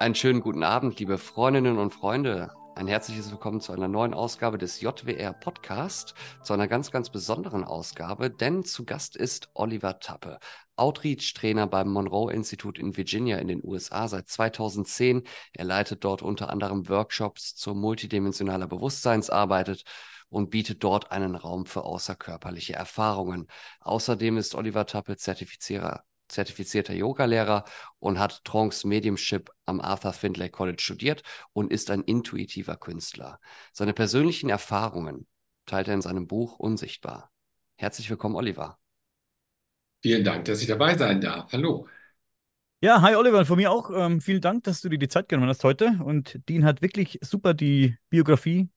[0.00, 2.52] Einen schönen guten Abend, liebe Freundinnen und Freunde.
[2.76, 6.14] Ein herzliches Willkommen zu einer neuen Ausgabe des JWR Podcast,
[6.44, 10.38] zu einer ganz, ganz besonderen Ausgabe, denn zu Gast ist Oliver Tappe,
[10.76, 15.24] Outreach-Trainer beim Monroe Institute in Virginia in den USA seit 2010.
[15.52, 19.82] Er leitet dort unter anderem Workshops zur multidimensionaler Bewusstseinsarbeit
[20.28, 23.48] und bietet dort einen Raum für außerkörperliche Erfahrungen.
[23.80, 27.64] Außerdem ist Oliver Tappe Zertifizierer zertifizierter Yogalehrer
[27.98, 33.40] und hat Trance Mediumship am Arthur Findlay College studiert und ist ein intuitiver Künstler.
[33.72, 35.26] Seine persönlichen Erfahrungen
[35.66, 37.30] teilt er in seinem Buch Unsichtbar.
[37.76, 38.78] Herzlich willkommen, Oliver.
[40.02, 41.52] Vielen Dank, dass ich dabei sein darf.
[41.52, 41.88] Hallo.
[42.80, 43.90] Ja, hi Oliver, von mir auch.
[43.92, 45.98] Ähm, vielen Dank, dass du dir die Zeit genommen hast heute.
[46.04, 48.68] Und Dean hat wirklich super die Biografie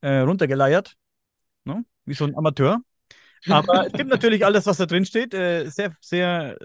[0.00, 0.96] äh, runtergeleiert,
[1.64, 1.84] ne?
[2.06, 2.80] wie so ein Amateur.
[3.48, 5.34] Aber es gibt natürlich alles, was da drin steht.
[5.34, 6.56] Äh, sehr, sehr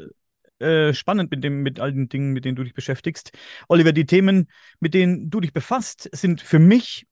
[0.62, 3.32] äh, spannend mit, dem, mit all den Dingen, mit denen du dich beschäftigst.
[3.68, 4.48] Oliver, die Themen,
[4.80, 7.08] mit denen du dich befasst, sind für mich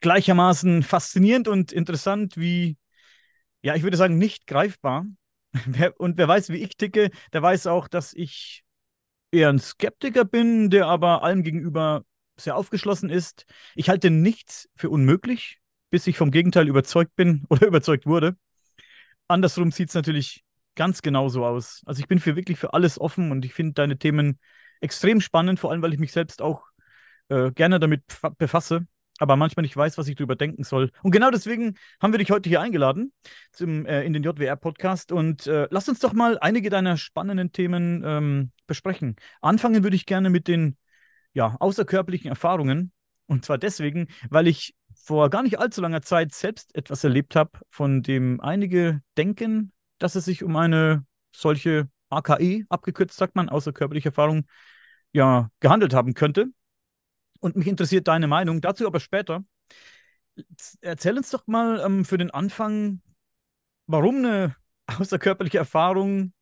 [0.00, 2.76] gleichermaßen faszinierend und interessant wie,
[3.62, 5.06] ja, ich würde sagen, nicht greifbar.
[5.98, 8.64] Und wer weiß, wie ich ticke, der weiß auch, dass ich
[9.30, 12.04] eher ein Skeptiker bin, der aber allem gegenüber
[12.36, 13.46] sehr aufgeschlossen ist.
[13.76, 15.60] Ich halte nichts für unmöglich,
[15.90, 18.36] bis ich vom Gegenteil überzeugt bin oder überzeugt wurde
[19.28, 20.44] andersrum sieht es natürlich
[20.74, 21.82] ganz genauso aus.
[21.86, 24.38] Also ich bin für wirklich für alles offen und ich finde deine Themen
[24.80, 26.64] extrem spannend, vor allem weil ich mich selbst auch
[27.28, 28.02] äh, gerne damit
[28.38, 28.86] befasse,
[29.18, 30.90] aber manchmal nicht weiß, was ich darüber denken soll.
[31.02, 33.12] Und genau deswegen haben wir dich heute hier eingeladen
[33.52, 38.02] zum, äh, in den JWR-Podcast und äh, lass uns doch mal einige deiner spannenden Themen
[38.04, 39.16] ähm, besprechen.
[39.40, 40.76] Anfangen würde ich gerne mit den
[41.32, 42.92] ja, außerkörperlichen Erfahrungen.
[43.26, 44.74] Und zwar deswegen, weil ich
[45.04, 50.14] vor gar nicht allzu langer Zeit selbst etwas erlebt habe, von dem einige denken, dass
[50.14, 51.04] es sich um eine
[51.36, 54.46] solche AKE, abgekürzt sagt man, außerkörperliche Erfahrung,
[55.12, 56.46] ja, gehandelt haben könnte.
[57.40, 59.44] Und mich interessiert deine Meinung, dazu aber später.
[60.80, 63.02] Erzähl uns doch mal ähm, für den Anfang,
[63.86, 64.56] warum eine
[64.86, 66.32] außerkörperliche Erfahrung,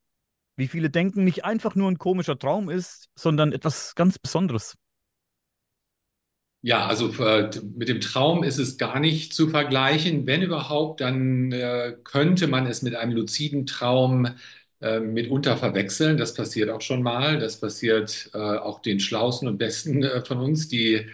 [0.55, 4.77] wie viele denken, nicht einfach nur ein komischer Traum ist, sondern etwas ganz Besonderes.
[6.65, 10.27] Ja, also äh, mit dem Traum ist es gar nicht zu vergleichen.
[10.27, 14.29] Wenn überhaupt, dann äh, könnte man es mit einem luziden Traum
[14.81, 16.17] äh, mitunter verwechseln.
[16.17, 17.41] Das passiert auch schon mal.
[17.41, 21.07] Das passiert auch den Schlausten und Besten von uns, die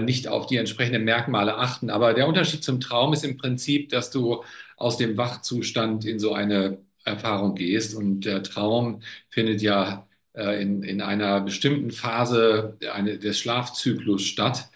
[0.00, 1.90] nicht auf die entsprechenden Merkmale achten.
[1.90, 4.42] Aber der Unterschied zum Traum ist im Prinzip, dass du
[4.76, 7.94] aus dem Wachzustand in so eine Erfahrung gehst.
[7.94, 10.07] Und der Traum findet ja
[10.42, 14.70] in, in einer bestimmten Phase eine, des Schlafzyklus statt.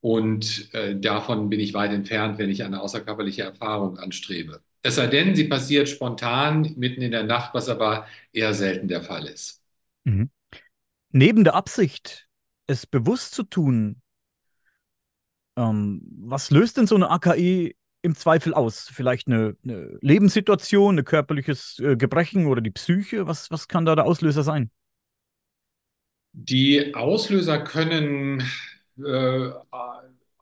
[0.00, 4.60] Und äh, davon bin ich weit entfernt, wenn ich eine außerkörperliche Erfahrung anstrebe.
[4.82, 9.02] Es sei denn, sie passiert spontan mitten in der Nacht, was aber eher selten der
[9.02, 9.62] Fall ist.
[10.04, 10.28] Mhm.
[11.10, 12.28] Neben der Absicht,
[12.66, 14.02] es bewusst zu tun,
[15.56, 18.88] ähm, was löst denn so eine AKE im Zweifel aus?
[18.92, 23.26] Vielleicht eine, eine Lebenssituation, ein körperliches äh, Gebrechen oder die Psyche?
[23.26, 24.70] Was, was kann da der Auslöser sein?
[26.32, 28.42] Die Auslöser können
[28.98, 29.50] äh,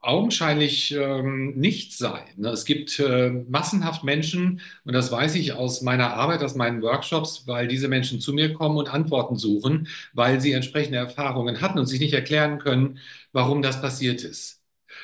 [0.01, 2.23] augenscheinlich ähm, nicht sein.
[2.37, 2.49] Ne?
[2.49, 7.45] Es gibt äh, massenhaft Menschen, und das weiß ich aus meiner Arbeit, aus meinen Workshops,
[7.47, 11.85] weil diese Menschen zu mir kommen und Antworten suchen, weil sie entsprechende Erfahrungen hatten und
[11.85, 12.99] sich nicht erklären können,
[13.31, 14.61] warum das passiert ist.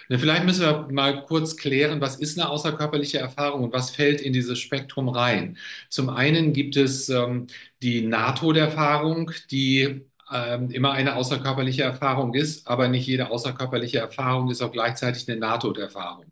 [0.09, 4.21] Ne, vielleicht müssen wir mal kurz klären, was ist eine außerkörperliche Erfahrung und was fällt
[4.21, 5.57] in dieses Spektrum rein.
[5.89, 7.47] Zum einen gibt es ähm,
[7.81, 14.61] die NATO-Erfahrung, die ähm, immer eine außerkörperliche Erfahrung ist, aber nicht jede außerkörperliche Erfahrung ist
[14.61, 16.25] auch gleichzeitig eine Nahtoderfahrung.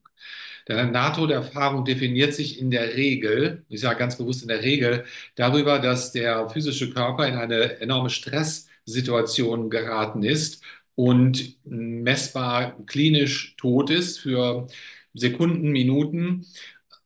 [0.68, 5.06] Denn eine Nahtoderfahrung definiert sich in der Regel, ich sage ganz bewusst in der Regel,
[5.36, 10.64] darüber, dass der physische Körper in eine enorme Stresssituation geraten ist
[10.96, 14.68] und messbar klinisch tot ist für
[15.14, 16.48] Sekunden, Minuten.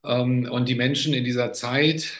[0.03, 2.13] Ähm, und die Menschen in dieser Zeit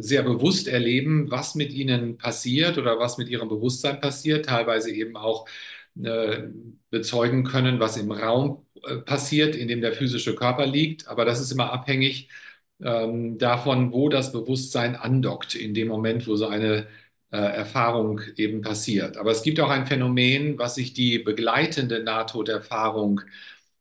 [0.00, 5.16] sehr bewusst erleben, was mit ihnen passiert oder was mit ihrem Bewusstsein passiert, teilweise eben
[5.16, 5.46] auch
[6.02, 6.42] äh,
[6.90, 11.06] bezeugen können, was im Raum äh, passiert, in dem der physische Körper liegt.
[11.08, 12.28] Aber das ist immer abhängig
[12.82, 16.86] ähm, davon, wo das Bewusstsein andockt, in dem Moment, wo so eine
[17.30, 19.16] Erfahrung eben passiert.
[19.16, 23.22] Aber es gibt auch ein Phänomen, was sich die begleitende Nahtoderfahrung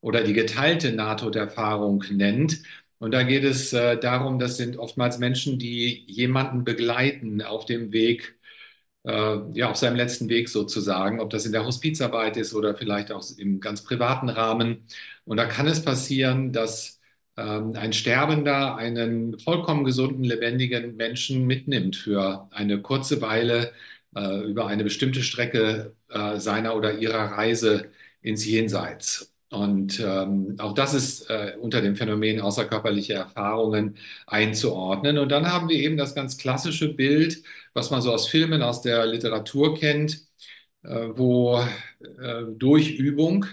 [0.01, 2.63] oder die geteilte Nahtoderfahrung nennt.
[3.03, 7.91] Und da geht es äh, darum, das sind oftmals Menschen, die jemanden begleiten auf dem
[7.91, 8.39] Weg,
[9.05, 13.11] äh, ja, auf seinem letzten Weg sozusagen, ob das in der Hospizarbeit ist oder vielleicht
[13.11, 14.87] auch im ganz privaten Rahmen.
[15.25, 17.01] Und da kann es passieren, dass
[17.37, 23.73] ähm, ein Sterbender einen vollkommen gesunden, lebendigen Menschen mitnimmt für eine kurze Weile
[24.15, 27.91] äh, über eine bestimmte Strecke äh, seiner oder ihrer Reise
[28.21, 29.32] ins Jenseits.
[29.53, 35.17] Und ähm, auch das ist äh, unter dem Phänomen außerkörperliche Erfahrungen einzuordnen.
[35.19, 38.81] Und dann haben wir eben das ganz klassische Bild, was man so aus Filmen, aus
[38.81, 40.25] der Literatur kennt,
[40.83, 41.59] äh, wo
[42.01, 43.45] äh, durch Übung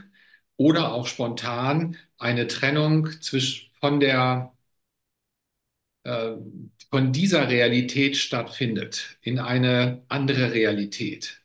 [0.56, 4.52] oder auch spontan eine Trennung zwischen, von der
[6.04, 6.32] äh,
[6.90, 11.40] von dieser Realität stattfindet in eine andere Realität.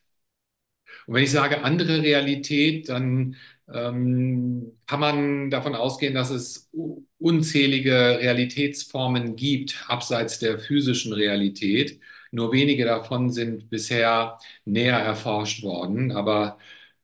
[1.06, 3.36] Und wenn ich sage andere Realität, dann
[3.68, 6.70] kann man davon ausgehen, dass es
[7.18, 12.00] unzählige Realitätsformen gibt, abseits der physischen Realität.
[12.30, 16.12] Nur wenige davon sind bisher näher erforscht worden.
[16.12, 16.58] Aber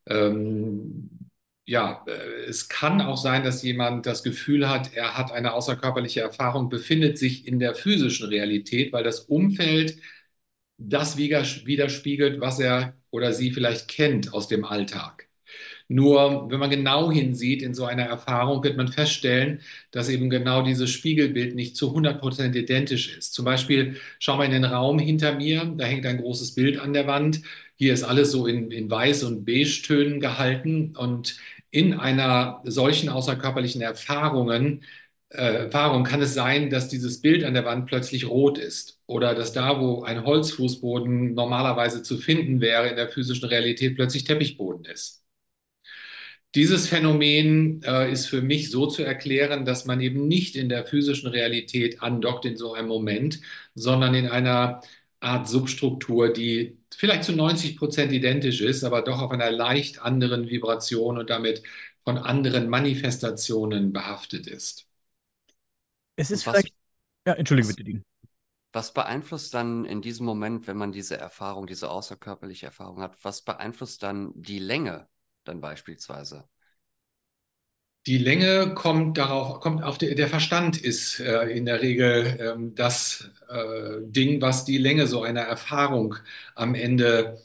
[0.06, 1.11] ähm,
[1.67, 6.20] ja, äh, es kann auch sein, dass jemand das Gefühl hat, er hat eine außerkörperliche
[6.20, 9.97] Erfahrung, befindet sich in der physischen Realität, weil das Umfeld
[10.79, 15.29] das widerspiegelt, was er oder sie vielleicht kennt aus dem Alltag.
[15.93, 19.61] Nur wenn man genau hinsieht in so einer Erfahrung, wird man feststellen,
[19.91, 23.35] dass eben genau dieses Spiegelbild nicht zu 100% identisch ist.
[23.35, 26.93] Zum Beispiel, schau mal in den Raum hinter mir, da hängt ein großes Bild an
[26.93, 27.43] der Wand.
[27.77, 31.37] Hier ist alles so in, in Weiß- und Beige-Tönen gehalten und
[31.71, 34.83] in einer solchen außerkörperlichen Erfahrungen,
[35.31, 39.35] äh, Erfahrung kann es sein, dass dieses Bild an der Wand plötzlich rot ist oder
[39.35, 44.85] dass da, wo ein Holzfußboden normalerweise zu finden wäre, in der physischen Realität plötzlich Teppichboden
[44.87, 45.22] ist.
[46.55, 50.85] Dieses Phänomen äh, ist für mich so zu erklären, dass man eben nicht in der
[50.85, 53.41] physischen Realität andockt in so einem Moment,
[53.75, 54.83] sondern in einer
[55.21, 60.49] Art Substruktur, die vielleicht zu 90 Prozent identisch ist, aber doch auf einer leicht anderen
[60.51, 61.63] Vibration und damit
[62.05, 64.87] von anderen Manifestationen behaftet ist.
[66.17, 66.75] Es ist was, vielleicht.
[67.27, 68.05] Ja, entschuldige bitte, Dean.
[68.75, 73.43] Was beeinflusst dann in diesem Moment, wenn man diese Erfahrung, diese außerkörperliche Erfahrung hat, was
[73.43, 75.09] beeinflusst dann die Länge
[75.44, 76.49] dann beispielsweise?
[78.09, 82.75] Die Länge kommt darauf, kommt auf der, der Verstand ist äh, in der Regel ähm,
[82.75, 86.17] das äh, Ding, was die Länge so einer Erfahrung
[86.56, 87.41] am Ende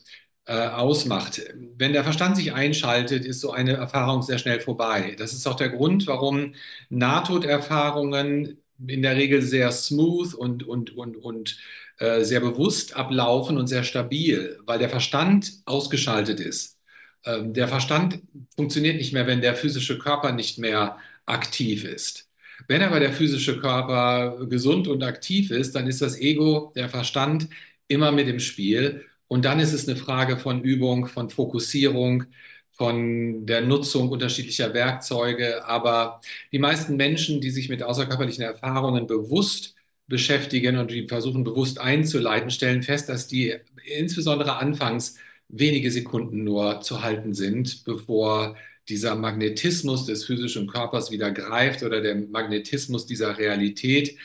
[0.46, 1.42] äh, ausmacht.
[1.78, 5.16] Wenn der Verstand sich einschaltet, ist so eine Erfahrung sehr schnell vorbei.
[5.20, 6.56] Das ist auch der Grund, warum
[6.90, 11.60] Nahtoderfahrungen in der Regel sehr smooth und, und, und, und
[12.00, 16.77] äh, sehr bewusst ablaufen und sehr stabil, weil der Verstand ausgeschaltet ist.
[17.28, 18.22] Ähm, der Verstand
[18.56, 22.30] funktioniert nicht mehr, wenn der physische Körper nicht mehr aktiv ist.
[22.68, 27.50] Wenn aber der physische Körper gesund und aktiv ist, dann ist das Ego, der Verstand
[27.88, 29.06] immer mit im Spiel.
[29.28, 32.26] Und dann ist es eine Frage von Übung, von Fokussierung,
[32.72, 35.66] von der Nutzung unterschiedlicher Werkzeuge.
[35.66, 36.22] Aber
[36.52, 39.76] die meisten Menschen, die sich mit außerkörperlichen Erfahrungen bewusst
[40.08, 43.56] beschäftigen und die versuchen bewusst einzuleiten, stellen fest, dass die
[43.98, 45.18] insbesondere anfangs
[45.50, 48.58] wenige Sekunden nur zu halten sind, bevor
[48.90, 54.18] dieser Magnetismus des physischen Körpers wieder greift oder der Magnetismus dieser Realität.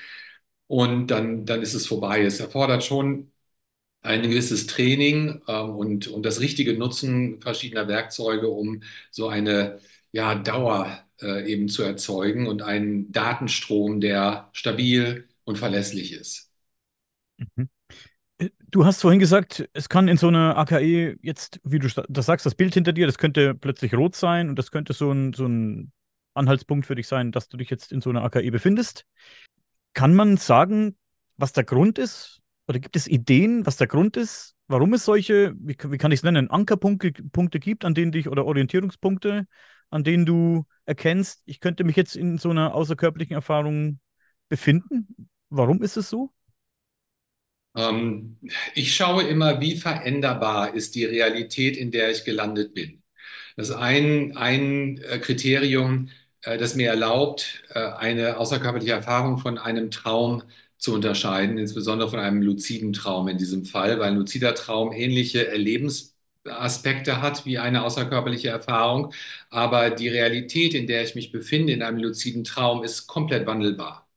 [0.66, 2.22] Und dann, dann ist es vorbei.
[2.22, 3.32] Es erfordert schon
[4.02, 9.78] ein gewisses Training ähm, und, und das richtige Nutzen verschiedener Werkzeuge, um so eine
[10.12, 16.50] ja, Dauer äh, eben zu erzeugen und einen Datenstrom, der stabil und verlässlich ist.
[17.38, 17.68] Mhm.
[18.70, 22.46] Du hast vorhin gesagt, es kann in so einer AKE jetzt, wie du das sagst,
[22.46, 25.46] das Bild hinter dir, das könnte plötzlich rot sein und das könnte so ein, so
[25.46, 25.92] ein
[26.34, 29.04] Anhaltspunkt für dich sein, dass du dich jetzt in so einer AKE befindest.
[29.92, 30.96] Kann man sagen,
[31.36, 32.40] was der Grund ist?
[32.66, 36.20] Oder gibt es Ideen, was der Grund ist, warum es solche, wie, wie kann ich
[36.20, 39.46] es nennen, Ankerpunkte Punkte gibt, an denen dich oder Orientierungspunkte,
[39.90, 44.00] an denen du erkennst, ich könnte mich jetzt in so einer außerkörperlichen Erfahrung
[44.48, 45.28] befinden?
[45.50, 46.32] Warum ist es so?
[47.76, 48.38] Ähm,
[48.74, 53.02] ich schaue immer, wie veränderbar ist die Realität, in der ich gelandet bin.
[53.56, 56.10] Das ist ein, ein äh, Kriterium,
[56.42, 60.42] äh, das mir erlaubt, äh, eine außerkörperliche Erfahrung von einem Traum
[60.78, 65.46] zu unterscheiden, insbesondere von einem luziden Traum in diesem Fall, weil ein luzider Traum ähnliche
[65.48, 69.12] Erlebensaspekte hat wie eine außerkörperliche Erfahrung,
[69.50, 74.08] aber die Realität, in der ich mich befinde in einem luziden Traum, ist komplett wandelbar.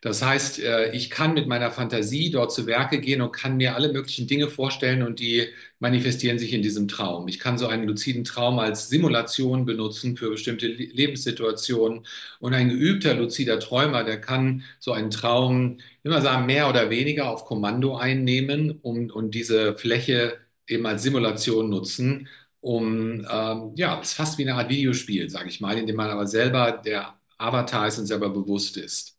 [0.00, 3.74] Das heißt, äh, ich kann mit meiner Fantasie dort zu Werke gehen und kann mir
[3.74, 5.48] alle möglichen Dinge vorstellen und die
[5.78, 7.28] manifestieren sich in diesem Traum.
[7.28, 12.06] Ich kann so einen luziden Traum als Simulation benutzen für bestimmte Lebenssituationen
[12.40, 17.28] und ein geübter luzider Träumer, der kann so einen Traum immer sagen, mehr oder weniger
[17.30, 22.28] auf Kommando einnehmen und, und diese Fläche eben als Simulation nutzen,
[22.60, 25.96] um, ähm, ja, es ist fast wie eine Art Videospiel, sage ich mal, in dem
[25.96, 29.15] man aber selber der Avatar ist und selber bewusst ist.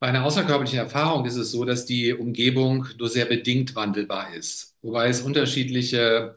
[0.00, 4.76] Bei einer außerkörperlichen Erfahrung ist es so, dass die Umgebung nur sehr bedingt wandelbar ist,
[4.80, 6.36] wobei es unterschiedliche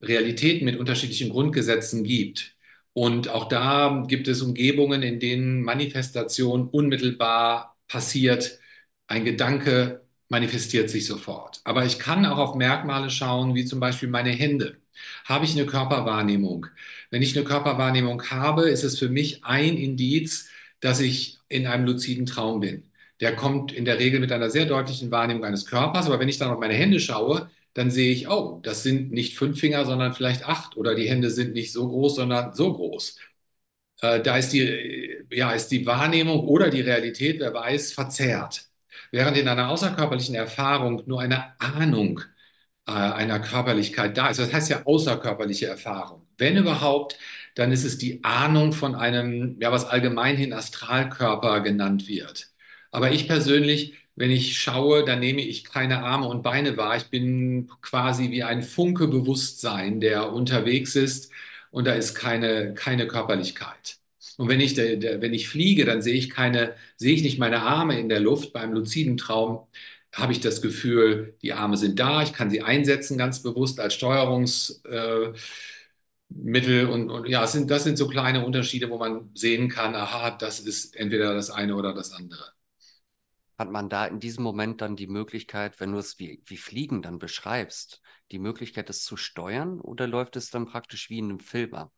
[0.00, 2.56] Realitäten mit unterschiedlichen Grundgesetzen gibt.
[2.94, 8.58] Und auch da gibt es Umgebungen, in denen Manifestation unmittelbar passiert.
[9.06, 11.60] Ein Gedanke manifestiert sich sofort.
[11.64, 14.78] Aber ich kann auch auf Merkmale schauen, wie zum Beispiel meine Hände.
[15.26, 16.66] Habe ich eine Körperwahrnehmung?
[17.10, 20.48] Wenn ich eine Körperwahrnehmung habe, ist es für mich ein Indiz,
[20.80, 22.84] dass ich in einem luziden Traum bin.
[23.20, 26.06] Der kommt in der Regel mit einer sehr deutlichen Wahrnehmung eines Körpers.
[26.06, 29.36] Aber wenn ich dann auf meine Hände schaue, dann sehe ich, oh, das sind nicht
[29.36, 30.76] fünf Finger, sondern vielleicht acht.
[30.76, 33.16] Oder die Hände sind nicht so groß, sondern so groß.
[34.00, 38.68] Äh, da ist die, ja, ist die Wahrnehmung oder die Realität, wer weiß, verzerrt.
[39.10, 42.20] Während in einer außerkörperlichen Erfahrung nur eine Ahnung
[42.86, 44.38] äh, einer Körperlichkeit da ist.
[44.40, 46.26] Das heißt ja außerkörperliche Erfahrung.
[46.38, 47.18] Wenn überhaupt,
[47.54, 52.53] dann ist es die Ahnung von einem, ja, was allgemeinhin Astralkörper genannt wird.
[52.94, 56.96] Aber ich persönlich, wenn ich schaue, dann nehme ich keine Arme und Beine wahr.
[56.96, 61.32] Ich bin quasi wie ein Funke Bewusstsein, der unterwegs ist
[61.70, 63.98] und da ist keine, keine Körperlichkeit.
[64.36, 67.98] Und wenn ich, wenn ich fliege, dann sehe ich keine, sehe ich nicht meine Arme
[67.98, 68.52] in der Luft.
[68.52, 69.66] Beim luziden Traum
[70.12, 73.94] habe ich das Gefühl, die Arme sind da, ich kann sie einsetzen ganz bewusst als
[73.94, 75.38] Steuerungsmittel.
[76.30, 80.30] Äh, und, und, ja, sind, das sind so kleine Unterschiede, wo man sehen kann, aha,
[80.32, 82.52] das ist entweder das eine oder das andere.
[83.58, 87.02] Hat man da in diesem Moment dann die Möglichkeit, wenn du es wie, wie Fliegen
[87.02, 88.00] dann beschreibst,
[88.32, 91.92] die Möglichkeit, es zu steuern oder läuft es dann praktisch wie in einem Film ab?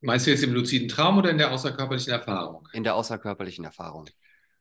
[0.00, 2.68] Meinst du jetzt im luziden Traum oder in der außerkörperlichen Erfahrung?
[2.72, 4.08] In der außerkörperlichen Erfahrung.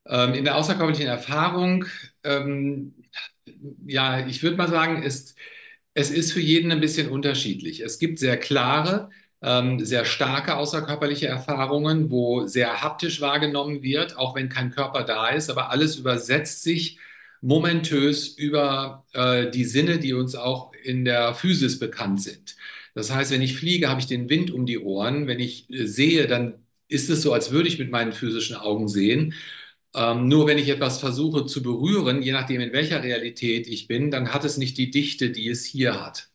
[0.08, 1.86] Ähm, in der außerkörperlichen Erfahrung,
[2.24, 2.96] ähm,
[3.86, 5.36] ja, ich würde mal sagen, ist,
[5.94, 7.80] es ist für jeden ein bisschen unterschiedlich.
[7.80, 9.10] Es gibt sehr klare,
[9.80, 15.52] sehr starke außerkörperliche Erfahrungen, wo sehr haptisch wahrgenommen wird, auch wenn kein Körper da ist,
[15.52, 16.98] aber alles übersetzt sich
[17.42, 22.56] momentös über äh, die Sinne, die uns auch in der Physis bekannt sind.
[22.96, 25.28] Das heißt, wenn ich fliege, habe ich den Wind um die Ohren.
[25.28, 26.56] Wenn ich äh, sehe, dann
[26.88, 29.34] ist es so, als würde ich mit meinen physischen Augen sehen.
[29.94, 34.12] Ähm, nur wenn ich etwas versuche zu berühren, je nachdem in welcher Realität ich bin,
[34.12, 36.30] dann hat es nicht die Dichte, die es hier hat.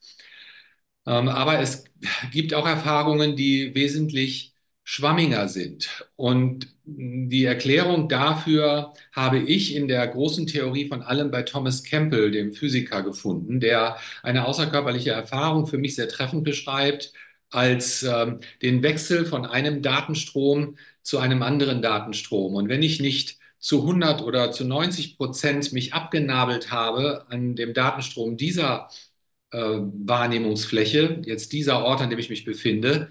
[1.10, 1.84] Ähm, aber es
[2.32, 6.06] gibt auch Erfahrungen, die wesentlich schwammiger sind.
[6.16, 12.30] Und die Erklärung dafür habe ich in der großen Theorie von allem bei Thomas Campbell,
[12.30, 17.12] dem Physiker, gefunden, der eine außerkörperliche Erfahrung für mich sehr treffend beschreibt
[17.50, 22.54] als ähm, den Wechsel von einem Datenstrom zu einem anderen Datenstrom.
[22.54, 27.74] Und wenn ich nicht zu 100 oder zu 90 Prozent mich abgenabelt habe an dem
[27.74, 29.09] Datenstrom dieser äh,
[29.52, 33.10] Wahrnehmungsfläche, jetzt dieser Ort, an dem ich mich befinde,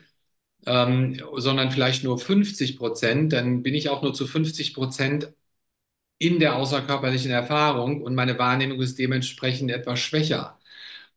[0.66, 5.34] ähm, sondern vielleicht nur 50 Prozent, dann bin ich auch nur zu 50 Prozent
[6.18, 10.60] in der außerkörperlichen Erfahrung und meine Wahrnehmung ist dementsprechend etwas schwächer.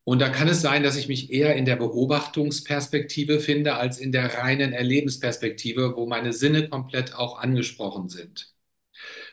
[0.04, 4.12] Und da kann es sein, dass ich mich eher in der Beobachtungsperspektive finde als in
[4.12, 8.52] der reinen Erlebensperspektive, wo meine Sinne komplett auch angesprochen sind.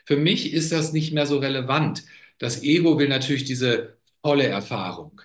[0.04, 2.04] Für mich ist das nicht mehr so relevant.
[2.38, 5.22] Das Ego will natürlich diese volle Erfahrung.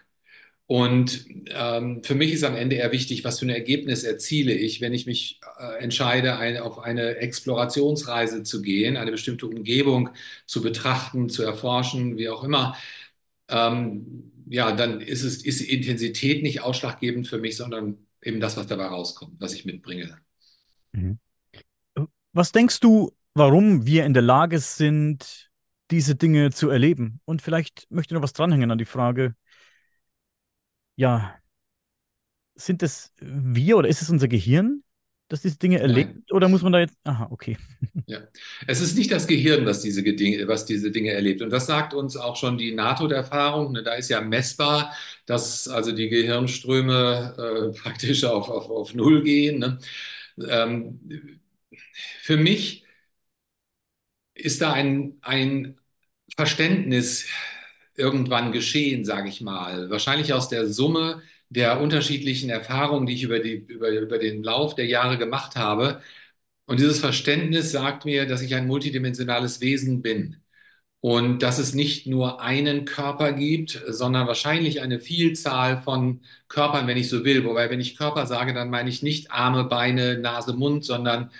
[0.67, 4.81] Und ähm, für mich ist am Ende eher wichtig, was für ein Ergebnis erziele ich,
[4.81, 10.09] wenn ich mich äh, entscheide, ein, auf eine Explorationsreise zu gehen, eine bestimmte Umgebung
[10.47, 12.75] zu betrachten, zu erforschen, wie auch immer.
[13.47, 18.65] Ähm, ja, dann ist es ist Intensität nicht ausschlaggebend für mich, sondern eben das, was
[18.65, 20.17] dabei rauskommt, was ich mitbringe.
[20.93, 21.19] Mhm.
[22.33, 25.51] Was denkst du, warum wir in der Lage sind,
[25.91, 27.21] diese Dinge zu erleben?
[27.25, 29.35] Und vielleicht möchte ich noch was dranhängen an die Frage,
[30.95, 31.35] ja,
[32.55, 34.83] sind es wir oder ist es unser Gehirn,
[35.27, 36.13] das diese Dinge erlebt?
[36.13, 36.23] Nein.
[36.31, 36.97] Oder muss man da jetzt.
[37.03, 37.57] Aha, okay.
[38.07, 38.19] Ja,
[38.67, 41.41] es ist nicht das Gehirn, was diese, Dinge, was diese Dinge erlebt.
[41.41, 43.71] Und das sagt uns auch schon die NATO-Erfahrung.
[43.71, 43.81] Ne?
[43.81, 44.93] Da ist ja messbar,
[45.25, 49.57] dass also die Gehirnströme äh, praktisch auf, auf, auf Null gehen.
[49.57, 49.79] Ne?
[50.47, 50.99] Ähm,
[52.21, 52.85] für mich
[54.35, 55.79] ist da ein, ein
[56.35, 57.25] Verständnis
[57.97, 59.89] irgendwann geschehen, sage ich mal.
[59.89, 64.75] Wahrscheinlich aus der Summe der unterschiedlichen Erfahrungen, die ich über, die, über, über den Lauf
[64.75, 66.01] der Jahre gemacht habe.
[66.65, 70.37] Und dieses Verständnis sagt mir, dass ich ein multidimensionales Wesen bin
[71.01, 76.97] und dass es nicht nur einen Körper gibt, sondern wahrscheinlich eine Vielzahl von Körpern, wenn
[76.97, 77.45] ich so will.
[77.45, 81.31] Wobei, wenn ich Körper sage, dann meine ich nicht Arme, Beine, Nase, Mund, sondern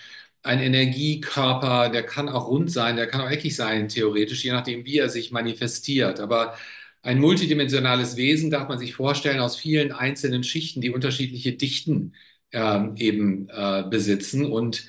[0.45, 4.85] ein Energiekörper, der kann auch rund sein, der kann auch eckig sein, theoretisch, je nachdem,
[4.85, 6.19] wie er sich manifestiert.
[6.19, 6.55] Aber
[7.01, 12.13] ein multidimensionales Wesen darf man sich vorstellen aus vielen einzelnen Schichten, die unterschiedliche Dichten
[12.51, 14.45] äh, eben äh, besitzen.
[14.45, 14.85] Und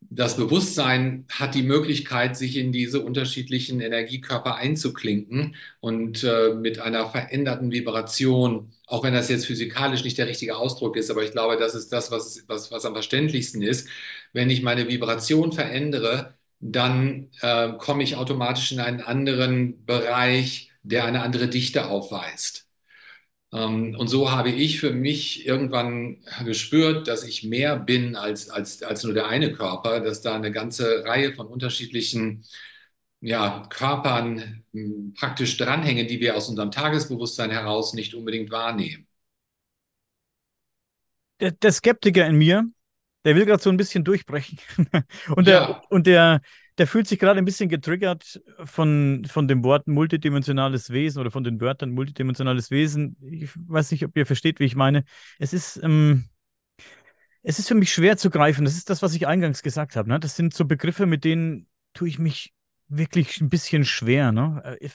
[0.00, 7.08] das Bewusstsein hat die Möglichkeit, sich in diese unterschiedlichen Energiekörper einzuklinken und äh, mit einer
[7.10, 11.56] veränderten Vibration, auch wenn das jetzt physikalisch nicht der richtige Ausdruck ist, aber ich glaube,
[11.56, 13.88] das ist das, was, was, was am verständlichsten ist.
[14.32, 21.04] Wenn ich meine Vibration verändere, dann äh, komme ich automatisch in einen anderen Bereich, der
[21.04, 22.65] eine andere Dichte aufweist.
[23.56, 28.82] Ähm, und so habe ich für mich irgendwann gespürt, dass ich mehr bin als, als,
[28.82, 32.44] als nur der eine Körper, dass da eine ganze Reihe von unterschiedlichen
[33.20, 39.06] ja, Körpern hm, praktisch dranhängen, die wir aus unserem Tagesbewusstsein heraus nicht unbedingt wahrnehmen.
[41.40, 42.64] Der, der Skeptiker in mir,
[43.24, 44.58] der will gerade so ein bisschen durchbrechen.
[45.34, 45.82] und, der, ja.
[45.88, 46.42] und der,
[46.78, 51.44] der fühlt sich gerade ein bisschen getriggert von, von dem Wort multidimensionales Wesen oder von
[51.44, 53.16] den Wörtern multidimensionales Wesen.
[53.30, 55.04] Ich weiß nicht, ob ihr versteht, wie ich meine.
[55.38, 56.28] Es ist, ähm,
[57.42, 58.64] es ist für mich schwer zu greifen.
[58.64, 60.08] Das ist das, was ich eingangs gesagt habe.
[60.08, 60.20] Ne?
[60.20, 62.52] Das sind so Begriffe, mit denen tue ich mich
[62.88, 64.32] wirklich ein bisschen schwer.
[64.32, 64.62] Ne?
[64.80, 64.90] Äh,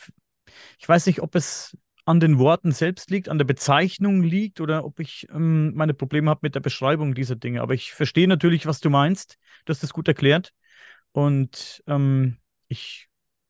[0.77, 4.85] ich, weiß nicht, ob es an den Worten selbst liegt, an der Bezeichnung liegt oder
[4.85, 7.61] ob ich ähm, meine Probleme habe mit der Beschreibung dieser Dinge.
[7.61, 9.37] Aber ich verstehe natürlich, was du meinst.
[9.65, 10.53] Du hast das gut erklärt.
[11.11, 12.37] Und ähm,
[12.67, 13.07] ich,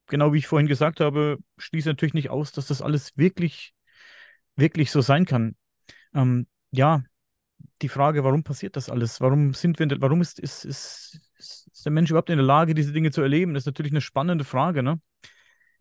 [0.08, 3.74] genau wie ich vorhin gesagt habe, schließe natürlich nicht aus, dass das alles wirklich,
[4.56, 5.56] wirklich so sein kann.
[6.14, 7.04] Ähm, ja,
[7.82, 9.22] die Frage, warum passiert das alles?
[9.22, 12.94] Warum sind wir, warum ist, ist, ist, ist der Mensch überhaupt in der Lage, diese
[12.94, 13.54] Dinge zu erleben?
[13.54, 15.00] Das ist natürlich eine spannende Frage, ne?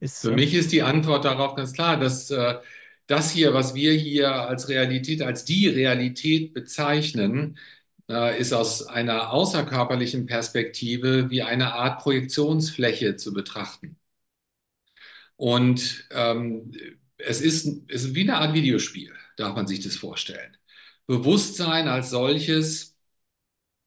[0.00, 2.54] Ist, Für mich ist die Antwort darauf ganz klar, dass äh,
[3.06, 7.58] das hier, was wir hier als Realität, als die Realität bezeichnen,
[8.38, 13.96] ist aus einer außerkörperlichen Perspektive wie eine Art Projektionsfläche zu betrachten.
[15.36, 16.72] Und ähm,
[17.16, 20.56] es, ist, es ist wie eine Art Videospiel, darf man sich das vorstellen.
[21.06, 22.96] Bewusstsein als solches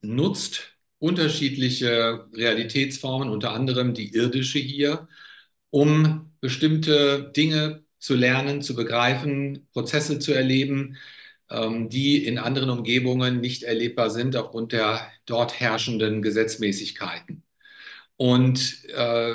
[0.02, 5.08] nutzt unterschiedliche Realitätsformen, unter anderem die irdische hier,
[5.70, 10.96] um bestimmte Dinge zu lernen, zu begreifen, Prozesse zu erleben,
[11.50, 17.42] die in anderen Umgebungen nicht erlebbar sind aufgrund der dort herrschenden Gesetzmäßigkeiten.
[18.16, 19.34] Und äh,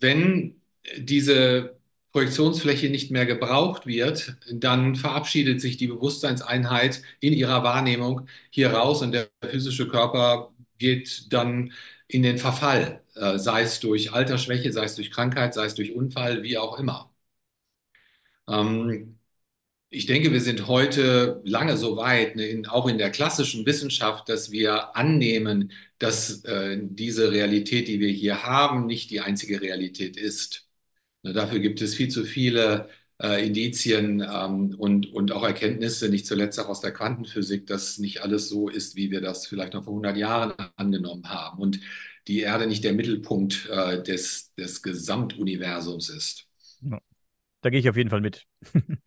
[0.00, 0.60] wenn
[0.98, 1.76] diese
[2.12, 9.02] Projektionsfläche nicht mehr gebraucht wird, dann verabschiedet sich die Bewusstseinseinheit in ihrer Wahrnehmung hier raus
[9.02, 11.72] und der physische Körper geht dann
[12.08, 15.94] in den Verfall, äh, sei es durch Altersschwäche, sei es durch Krankheit, sei es durch
[15.94, 17.10] Unfall, wie auch immer.
[18.48, 19.19] Ähm,
[19.90, 24.28] ich denke, wir sind heute lange so weit, ne, in, auch in der klassischen Wissenschaft,
[24.28, 30.16] dass wir annehmen, dass äh, diese Realität, die wir hier haben, nicht die einzige Realität
[30.16, 30.68] ist.
[31.22, 32.88] Ne, dafür gibt es viel zu viele
[33.20, 38.22] äh, Indizien ähm, und, und auch Erkenntnisse, nicht zuletzt auch aus der Quantenphysik, dass nicht
[38.22, 41.80] alles so ist, wie wir das vielleicht noch vor 100 Jahren angenommen haben und
[42.28, 46.46] die Erde nicht der Mittelpunkt äh, des, des Gesamtuniversums ist.
[47.60, 48.46] Da gehe ich auf jeden Fall mit.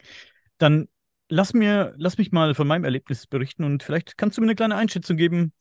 [0.64, 0.88] Dann
[1.28, 4.56] lass mir, lass mich mal von meinem Erlebnis berichten und vielleicht kannst du mir eine
[4.56, 5.52] kleine Einschätzung geben.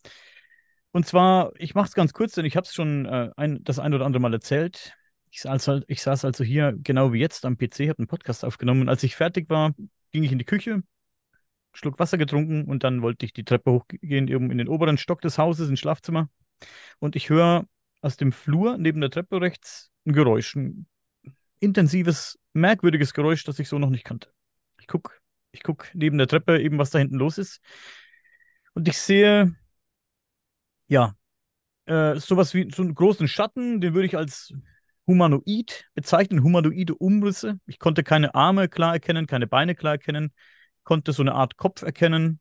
[0.92, 3.80] Und zwar, ich mache es ganz kurz, denn ich habe es schon äh, ein, das
[3.80, 4.94] ein oder andere Mal erzählt.
[5.32, 8.44] Ich saß, halt, ich saß also hier genau wie jetzt am PC, habe einen Podcast
[8.44, 9.74] aufgenommen und als ich fertig war,
[10.12, 10.84] ging ich in die Küche,
[11.72, 15.20] Schluck Wasser getrunken und dann wollte ich die Treppe hochgehen, eben in den oberen Stock
[15.20, 16.30] des Hauses, ins Schlafzimmer.
[17.00, 17.66] Und ich höre
[18.02, 20.86] aus dem Flur neben der Treppe rechts ein Geräusch, ein
[21.58, 24.28] intensives, merkwürdiges Geräusch, das ich so noch nicht kannte.
[24.82, 25.12] Ich gucke
[25.52, 27.60] ich guck neben der Treppe eben, was da hinten los ist.
[28.74, 29.54] Und ich sehe,
[30.88, 31.14] ja,
[31.86, 34.52] äh, sowas wie so einen großen Schatten, den würde ich als
[35.06, 37.60] humanoid bezeichnen, humanoide Umrisse.
[37.66, 40.32] Ich konnte keine Arme klar erkennen, keine Beine klar erkennen,
[40.84, 42.40] konnte so eine Art Kopf erkennen.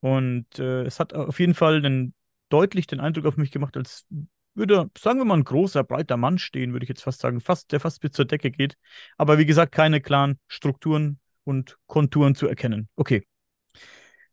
[0.00, 2.14] Und äh, es hat auf jeden Fall den,
[2.48, 4.06] deutlich den Eindruck auf mich gemacht, als
[4.54, 7.72] würde, sagen wir mal, ein großer, breiter Mann stehen, würde ich jetzt fast sagen, fast,
[7.72, 8.76] der fast bis zur Decke geht.
[9.16, 12.88] Aber wie gesagt, keine klaren Strukturen und Konturen zu erkennen.
[12.96, 13.26] Okay.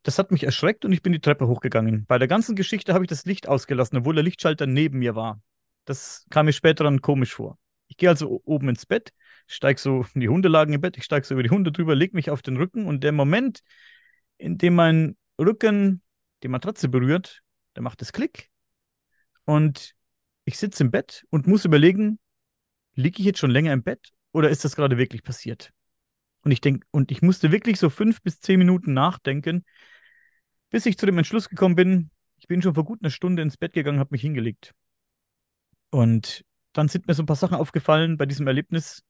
[0.02, 2.04] Das hat mich erschreckt und ich bin die Treppe hochgegangen.
[2.06, 5.40] Bei der ganzen Geschichte habe ich das Licht ausgelassen, obwohl der Lichtschalter neben mir war.
[5.86, 7.58] Das kam mir später dann komisch vor.
[7.88, 9.12] Ich gehe also oben ins Bett,
[9.46, 12.16] steige so, die Hunde lagen im Bett, ich steige so über die Hunde drüber, lege
[12.16, 13.62] mich auf den Rücken und der Moment,
[14.36, 16.02] in dem mein Rücken
[16.42, 17.42] die Matratze berührt,
[17.76, 18.50] der macht es Klick
[19.44, 19.94] und
[20.44, 22.18] ich sitze im Bett und muss überlegen,
[22.94, 25.72] liege ich jetzt schon länger im Bett oder ist das gerade wirklich passiert?
[26.44, 29.64] Und ich denke, und ich musste wirklich so fünf bis zehn Minuten nachdenken,
[30.70, 33.56] bis ich zu dem Entschluss gekommen bin, ich bin schon vor gut einer Stunde ins
[33.56, 34.74] Bett gegangen, habe mich hingelegt.
[35.90, 39.02] Und dann sind mir so ein paar Sachen aufgefallen bei diesem Erlebnis.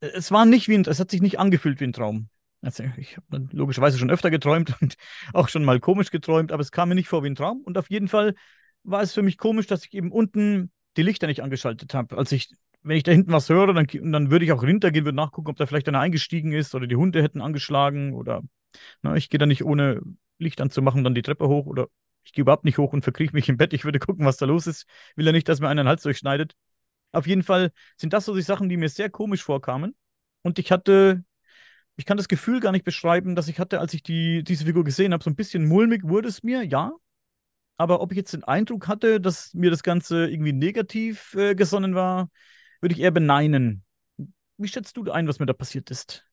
[0.00, 2.28] Es war nicht wie ein, es hat sich nicht angefühlt wie ein Traum.
[2.62, 4.96] Also ich habe logischerweise schon öfter geträumt und
[5.32, 7.62] auch schon mal komisch geträumt, aber es kam mir nicht vor wie ein Traum.
[7.62, 8.34] Und auf jeden Fall
[8.82, 12.18] war es für mich komisch, dass ich eben unten die Lichter nicht angeschaltet habe.
[12.18, 15.16] Als ich, wenn ich da hinten was höre, dann, dann würde ich auch runtergehen, würde
[15.16, 18.42] nachgucken, ob da vielleicht einer eingestiegen ist oder die Hunde hätten angeschlagen oder
[19.02, 20.00] na, ich gehe da nicht ohne
[20.38, 21.88] Licht anzumachen, dann die Treppe hoch oder
[22.24, 23.72] ich gehe überhaupt nicht hoch und verkrieche mich im Bett.
[23.72, 24.86] Ich würde gucken, was da los ist.
[25.16, 26.54] Will ja nicht, dass mir einer den Hals durchschneidet.
[27.12, 29.96] Auf jeden Fall sind das so die Sachen, die mir sehr komisch vorkamen.
[30.42, 31.24] Und ich hatte,
[31.96, 34.84] ich kann das Gefühl gar nicht beschreiben, dass ich hatte, als ich die, diese Figur
[34.84, 36.92] gesehen habe, so ein bisschen mulmig wurde es mir, ja.
[37.76, 41.94] Aber ob ich jetzt den Eindruck hatte, dass mir das Ganze irgendwie negativ äh, gesonnen
[41.94, 42.28] war,
[42.80, 43.84] würde ich eher beneinen.
[44.58, 46.24] Wie schätzt du ein, was mir da passiert ist?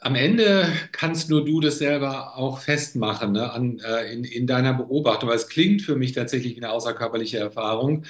[0.00, 4.74] Am Ende kannst nur du das selber auch festmachen, ne, an, äh, in, in deiner
[4.74, 8.04] Beobachtung, weil es klingt für mich tatsächlich wie eine außerkörperliche Erfahrung.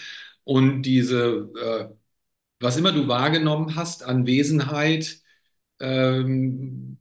[0.44, 1.50] Und diese,
[1.90, 1.94] äh,
[2.60, 5.20] was immer du wahrgenommen hast an Wesenheit,
[5.80, 6.98] ähm,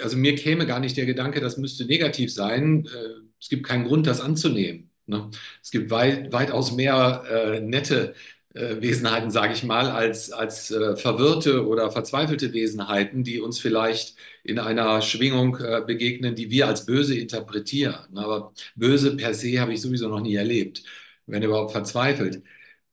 [0.00, 2.86] also mir käme gar nicht der Gedanke, das müsste negativ sein.
[2.86, 4.90] Äh, es gibt keinen Grund, das anzunehmen.
[5.06, 5.30] Ne?
[5.62, 8.14] Es gibt weit, weitaus mehr äh, nette
[8.54, 14.58] Wesenheiten, sage ich mal, als, als äh, verwirrte oder verzweifelte Wesenheiten, die uns vielleicht in
[14.60, 18.16] einer Schwingung äh, begegnen, die wir als böse interpretieren.
[18.16, 20.84] Aber böse per se habe ich sowieso noch nie erlebt,
[21.26, 22.42] wenn überhaupt verzweifelt.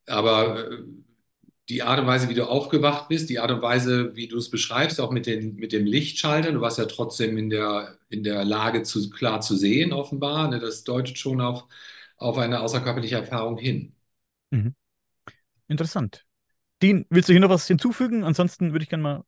[0.08, 0.84] Aber äh,
[1.70, 4.50] die Art und Weise, wie du aufgewacht bist, die Art und Weise, wie du es
[4.50, 8.44] beschreibst, auch mit, den, mit dem Lichtschalter, du warst ja trotzdem in der, in der
[8.46, 10.50] Lage, zu, klar zu sehen, offenbar.
[10.50, 10.60] Ne?
[10.60, 11.66] Das deutet schon auf,
[12.18, 13.96] auf eine außerkörperliche Erfahrung hin.
[14.52, 14.76] Mhm.
[15.72, 16.26] Interessant.
[16.82, 18.24] Dean, willst du hier noch was hinzufügen?
[18.24, 19.24] Ansonsten würde ich gerne mal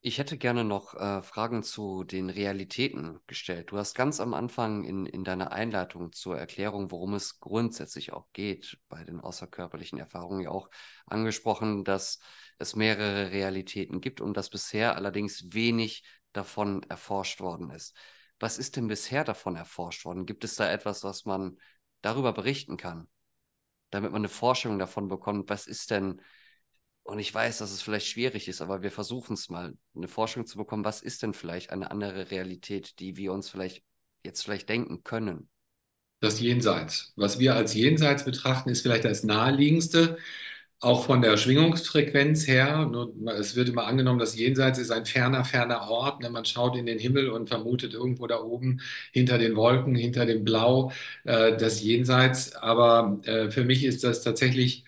[0.00, 3.72] ich hätte gerne noch äh, Fragen zu den Realitäten gestellt.
[3.72, 8.28] Du hast ganz am Anfang in, in deiner Einleitung zur Erklärung, worum es grundsätzlich auch
[8.32, 10.70] geht bei den außerkörperlichen Erfahrungen, ja auch
[11.06, 12.20] angesprochen, dass
[12.58, 17.96] es mehrere Realitäten gibt und dass bisher allerdings wenig davon erforscht worden ist.
[18.38, 20.26] Was ist denn bisher davon erforscht worden?
[20.26, 21.58] Gibt es da etwas, was man
[22.02, 23.08] darüber berichten kann,
[23.90, 26.20] damit man eine Vorstellung davon bekommt, was ist denn
[27.08, 30.44] und ich weiß, dass es vielleicht schwierig ist, aber wir versuchen es mal, eine Forschung
[30.44, 33.82] zu bekommen, was ist denn vielleicht eine andere Realität, die wir uns vielleicht
[34.22, 35.48] jetzt vielleicht denken können.
[36.20, 37.14] Das Jenseits.
[37.16, 40.18] Was wir als Jenseits betrachten, ist vielleicht das naheliegendste,
[40.80, 42.90] auch von der Schwingungsfrequenz her.
[43.38, 46.20] Es wird immer angenommen, das Jenseits ist ein ferner, ferner Ort.
[46.22, 46.30] Ne?
[46.30, 48.80] Man schaut in den Himmel und vermutet irgendwo da oben
[49.12, 50.92] hinter den Wolken, hinter dem Blau
[51.24, 52.54] äh, das Jenseits.
[52.54, 54.84] Aber äh, für mich ist das tatsächlich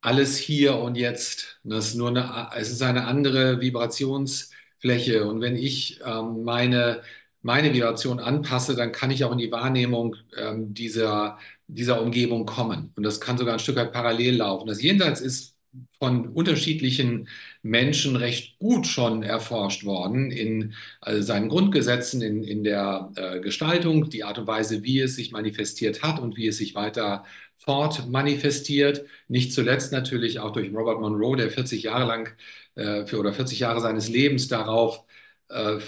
[0.00, 1.60] alles hier und jetzt.
[1.64, 5.24] Das ist nur eine, es ist eine andere Vibrationsfläche.
[5.26, 7.02] Und wenn ich ähm, meine,
[7.46, 12.92] meine Vibration anpasse, dann kann ich auch in die Wahrnehmung ähm, dieser, dieser Umgebung kommen.
[12.96, 14.66] Und das kann sogar ein Stück weit parallel laufen.
[14.66, 15.54] Das Jenseits ist
[15.98, 17.28] von unterschiedlichen
[17.62, 24.10] Menschen recht gut schon erforscht worden in also seinen Grundgesetzen, in, in der äh, Gestaltung,
[24.10, 27.24] die Art und Weise, wie es sich manifestiert hat und wie es sich weiter
[27.56, 29.04] fort manifestiert.
[29.28, 32.36] Nicht zuletzt natürlich auch durch Robert Monroe, der 40 Jahre lang
[32.74, 35.05] äh, für oder 40 Jahre seines Lebens darauf
[35.48, 35.78] äh,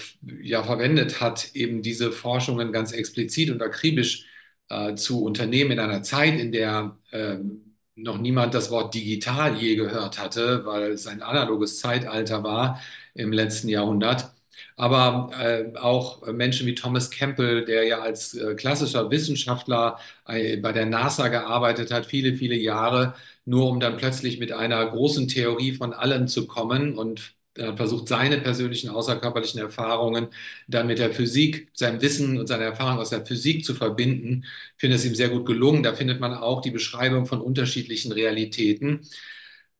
[0.42, 4.26] ja, verwendet hat, eben diese Forschungen ganz explizit und akribisch
[4.68, 9.74] äh, zu unternehmen in einer Zeit, in der ähm, noch niemand das Wort digital je
[9.76, 12.80] gehört hatte, weil es ein analoges Zeitalter war
[13.14, 14.32] im letzten Jahrhundert.
[14.76, 20.72] Aber äh, auch Menschen wie Thomas Campbell, der ja als äh, klassischer Wissenschaftler äh, bei
[20.72, 25.72] der NASA gearbeitet hat, viele, viele Jahre, nur um dann plötzlich mit einer großen Theorie
[25.72, 30.28] von allem zu kommen und äh, versucht seine persönlichen außerkörperlichen Erfahrungen
[30.68, 34.44] dann mit der Physik, seinem Wissen und seiner Erfahrung aus der Physik zu verbinden.
[34.76, 35.82] Ich finde es ihm sehr gut gelungen.
[35.82, 39.00] Da findet man auch die Beschreibung von unterschiedlichen Realitäten.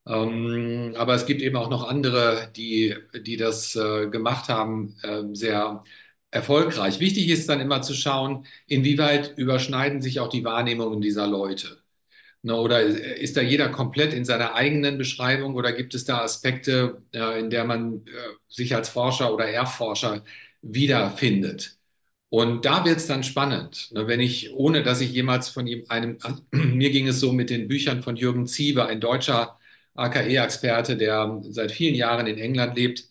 [0.06, 2.94] Ähm, aber es gibt eben auch noch andere, die,
[3.26, 5.84] die das äh, gemacht haben, äh, sehr
[6.30, 7.00] erfolgreich.
[7.00, 11.77] Wichtig ist dann immer zu schauen, inwieweit überschneiden sich auch die Wahrnehmungen dieser Leute.
[12.48, 17.02] Ne, oder ist da jeder komplett in seiner eigenen Beschreibung oder gibt es da Aspekte,
[17.12, 18.10] äh, in der man äh,
[18.48, 20.24] sich als Forscher oder Erforscher
[20.62, 21.76] wiederfindet?
[22.30, 25.84] Und da wird es dann spannend, ne, wenn ich, ohne dass ich jemals von ihm
[25.88, 26.18] einem,
[26.52, 29.58] mir ging es so mit den Büchern von Jürgen Ziewe, ein deutscher
[29.94, 33.04] AKE-Experte, der seit vielen Jahren in England lebt,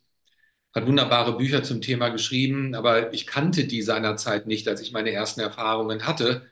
[0.73, 5.11] hat wunderbare Bücher zum Thema geschrieben, aber ich kannte die seinerzeit nicht, als ich meine
[5.11, 6.45] ersten Erfahrungen hatte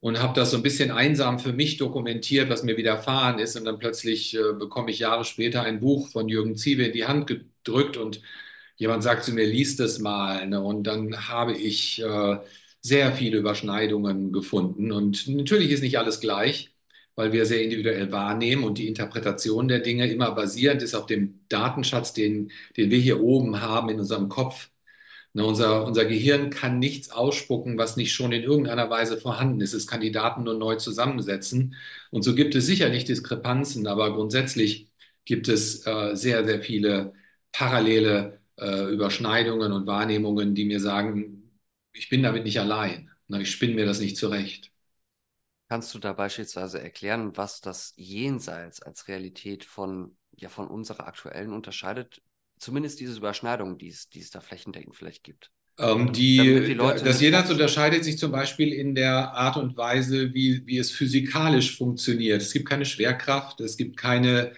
[0.00, 3.56] und habe das so ein bisschen einsam für mich dokumentiert, was mir widerfahren ist.
[3.56, 7.06] Und dann plötzlich äh, bekomme ich Jahre später ein Buch von Jürgen Ziewe in die
[7.06, 8.22] Hand gedrückt und
[8.76, 10.46] jemand sagt zu mir, lies das mal.
[10.46, 10.60] Ne?
[10.60, 12.38] Und dann habe ich äh,
[12.80, 14.92] sehr viele Überschneidungen gefunden.
[14.92, 16.70] Und natürlich ist nicht alles gleich
[17.20, 21.40] weil wir sehr individuell wahrnehmen und die Interpretation der Dinge immer basierend ist auf dem
[21.48, 24.70] Datenschatz, den, den wir hier oben haben in unserem Kopf.
[25.32, 29.74] Ne, unser, unser Gehirn kann nichts ausspucken, was nicht schon in irgendeiner Weise vorhanden ist.
[29.74, 31.76] Es kann die Daten nur neu zusammensetzen.
[32.10, 34.88] Und so gibt es sicherlich Diskrepanzen, aber grundsätzlich
[35.24, 37.12] gibt es äh, sehr, sehr viele
[37.52, 41.50] parallele äh, Überschneidungen und Wahrnehmungen, die mir sagen,
[41.92, 43.10] ich bin damit nicht allein.
[43.28, 44.72] Ne, ich spinne mir das nicht zurecht.
[45.70, 51.52] Kannst du da beispielsweise erklären, was das Jenseits als Realität von, ja, von unserer aktuellen
[51.54, 52.22] unterscheidet?
[52.60, 55.52] Zumindest diese Überschneidung, die es, die es da flächendeckend vielleicht gibt.
[55.78, 60.66] Ähm, die, die das Jenseits unterscheidet sich zum Beispiel in der Art und Weise, wie,
[60.66, 62.42] wie es physikalisch funktioniert.
[62.42, 64.52] Es gibt keine Schwerkraft, es gibt keine,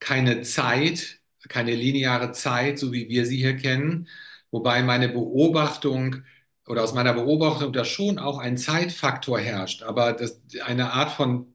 [0.00, 4.08] keine Zeit, keine lineare Zeit, so wie wir sie hier kennen.
[4.52, 6.22] Wobei meine Beobachtung
[6.68, 11.54] oder aus meiner Beobachtung da schon auch ein Zeitfaktor herrscht, aber das, eine Art von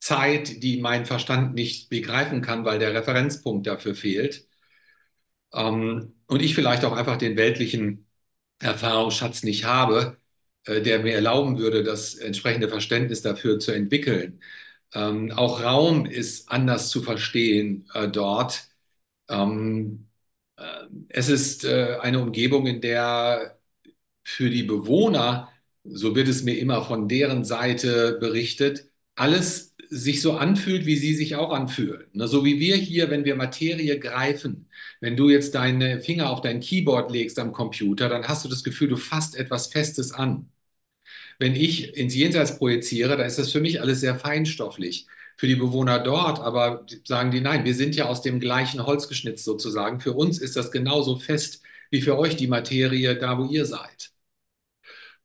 [0.00, 4.48] Zeit, die mein Verstand nicht begreifen kann, weil der Referenzpunkt dafür fehlt.
[5.54, 8.06] Ähm, und ich vielleicht auch einfach den weltlichen
[8.60, 10.18] Erfahrungsschatz nicht habe,
[10.64, 14.40] äh, der mir erlauben würde, das entsprechende Verständnis dafür zu entwickeln.
[14.94, 18.68] Ähm, auch Raum ist anders zu verstehen äh, dort.
[19.28, 20.08] Ähm,
[20.56, 20.64] äh,
[21.08, 23.58] es ist äh, eine Umgebung, in der
[24.24, 25.50] für die Bewohner,
[25.84, 31.14] so wird es mir immer von deren Seite berichtet, alles sich so anfühlt, wie sie
[31.14, 32.06] sich auch anfühlen.
[32.14, 34.68] Ne, so wie wir hier, wenn wir Materie greifen,
[35.00, 38.64] wenn du jetzt deine Finger auf dein Keyboard legst am Computer, dann hast du das
[38.64, 40.50] Gefühl, du fasst etwas Festes an.
[41.38, 45.06] Wenn ich ins Jenseits projiziere, da ist das für mich alles sehr feinstofflich.
[45.36, 49.08] Für die Bewohner dort aber sagen die, nein, wir sind ja aus dem gleichen Holz
[49.08, 50.00] geschnitzt sozusagen.
[50.00, 54.09] Für uns ist das genauso fest wie für euch die Materie da, wo ihr seid.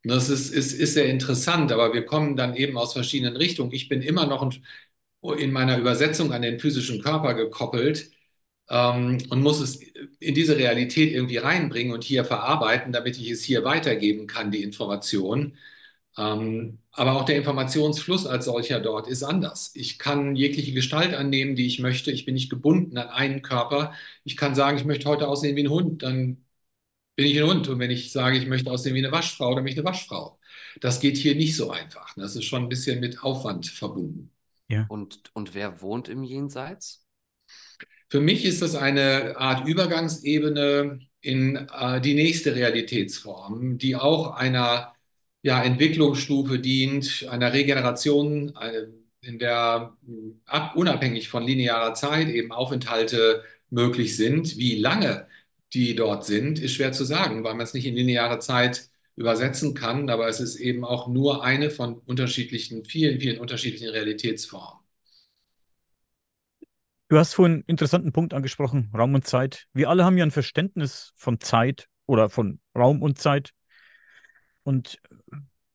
[0.07, 3.71] Das ist, ist, ist sehr interessant, aber wir kommen dann eben aus verschiedenen Richtungen.
[3.73, 4.51] Ich bin immer noch
[5.37, 8.11] in meiner Übersetzung an den physischen Körper gekoppelt
[8.69, 9.79] ähm, und muss es
[10.19, 14.63] in diese Realität irgendwie reinbringen und hier verarbeiten, damit ich es hier weitergeben kann, die
[14.63, 15.57] Information.
[16.17, 19.71] Ähm, aber auch der Informationsfluss als solcher dort ist anders.
[19.75, 22.11] Ich kann jegliche Gestalt annehmen, die ich möchte.
[22.11, 23.93] Ich bin nicht gebunden an einen Körper.
[24.23, 26.44] Ich kann sagen, ich möchte heute aussehen wie ein Hund, dann
[27.15, 27.67] bin ich ein Hund.
[27.67, 30.39] Und wenn ich sage, ich möchte aussehen wie eine Waschfrau, dann bin ich eine Waschfrau.
[30.81, 32.13] Das geht hier nicht so einfach.
[32.15, 34.31] Das ist schon ein bisschen mit Aufwand verbunden.
[34.67, 34.85] Ja.
[34.89, 37.05] Und, und wer wohnt im Jenseits?
[38.09, 44.93] Für mich ist das eine Art Übergangsebene in äh, die nächste Realitätsform, die auch einer
[45.41, 49.95] ja, Entwicklungsstufe dient, einer Regeneration, eine, in der
[50.45, 54.57] ab, unabhängig von linearer Zeit eben Aufenthalte möglich sind.
[54.57, 55.27] Wie lange
[55.75, 59.73] die dort sind, ist schwer zu sagen, weil man es nicht in lineare Zeit übersetzen
[59.73, 64.79] kann, aber es ist eben auch nur eine von unterschiedlichen, vielen, vielen unterschiedlichen Realitätsformen.
[67.09, 69.67] Du hast vorhin einen interessanten Punkt angesprochen, Raum und Zeit.
[69.73, 73.51] Wir alle haben ja ein Verständnis von Zeit oder von Raum und Zeit.
[74.63, 74.99] Und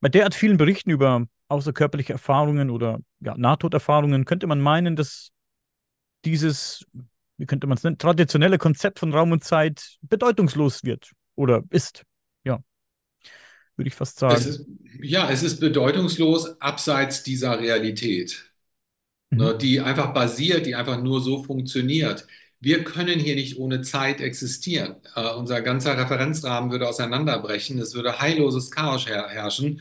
[0.01, 5.31] bei derart vielen Berichten über außerkörperliche Erfahrungen oder ja, Nahtoderfahrungen könnte man meinen, dass
[6.25, 6.85] dieses
[7.40, 12.05] wie könnte man es nennen, traditionelle Konzept von Raum und Zeit bedeutungslos wird oder ist.
[12.44, 12.62] Ja,
[13.76, 14.35] würde ich fast sagen.
[14.35, 14.66] Es ist,
[15.03, 18.53] ja, es ist bedeutungslos abseits dieser Realität,
[19.31, 19.38] mhm.
[19.38, 22.26] ne, die einfach basiert, die einfach nur so funktioniert.
[22.61, 24.96] Wir können hier nicht ohne Zeit existieren.
[25.16, 27.79] Uh, unser ganzer Referenzrahmen würde auseinanderbrechen.
[27.79, 29.81] Es würde heilloses Chaos her herrschen.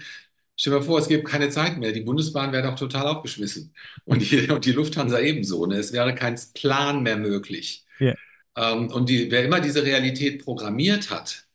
[0.59, 1.93] Stell dir mal vor, es gäbe keine Zeit mehr.
[1.93, 3.73] Die Bundesbahn wäre doch total aufgeschmissen.
[4.03, 5.65] Und die, und die Lufthansa ebenso.
[5.65, 5.77] Ne?
[5.77, 7.85] Es wäre kein Plan mehr möglich.
[8.01, 8.17] Yeah.
[8.57, 11.45] Ähm, und die, wer immer diese Realität programmiert hat,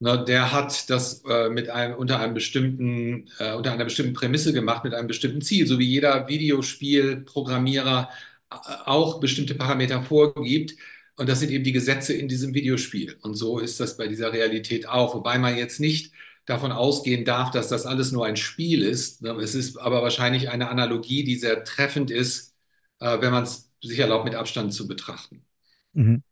[0.00, 4.52] ne, der hat das äh, mit einem, unter, einem bestimmten, äh, unter einer bestimmten Prämisse
[4.52, 5.68] gemacht, mit einem bestimmten Ziel.
[5.68, 8.10] So wie jeder Videospielprogrammierer
[8.50, 10.74] äh, auch bestimmte Parameter vorgibt.
[11.14, 13.18] Und das sind eben die Gesetze in diesem Videospiel.
[13.22, 15.14] Und so ist das bei dieser Realität auch.
[15.14, 16.12] Wobei man jetzt nicht
[16.48, 19.22] davon ausgehen darf, dass das alles nur ein Spiel ist.
[19.22, 22.54] Ne, es ist aber wahrscheinlich eine Analogie, die sehr treffend ist,
[23.00, 25.44] äh, wenn man es sich erlaubt, mit Abstand zu betrachten.
[25.92, 26.22] Mhm.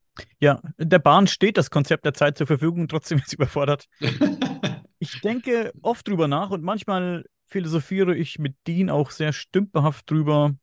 [0.40, 3.87] Ja, der Bahn steht das Konzept der Zeit zur Verfügung, trotzdem ist es überfordert.
[4.98, 10.55] ich denke oft drüber nach und manchmal philosophiere ich mit Dean auch sehr stümperhaft drüber,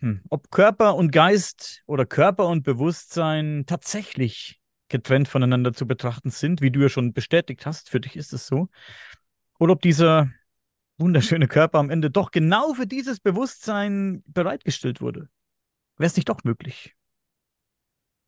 [0.00, 6.60] hm, ob Körper und Geist oder Körper und Bewusstsein tatsächlich getrennt voneinander zu betrachten sind,
[6.60, 8.68] wie du ja schon bestätigt hast, für dich ist es so.
[9.58, 10.30] Oder ob dieser
[10.98, 15.28] wunderschöne Körper am Ende doch genau für dieses Bewusstsein bereitgestellt wurde.
[15.96, 16.94] Wäre es nicht doch möglich?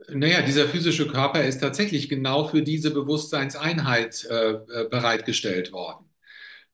[0.09, 6.07] Naja, dieser physische Körper ist tatsächlich genau für diese Bewusstseinseinheit äh, äh bereitgestellt worden.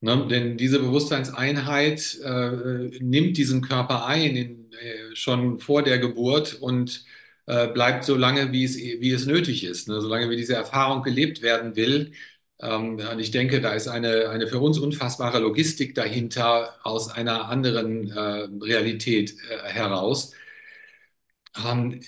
[0.00, 0.26] Ne?
[0.30, 7.04] Denn diese Bewusstseinseinheit äh, nimmt diesen Körper ein, in, äh, schon vor der Geburt und
[7.46, 10.00] äh, bleibt so lange, wie es, wie es nötig ist, ne?
[10.00, 12.12] solange wie diese Erfahrung gelebt werden will.
[12.60, 17.48] Ähm, und ich denke, da ist eine, eine für uns unfassbare Logistik dahinter aus einer
[17.48, 20.32] anderen äh, Realität äh, heraus.
[21.56, 22.00] Ähm,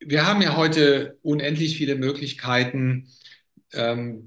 [0.00, 3.08] wir haben ja heute unendlich viele Möglichkeiten,
[3.72, 4.26] ähm,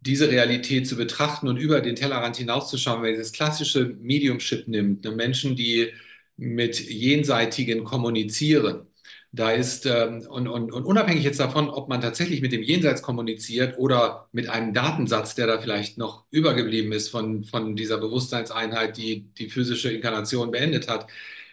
[0.00, 5.04] diese Realität zu betrachten und über den Tellerrand hinauszuschauen, wenn man das klassische Mediumship nimmt,
[5.04, 5.92] ne, Menschen, die
[6.36, 8.86] mit Jenseitigen kommunizieren.
[9.34, 13.00] Da ist, ähm, und, und, und unabhängig jetzt davon, ob man tatsächlich mit dem Jenseits
[13.00, 18.98] kommuniziert oder mit einem Datensatz, der da vielleicht noch übergeblieben ist von, von dieser Bewusstseinseinheit,
[18.98, 21.06] die die physische Inkarnation beendet hat,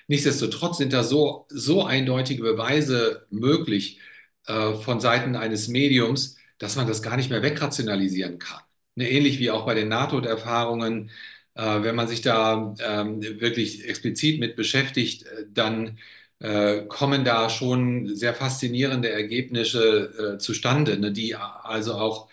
[0.07, 3.99] nichtsdestotrotz sind da so, so eindeutige Beweise möglich
[4.47, 8.61] äh, von Seiten eines Mediums, dass man das gar nicht mehr wegrationalisieren kann.
[8.95, 11.11] Ne, ähnlich wie auch bei den Nahtoderfahrungen.
[11.55, 15.97] Äh, wenn man sich da ähm, wirklich explizit mit beschäftigt, äh, dann
[16.39, 22.29] äh, kommen da schon sehr faszinierende Ergebnisse äh, zustande, ne, die also auch,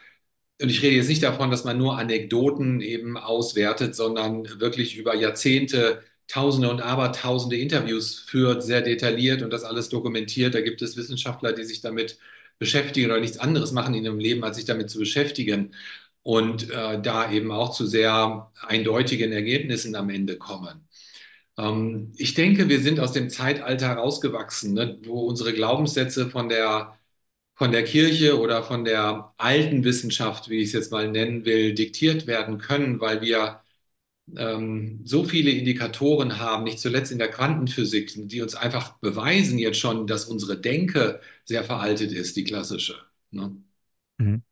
[0.60, 5.14] und ich rede jetzt nicht davon, dass man nur Anekdoten eben auswertet, sondern wirklich über
[5.14, 10.54] Jahrzehnte Tausende und Abertausende Interviews führt, sehr detailliert und das alles dokumentiert.
[10.54, 12.18] Da gibt es Wissenschaftler, die sich damit
[12.58, 15.72] beschäftigen oder nichts anderes machen in ihrem Leben, als sich damit zu beschäftigen
[16.22, 20.88] und äh, da eben auch zu sehr eindeutigen Ergebnissen am Ende kommen.
[21.58, 26.98] Ähm, ich denke, wir sind aus dem Zeitalter rausgewachsen, ne, wo unsere Glaubenssätze von der,
[27.54, 31.74] von der Kirche oder von der alten Wissenschaft, wie ich es jetzt mal nennen will,
[31.74, 33.60] diktiert werden können, weil wir
[34.36, 39.78] ähm, so viele Indikatoren haben, nicht zuletzt in der Quantenphysik, die uns einfach beweisen jetzt
[39.78, 42.96] schon, dass unsere Denke sehr veraltet ist, die klassische.
[43.30, 43.56] Ne?
[44.18, 44.42] Mhm.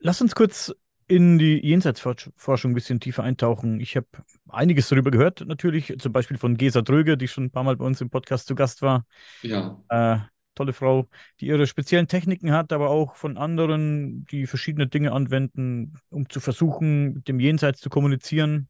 [0.00, 0.74] Lass uns kurz
[1.08, 3.80] in die Jenseitsforschung ein bisschen tiefer eintauchen.
[3.80, 4.06] Ich habe
[4.48, 7.84] einiges darüber gehört, natürlich, zum Beispiel von Gesa Dröge, die schon ein paar Mal bei
[7.84, 9.06] uns im Podcast zu Gast war.
[9.42, 9.82] Ja.
[9.88, 10.18] Äh,
[10.54, 11.08] tolle Frau,
[11.40, 16.40] die ihre speziellen Techniken hat, aber auch von anderen, die verschiedene Dinge anwenden, um zu
[16.40, 18.68] versuchen, mit dem Jenseits zu kommunizieren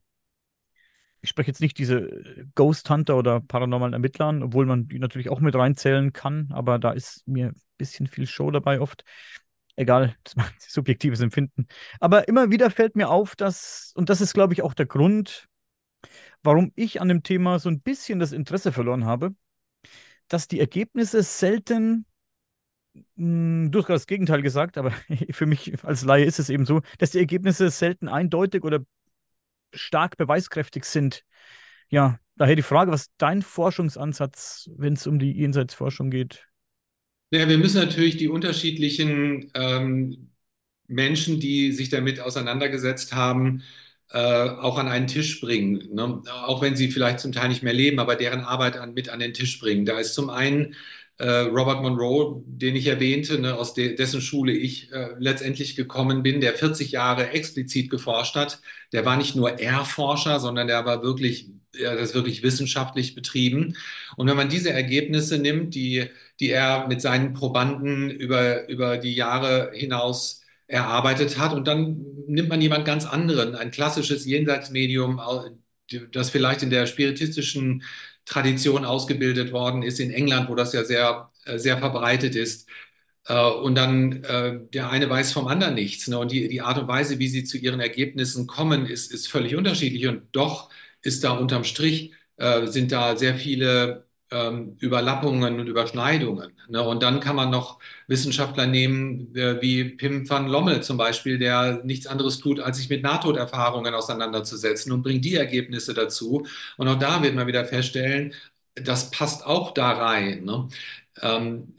[1.21, 5.39] ich spreche jetzt nicht diese Ghost Hunter oder paranormalen Ermittlern, obwohl man die natürlich auch
[5.39, 9.03] mit reinzählen kann, aber da ist mir ein bisschen viel Show dabei oft.
[9.79, 11.65] Egal, das ist mein subjektives Empfinden.
[12.01, 15.47] Aber immer wieder fällt mir auf, dass, und das ist, glaube ich, auch der Grund,
[16.43, 19.33] warum ich an dem Thema so ein bisschen das Interesse verloren habe,
[20.27, 22.05] dass die Ergebnisse selten,
[22.93, 24.91] mh, hm, du hast gerade das Gegenteil gesagt, aber
[25.31, 28.81] für mich als Laie ist es eben so, dass die Ergebnisse selten eindeutig oder
[29.73, 31.23] stark beweiskräftig sind.
[31.87, 36.48] Ja, daher die Frage, was dein Forschungsansatz, wenn es um die Jenseitsforschung geht?
[37.31, 40.31] Ja, wir müssen natürlich die unterschiedlichen ähm,
[40.87, 43.63] Menschen, die sich damit auseinandergesetzt haben,
[44.11, 44.17] äh,
[44.49, 45.93] auch an einen Tisch bringen.
[45.93, 46.23] Ne?
[46.45, 49.19] Auch wenn sie vielleicht zum Teil nicht mehr leben, aber deren Arbeit an, mit an
[49.19, 49.85] den Tisch bringen.
[49.85, 50.75] Da ist zum einen
[51.19, 56.23] äh, Robert Monroe, den ich erwähnte, ne, aus de dessen Schule ich äh, letztendlich gekommen
[56.23, 58.61] bin, der 40 Jahre explizit geforscht hat.
[58.93, 63.75] Der war nicht nur Erforscher, sondern der war wirklich, er hat das wirklich wissenschaftlich betrieben.
[64.17, 66.09] Und wenn man diese Ergebnisse nimmt, die,
[66.39, 72.49] die er mit seinen Probanden über, über die Jahre hinaus erarbeitet hat, und dann nimmt
[72.49, 75.19] man jemand ganz anderen, ein klassisches Jenseitsmedium,
[76.11, 77.83] das vielleicht in der spiritistischen
[78.25, 82.69] Tradition ausgebildet worden ist in England, wo das ja sehr, äh, sehr verbreitet ist.
[83.25, 86.07] Äh, und dann äh, der eine weiß vom anderen nichts.
[86.07, 86.19] Ne?
[86.19, 89.55] Und die, die Art und Weise, wie sie zu ihren Ergebnissen kommen, ist, ist völlig
[89.55, 90.07] unterschiedlich.
[90.07, 90.69] Und doch
[91.01, 92.13] ist da unterm Strich,
[92.65, 96.53] sind da sehr viele ähm, Überlappungen und Überschneidungen.
[96.69, 96.81] Ne?
[96.83, 101.83] Und dann kann man noch Wissenschaftler nehmen, äh, wie Pim van Lommel zum Beispiel, der
[101.83, 106.45] nichts anderes tut, als sich mit Nahtoderfahrungen auseinanderzusetzen und bringt die Ergebnisse dazu.
[106.77, 108.33] Und auch da wird man wieder feststellen,
[108.75, 110.45] das passt auch da rein.
[110.45, 110.67] Ne?
[111.21, 111.73] Ähm,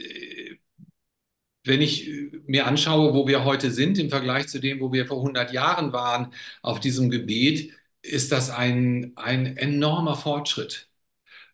[1.64, 2.08] wenn ich
[2.46, 5.92] mir anschaue, wo wir heute sind im Vergleich zu dem, wo wir vor 100 Jahren
[5.92, 6.32] waren
[6.62, 10.89] auf diesem Gebiet, ist das ein, ein enormer Fortschritt.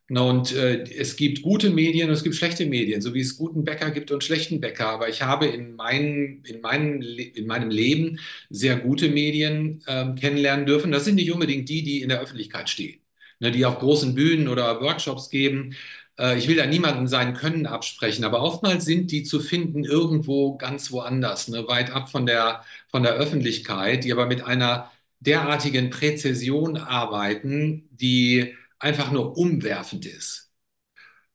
[0.09, 3.65] Und äh, es gibt gute Medien und es gibt schlechte Medien, so wie es guten
[3.65, 4.89] Bäcker gibt und schlechten Bäcker.
[4.89, 10.65] Aber ich habe in, mein, in, meinem, in meinem Leben sehr gute Medien äh, kennenlernen
[10.65, 10.93] dürfen.
[10.93, 13.01] Das sind nicht unbedingt die, die in der Öffentlichkeit stehen,
[13.41, 15.75] ne, die auf großen Bühnen oder Workshops geben.
[16.19, 20.57] Äh, ich will da niemandem sein Können absprechen, aber oftmals sind die zu finden irgendwo
[20.57, 24.91] ganz woanders, ne, weit ab von der, von der Öffentlichkeit, die aber mit einer
[25.21, 30.53] derartigen Präzision arbeiten, die einfach nur umwerfend ist.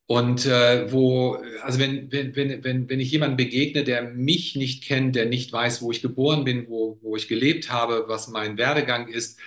[0.07, 5.15] Und äh, wo, also wenn, wenn, wenn, wenn, ich jemanden begegne, der mich nicht kennt,
[5.15, 9.07] der nicht weiß, wo ich geboren bin, wo, wo ich gelebt habe, was mein Werdegang
[9.07, 9.39] ist,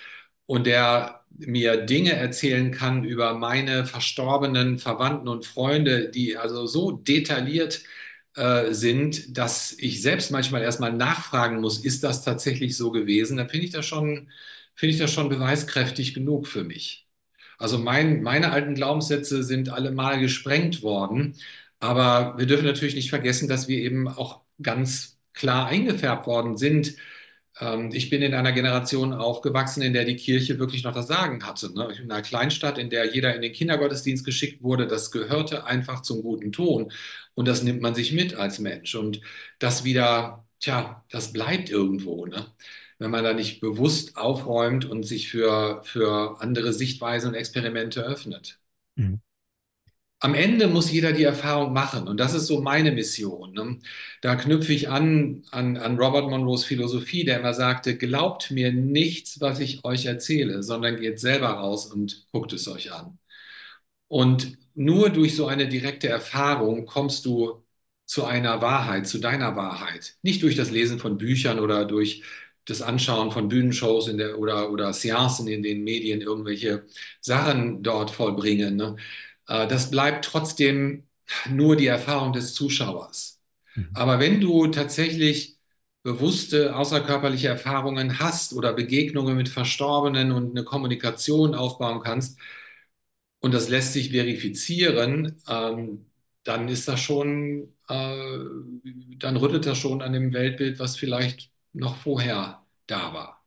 [0.47, 6.93] und der mir Dinge erzählen kann über meine verstorbenen Verwandten und Freunde, die also so
[6.93, 7.83] detailliert
[8.37, 13.37] äh, sind, dass ich selbst manchmal erstmal nachfragen muss, ist das tatsächlich so gewesen?
[13.37, 17.07] Dann finde ich das finde ich das schon beweiskräftig genug für mich.
[17.59, 21.37] Also mein, meine alten Glaubenssätze sind alle mal gesprengt worden,
[21.81, 26.97] aber wir dürfen natürlich nicht vergessen, dass wir eben auch ganz klar eingefärbt worden sind
[27.61, 31.45] ähm, ich bin in einer Generation aufgewachsen, in der die Kirche wirklich noch das Sagen
[31.47, 31.73] hatte.
[31.75, 31.89] Ne?
[31.99, 36.23] In einer Kleinstadt, in der jeder in den Kindergottesdienst geschickt wurde, das gehörte einfach zum
[36.23, 36.93] guten Ton.
[37.35, 38.95] Und das nimmt man sich mit als Mensch.
[38.95, 39.21] Und
[39.59, 42.27] das wieder, tja, das bleibt irgendwo.
[42.27, 42.47] Ne?
[42.99, 48.59] Wenn man da nicht bewusst aufräumt und sich für, für andere Sichtweisen und Experimente öffnet.
[48.97, 49.21] Mhm
[50.25, 52.09] am Ende muss jeder die Erfahrung machen.
[52.09, 53.53] Und das ist so meine Mission.
[53.53, 53.79] Ne?
[54.23, 59.39] Da knüpfe ich an, an, an Robert Monroes Philosophie, der immer sagte, glaubt mir nichts,
[59.43, 63.19] was ich euch erzähle, sondern geht selber raus und guckt es euch an.
[64.09, 67.63] Und nur durch so eine direkte Erfahrung kommst du
[68.07, 70.17] zu einer Wahrheit, zu deiner Wahrheit.
[70.23, 72.23] Nicht durch das Lesen von Büchern oder durch
[72.67, 76.87] das Anschauen von Bühnenshows in der, oder, oder Seancen in den Medien irgendwelche
[77.21, 78.97] Sachen dort vollbringen, ne?
[79.49, 81.05] Äh, das bleibt trotzdem
[81.51, 83.41] nur die Erfahrung des Zuschauers.
[83.75, 83.89] Mhm.
[83.95, 85.59] Aber wenn du tatsächlich
[86.03, 92.39] bewusste außerkörperliche Erfahrungen hast oder Begegnungen mit Verstorbenen und eine Kommunikation aufbauen kannst
[93.41, 96.07] und das lässt sich verifizieren, ähm,
[96.45, 98.39] dann ist das schon, äh,
[99.19, 103.45] dann rüttelt das schon an dem Weltbild, was vielleicht noch vorher da war.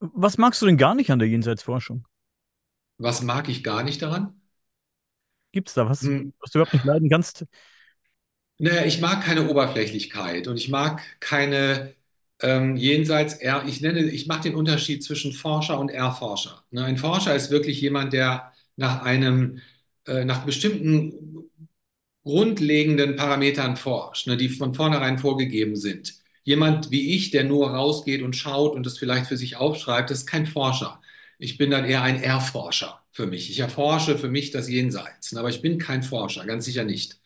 [0.00, 2.06] Was magst du denn gar nicht an der Jenseitsforschung?
[2.98, 4.40] Was mag ich gar nicht daran?
[5.52, 6.32] Gibt es da was, hm.
[6.40, 7.44] was du überhaupt nicht leiden kannst?
[8.58, 11.94] Naja, ich mag keine Oberflächlichkeit und ich mag keine
[12.40, 16.64] ähm, jenseits, ich nenne, ich mache den Unterschied zwischen Forscher und Erforscher.
[16.70, 19.60] Ne, ein Forscher ist wirklich jemand, der nach einem,
[20.06, 21.50] äh, nach bestimmten
[22.24, 26.17] grundlegenden Parametern forscht, ne, die von vornherein vorgegeben sind.
[26.48, 30.26] Jemand wie ich, der nur rausgeht und schaut und das vielleicht für sich aufschreibt, ist
[30.26, 30.98] kein Forscher.
[31.38, 33.50] Ich bin dann eher ein Erforscher für mich.
[33.50, 37.20] Ich erforsche für mich das Jenseits, aber ich bin kein Forscher, ganz sicher nicht.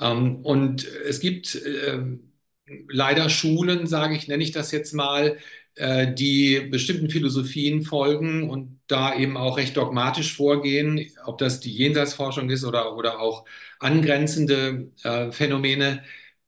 [0.00, 2.32] Ähm, und es gibt ähm,
[2.88, 5.38] leider Schulen, sage ich, nenne ich das jetzt mal,
[5.76, 11.72] äh, die bestimmten Philosophien folgen und da eben auch recht dogmatisch vorgehen, ob das die
[11.72, 13.44] Jenseitsforschung ist oder, oder auch
[13.78, 16.02] angrenzende äh, Phänomene,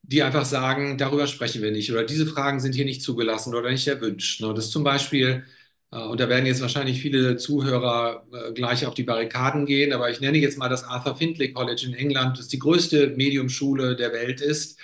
[0.07, 3.71] die einfach sagen, darüber sprechen wir nicht oder diese Fragen sind hier nicht zugelassen oder
[3.71, 4.41] nicht erwünscht.
[4.41, 4.53] Ne?
[4.53, 5.45] Das ist zum Beispiel
[5.91, 10.09] äh, und da werden jetzt wahrscheinlich viele Zuhörer äh, gleich auf die Barrikaden gehen, aber
[10.11, 14.11] ich nenne jetzt mal das Arthur Findlay College in England, das die größte Mediumschule der
[14.13, 14.79] Welt ist,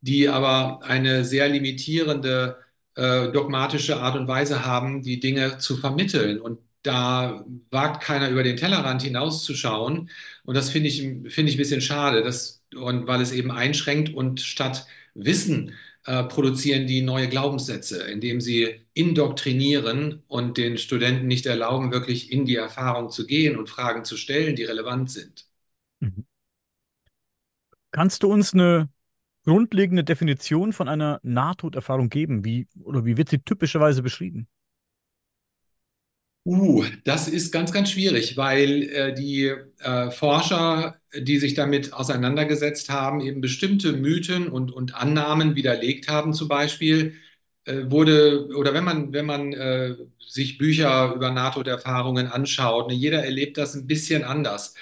[0.00, 2.58] die aber eine sehr limitierende
[2.94, 6.40] äh, dogmatische Art und Weise haben, die Dinge zu vermitteln.
[6.40, 10.10] Und da wagt keiner über den Tellerrand hinauszuschauen.
[10.44, 14.14] Und das finde ich, finde ich ein bisschen schade, dass, und weil es eben einschränkt
[14.14, 15.72] und statt Wissen
[16.04, 22.44] äh, produzieren die neue Glaubenssätze, indem sie indoktrinieren und den Studenten nicht erlauben, wirklich in
[22.44, 25.46] die Erfahrung zu gehen und Fragen zu stellen, die relevant sind.
[26.00, 26.24] Mhm.
[27.90, 28.88] Kannst du uns eine
[29.44, 32.44] grundlegende Definition von einer Nahtoderfahrung geben?
[32.44, 34.48] Wie, oder wie wird sie typischerweise beschrieben?
[36.46, 42.88] Uh, das ist ganz, ganz schwierig, weil äh, die äh, Forscher, die sich damit auseinandergesetzt
[42.88, 46.32] haben, eben bestimmte Mythen und, und Annahmen widerlegt haben.
[46.34, 47.14] Zum Beispiel
[47.64, 53.24] äh, wurde, oder wenn man, wenn man äh, sich Bücher über Nahtoderfahrungen anschaut, ne, jeder
[53.24, 54.74] erlebt das ein bisschen anders.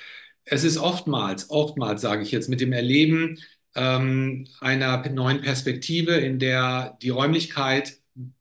[0.45, 3.39] Es ist oftmals, oftmals sage ich jetzt, mit dem Erleben
[3.75, 7.95] ähm, einer neuen Perspektive, in der die Räumlichkeit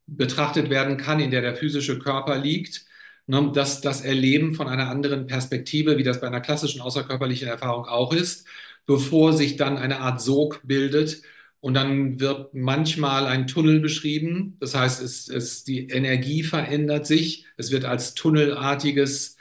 [0.06, 2.84] betrachtet werden kann, in der der physische Körper liegt
[3.26, 7.86] Ne, dass das Erleben von einer anderen Perspektive, wie das bei einer klassischen außerkörperlichen Erfahrung
[7.86, 8.46] auch ist,
[8.84, 11.22] bevor sich dann eine Art Sog bildet.
[11.60, 14.58] Und dann wird manchmal ein Tunnel beschrieben.
[14.60, 17.46] Das heißt, es, es, die Energie verändert sich.
[17.56, 19.38] Es wird als tunnelartiges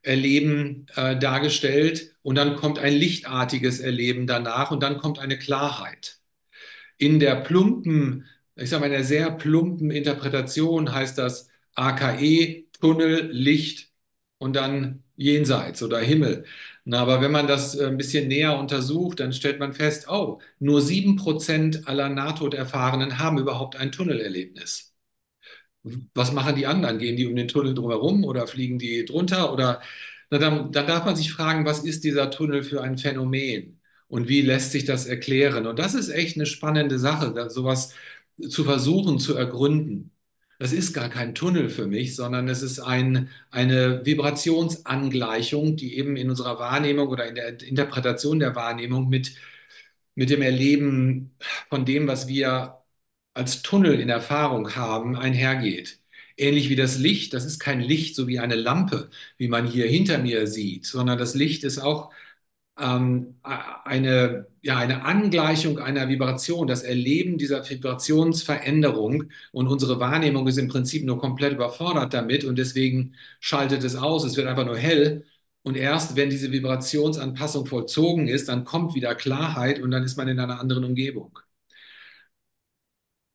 [0.00, 2.14] Erleben äh, dargestellt.
[2.22, 4.70] Und dann kommt ein lichtartiges Erleben danach.
[4.70, 6.18] Und dann kommt eine Klarheit.
[6.96, 8.24] In der plumpen,
[8.56, 13.90] ich sage mal, in der sehr plumpen Interpretation heißt das AKE, Tunnel, Licht
[14.38, 16.44] und dann Jenseits oder Himmel.
[16.84, 20.40] Na, aber wenn man das äh, ein bisschen näher untersucht, dann stellt man fest, oh,
[20.58, 24.94] nur sieben Prozent aller Nahtoderfahrenen haben überhaupt ein Tunnelerlebnis.
[26.14, 26.98] Was machen die anderen?
[26.98, 29.52] Gehen die um den Tunnel drumherum oder fliegen die drunter?
[29.52, 29.80] Oder
[30.30, 33.80] na, dann, dann darf man sich fragen, was ist dieser Tunnel für ein Phänomen?
[34.08, 35.66] Und wie lässt sich das erklären?
[35.66, 37.94] Und das ist echt eine spannende Sache, sowas
[38.48, 40.10] zu versuchen zu ergründen.
[40.58, 46.16] Das ist gar kein Tunnel für mich, sondern es ist ein, eine Vibrationsangleichung, die eben
[46.16, 49.36] in unserer Wahrnehmung oder in der Interpretation der Wahrnehmung mit,
[50.14, 51.36] mit dem Erleben
[51.68, 52.82] von dem, was wir
[53.34, 56.00] als Tunnel in Erfahrung haben, einhergeht.
[56.38, 59.86] Ähnlich wie das Licht, das ist kein Licht so wie eine Lampe, wie man hier
[59.86, 62.12] hinter mir sieht, sondern das Licht ist auch
[62.78, 70.58] ähm, eine, ja, eine Angleichung einer Vibration, das Erleben dieser Vibrationsveränderung und unsere Wahrnehmung ist
[70.58, 74.76] im Prinzip nur komplett überfordert damit und deswegen schaltet es aus, es wird einfach nur
[74.76, 75.24] hell
[75.62, 80.28] und erst wenn diese Vibrationsanpassung vollzogen ist, dann kommt wieder Klarheit und dann ist man
[80.28, 81.38] in einer anderen Umgebung.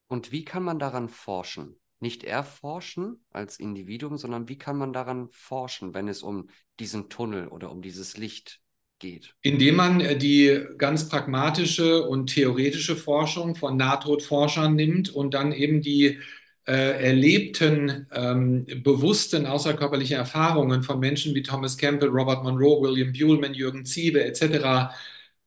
[0.07, 1.79] Und wie kann man daran forschen?
[1.99, 7.47] Nicht erforschen als Individuum, sondern wie kann man daran forschen, wenn es um diesen Tunnel
[7.47, 8.61] oder um dieses Licht
[9.01, 9.33] geht?
[9.41, 15.81] Indem man äh, die ganz pragmatische und theoretische Forschung von Nahtodforschern nimmt und dann eben
[15.81, 16.19] die
[16.67, 23.53] äh, erlebten, ähm, bewussten außerkörperlichen Erfahrungen von Menschen wie Thomas Campbell, Robert Monroe, William Buhlman,
[23.53, 24.93] Jürgen Ziewe etc.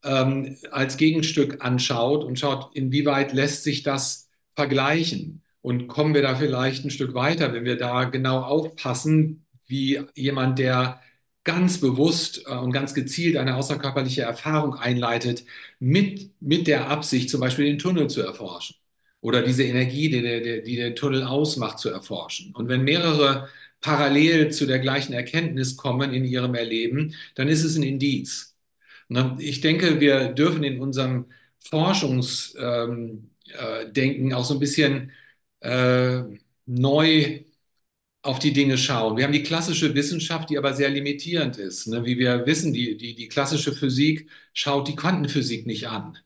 [0.03, 5.43] Ähm, als Gegenstück anschaut und schaut, inwieweit lässt sich das vergleichen.
[5.63, 10.59] Und kommen wir da vielleicht ein Stück weiter, wenn wir da genau aufpassen, wie jemand,
[10.59, 11.01] der
[11.45, 15.45] ganz bewusst äh, und ganz gezielt eine außerkörperliche Erfahrung einleitet,
[15.79, 18.77] mit, mit der Absicht, zum Beispiel den Tunnel zu erforschen
[19.21, 22.55] oder diese Energie, die der, die der Tunnel ausmacht, zu erforschen.
[22.55, 23.49] Und wenn mehrere
[23.81, 28.57] parallel zu der gleichen Erkenntnis kommen in ihrem Erleben, dann ist es ein Indiz.
[29.09, 29.37] Ne?
[29.39, 31.27] Ich denke, wir dürfen in unserem
[31.61, 35.13] Forschungsdenken ähm, äh, auch so ein bisschen
[35.61, 36.23] äh,
[36.67, 37.45] neu
[38.25, 39.17] auf die Dinge schauen.
[39.19, 41.87] Wir haben die klassische Wissenschaft, die aber sehr limitierend ist.
[41.89, 42.05] Ne?
[42.07, 46.17] Wie wir wissen, die, die, die klassische Physik schaut die Quantenphysik nicht an.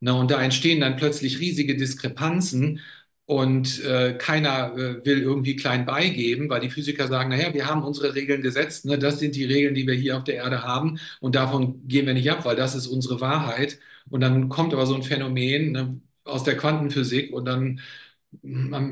[0.00, 0.14] Ne?
[0.14, 2.80] Und da entstehen dann plötzlich riesige Diskrepanzen
[3.26, 7.82] und äh, keiner äh, will irgendwie klein beigeben, weil die Physiker sagen, naja, wir haben
[7.82, 8.96] unsere Regeln gesetzt, ne?
[8.96, 12.14] das sind die Regeln, die wir hier auf der Erde haben und davon gehen wir
[12.14, 13.80] nicht ab, weil das ist unsere Wahrheit.
[14.10, 17.80] Und dann kommt aber so ein Phänomen ne, aus der Quantenphysik und dann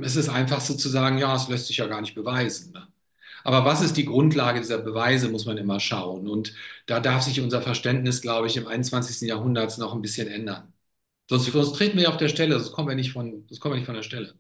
[0.03, 2.73] es ist einfach sozusagen, ja, es lässt sich ja gar nicht beweisen.
[2.73, 2.89] Ne?
[3.45, 6.29] Aber was ist die Grundlage dieser Beweise, muss man immer schauen.
[6.29, 6.55] Und
[6.87, 9.29] da darf sich unser Verständnis, glaube ich, im 21.
[9.29, 10.73] Jahrhundert noch ein bisschen ändern.
[11.29, 13.79] Sonst, sonst treten wir auf der Stelle, sonst kommen wir nicht von, sonst kommen wir
[13.79, 14.35] nicht von der Stelle.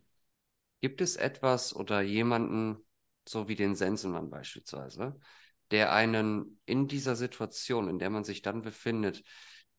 [0.80, 2.78] Gibt es etwas oder jemanden,
[3.28, 5.16] so wie den Sensenmann beispielsweise,
[5.70, 9.22] der einen in dieser Situation, in der man sich dann befindet,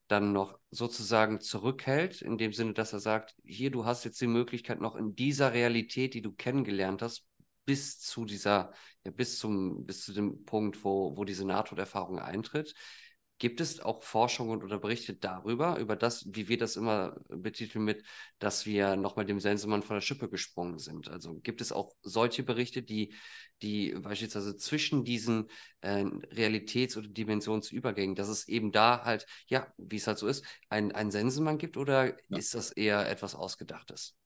[0.08, 4.26] dann noch sozusagen zurückhält, in dem Sinne, dass er sagt, hier, du hast jetzt die
[4.26, 7.24] Möglichkeit, noch in dieser Realität, die du kennengelernt hast,
[7.64, 8.72] bis zu dieser,
[9.04, 12.74] ja, bis zum, bis zu dem Punkt, wo, wo diese Nahtoderfahrung eintritt,
[13.38, 18.02] Gibt es auch Forschungen oder Berichte darüber, über das, wie wir das immer betiteln mit,
[18.40, 21.08] dass wir nochmal dem Sensemann von der Schippe gesprungen sind?
[21.08, 23.14] Also gibt es auch solche Berichte, die,
[23.62, 25.48] die beispielsweise zwischen diesen
[25.80, 30.44] äh, Realitäts- oder Dimensionsübergängen, dass es eben da halt, ja, wie es halt so ist,
[30.68, 32.38] ein, ein Sensemann gibt oder ja.
[32.38, 34.16] ist das eher etwas Ausgedachtes?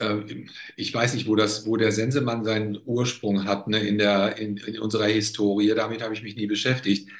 [0.00, 4.36] Ähm, ich weiß nicht, wo, das, wo der Sensemann seinen Ursprung hat ne, in, der,
[4.38, 5.74] in, in unserer Historie.
[5.74, 7.10] Damit habe ich mich nie beschäftigt.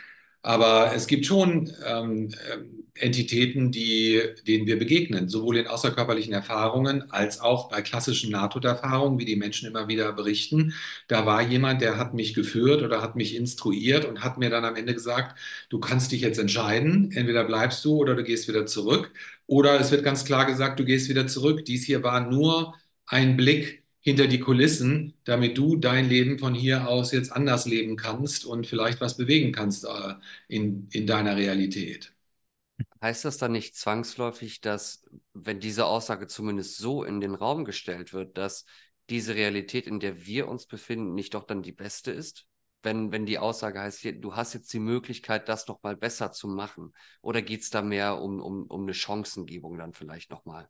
[0.42, 7.10] Aber es gibt schon ähm, ähm, Entitäten, die, denen wir begegnen, sowohl in außerkörperlichen Erfahrungen
[7.10, 10.72] als auch bei klassischen Nahtoderfahrungen, wie die Menschen immer wieder berichten.
[11.08, 14.64] Da war jemand, der hat mich geführt oder hat mich instruiert und hat mir dann
[14.64, 18.66] am Ende gesagt, du kannst dich jetzt entscheiden, entweder bleibst du oder du gehst wieder
[18.66, 19.12] zurück.
[19.46, 21.64] Oder es wird ganz klar gesagt, du gehst wieder zurück.
[21.64, 22.74] Dies hier war nur
[23.06, 27.96] ein Blick hinter die Kulissen, damit du dein Leben von hier aus jetzt anders leben
[27.96, 30.14] kannst und vielleicht was bewegen kannst äh,
[30.46, 32.14] in, in deiner Realität.
[33.02, 35.04] Heißt das dann nicht zwangsläufig, dass,
[35.34, 38.64] wenn diese Aussage zumindest so in den Raum gestellt wird, dass
[39.10, 42.46] diese Realität, in der wir uns befinden, nicht doch dann die beste ist?
[42.84, 46.92] Wenn, wenn die Aussage heißt, du hast jetzt die Möglichkeit, das nochmal besser zu machen?
[47.22, 50.68] Oder geht es da mehr um, um, um eine Chancengebung dann vielleicht nochmal?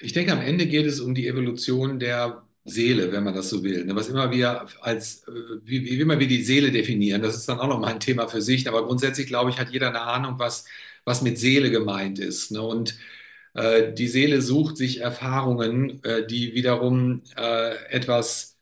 [0.00, 3.64] Ich denke, am Ende geht es um die Evolution der Seele, wenn man das so
[3.64, 3.84] will.
[3.84, 3.96] Ne?
[3.96, 5.32] Was immer wir als, äh,
[5.64, 8.40] wie, wie immer wir die Seele definieren, das ist dann auch nochmal ein Thema für
[8.42, 8.68] sich.
[8.68, 10.64] Aber grundsätzlich, glaube ich, hat jeder eine Ahnung, was,
[11.04, 12.52] was mit Seele gemeint ist.
[12.52, 12.62] Ne?
[12.62, 12.96] Und
[13.54, 17.22] äh, die Seele sucht sich Erfahrungen, äh, die wiederum
[17.90, 18.56] etwas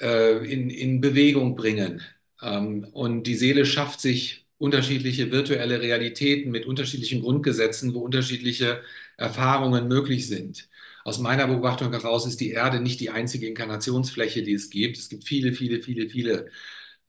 [0.00, 2.02] in, in Bewegung bringen.
[2.42, 8.82] Ähm, und die Seele schafft sich unterschiedliche virtuelle Realitäten mit unterschiedlichen Grundgesetzen, wo unterschiedliche
[9.22, 10.68] Erfahrungen möglich sind.
[11.04, 14.98] Aus meiner Beobachtung heraus ist die Erde nicht die einzige Inkarnationsfläche, die es gibt.
[14.98, 16.50] Es gibt viele, viele, viele, viele,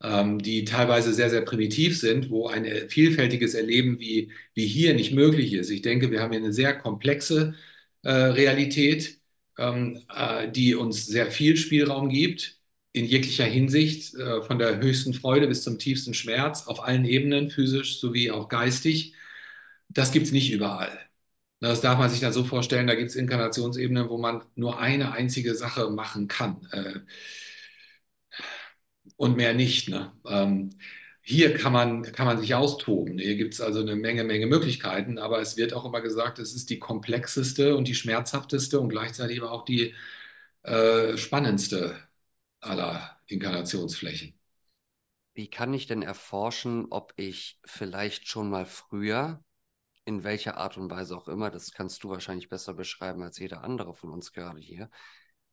[0.02, 5.12] ähm, die teilweise sehr, sehr primitiv sind, wo ein vielfältiges Erleben wie, wie hier nicht
[5.14, 5.70] möglich ist.
[5.70, 7.54] Ich denke, wir haben hier eine sehr komplexe
[8.02, 9.18] äh, Realität,
[9.58, 12.58] ähm, äh, die uns sehr viel Spielraum gibt,
[12.92, 17.50] in jeglicher Hinsicht, äh, von der höchsten Freude bis zum tiefsten Schmerz, auf allen Ebenen,
[17.50, 19.14] physisch sowie auch geistig.
[19.88, 21.03] Das gibt es nicht überall.
[21.64, 25.12] Das darf man sich dann so vorstellen, da gibt es Inkarnationsebenen, wo man nur eine
[25.12, 27.00] einzige Sache machen kann äh,
[29.16, 29.88] und mehr nicht.
[29.88, 30.12] Ne?
[30.26, 30.70] Ähm,
[31.22, 33.18] hier kann man, kann man sich austoben.
[33.18, 36.54] Hier gibt es also eine Menge, Menge Möglichkeiten, aber es wird auch immer gesagt, es
[36.54, 39.94] ist die komplexeste und die schmerzhafteste und gleichzeitig aber auch die
[40.64, 41.96] äh, spannendste
[42.60, 44.34] aller Inkarnationsflächen.
[45.32, 49.42] Wie kann ich denn erforschen, ob ich vielleicht schon mal früher,
[50.04, 53.64] in welcher Art und Weise auch immer, das kannst du wahrscheinlich besser beschreiben als jeder
[53.64, 54.90] andere von uns gerade hier,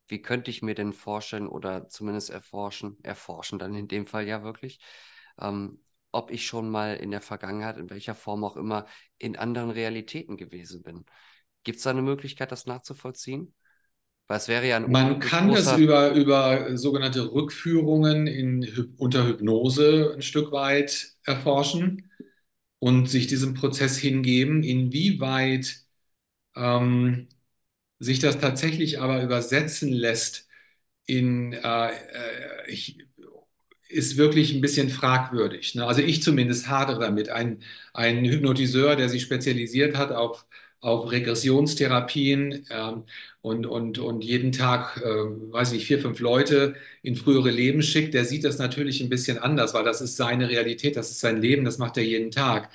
[0.08, 4.44] wie könnte ich mir denn vorstellen oder zumindest erforschen, erforschen dann in dem Fall ja
[4.44, 4.80] wirklich,
[5.40, 5.80] ähm,
[6.12, 8.86] ob ich schon mal in der Vergangenheit, in welcher Form auch immer,
[9.18, 11.06] in anderen Realitäten gewesen bin.
[11.64, 13.54] Gibt es da eine Möglichkeit, das nachzuvollziehen?
[14.28, 20.14] Weil es wäre ja ein Man kann das über, über sogenannte Rückführungen in, unter Hypnose
[20.14, 22.11] ein Stück weit erforschen
[22.82, 25.82] und sich diesem Prozess hingeben, inwieweit
[26.56, 27.30] ähm,
[28.00, 30.48] sich das tatsächlich aber übersetzen lässt
[31.08, 33.00] in, äh, äh ich,
[33.90, 35.76] ist wirklich ein bisschen fragwürdig.
[35.76, 35.86] Ne?
[35.86, 37.30] Also ich zumindest hadere damit.
[37.30, 37.64] Ein,
[37.94, 40.46] ein Hypnotiseur, der sich spezialisiert hat auf,
[40.82, 43.04] auf Regressionstherapien ähm,
[43.42, 48.14] und, und, und jeden Tag, äh, weiß nicht, vier, fünf Leute in frühere Leben schickt,
[48.16, 51.42] der sieht das natürlich ein bisschen anders, weil das ist seine Realität, das ist sein
[51.42, 52.70] Leben, das macht er jeden Tag.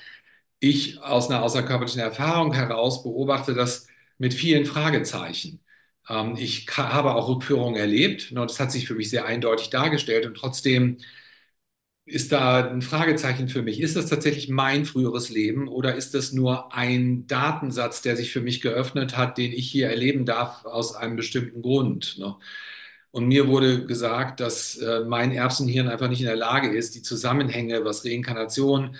[0.61, 3.87] Ich aus einer außerkörperlichen Erfahrung heraus beobachte das
[4.19, 5.61] mit vielen Fragezeichen.
[6.09, 10.27] Ähm, ich habe auch Rückführungen erlebt und das hat sich für mich sehr eindeutig dargestellt
[10.27, 10.99] und trotzdem
[12.07, 13.81] ist da ein Fragezeichen für mich.
[13.81, 18.41] Ist das tatsächlich mein früheres Leben oder ist das nur ein Datensatz, der sich für
[18.41, 22.17] mich geöffnet hat, den ich hier erleben darf aus einem bestimmten Grund?
[22.19, 22.37] Ne?
[23.11, 27.03] Und mir wurde gesagt, dass äh, mein Erbsenhirn einfach nicht in der Lage ist, die
[27.03, 28.97] Zusammenhänge, was Reinkarnation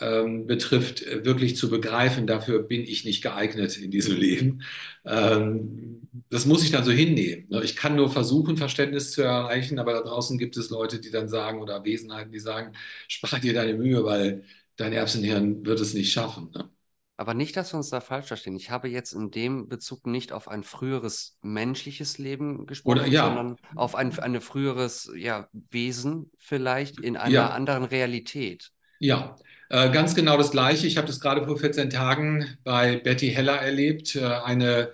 [0.00, 2.26] ähm, betrifft, äh, wirklich zu begreifen.
[2.26, 4.62] Dafür bin ich nicht geeignet in diesem Leben.
[5.04, 7.46] Ähm, das muss ich dann so hinnehmen.
[7.48, 7.62] Ne?
[7.64, 11.28] Ich kann nur versuchen, Verständnis zu erreichen, aber da draußen gibt es Leute, die dann
[11.28, 12.72] sagen oder Wesenheiten, die sagen,
[13.08, 14.44] spar dir deine Mühe, weil
[14.76, 16.50] dein Erbsenhirn wird es nicht schaffen.
[16.54, 16.70] Ne?
[17.16, 18.54] Aber nicht, dass wir uns da falsch verstehen.
[18.54, 23.24] Ich habe jetzt in dem Bezug nicht auf ein früheres menschliches Leben gesprochen, Oder, ja.
[23.24, 27.50] sondern auf ein, ein früheres ja, Wesen vielleicht in einer ja.
[27.50, 28.70] anderen Realität.
[29.00, 29.34] Ja,
[29.68, 30.86] äh, ganz genau das Gleiche.
[30.86, 34.92] Ich habe das gerade vor 14 Tagen bei Betty Heller erlebt, äh, eine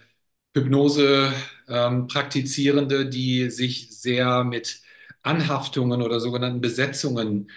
[0.57, 4.81] Hypnose-Praktizierende, ähm, die sich sehr mit
[5.23, 7.51] Anhaftungen oder sogenannten Besetzungen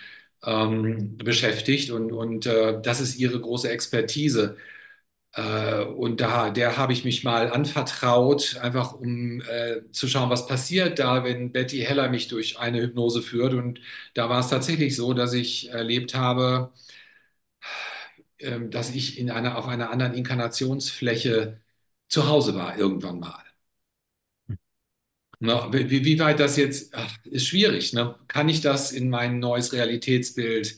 [0.44, 4.58] ähm, beschäftigt und, und äh, das ist ihre große Expertise.
[5.34, 10.48] Äh, und da, der habe ich mich mal anvertraut, einfach um äh, zu schauen, was
[10.48, 13.54] passiert da, wenn Betty Heller mich durch eine Hypnose führt.
[13.54, 13.80] Und
[14.14, 16.72] da war es tatsächlich so, dass ich erlebt habe,
[18.70, 21.60] dass ich in einer, auf einer anderen Inkarnationsfläche
[22.08, 23.44] zu Hause war, irgendwann mal.
[25.40, 27.94] Ne, wie, wie, weit das jetzt ach, ist schwierig.
[27.94, 28.16] Ne?
[28.28, 30.78] Kann ich das in mein neues Realitätsbild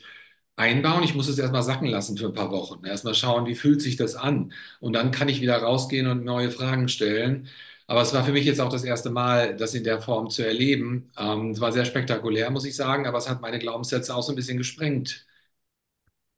[0.58, 1.04] einbauen?
[1.04, 2.84] Ich muss es erstmal sacken lassen für ein paar Wochen.
[2.86, 4.52] Erstmal schauen, wie fühlt sich das an?
[4.82, 7.48] Und dann kann ich wieder rausgehen und neue Fragen stellen.
[7.88, 10.46] Aber es war für mich jetzt auch das erste Mal, das in der Form zu
[10.46, 11.10] erleben.
[11.18, 14.34] Ähm, es war sehr spektakulär, muss ich sagen, aber es hat meine Glaubenssätze auch so
[14.34, 15.26] ein bisschen gesprengt.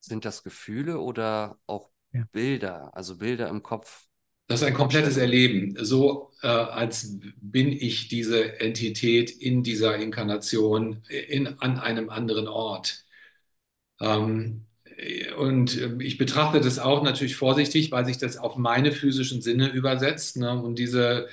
[0.02, 2.24] Sind das Gefühle oder auch ja.
[2.32, 4.08] Bilder, also Bilder im Kopf?
[4.48, 11.04] Das ist ein komplettes Erleben, so äh, als bin ich diese Entität in dieser Inkarnation
[11.08, 13.06] in, an einem anderen Ort.
[14.02, 14.66] Ähm,
[15.38, 20.38] und ich betrachte das auch natürlich vorsichtig, weil sich das auf meine physischen Sinne übersetzt.
[20.38, 20.62] Ne?
[20.62, 21.28] Und diese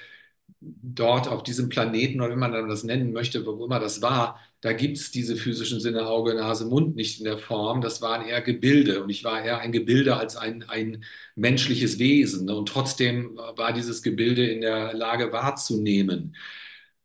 [0.61, 4.73] dort auf diesem Planeten oder wie man das nennen möchte, wo immer das war, da
[4.73, 7.81] gibt es diese physischen Sinne Auge, Nase, Mund nicht in der Form.
[7.81, 11.05] Das waren eher Gebilde und ich war eher ein Gebilde als ein, ein
[11.37, 12.47] menschliches Wesen.
[12.47, 12.57] Ne?
[12.57, 16.35] Und trotzdem war dieses Gebilde in der Lage wahrzunehmen.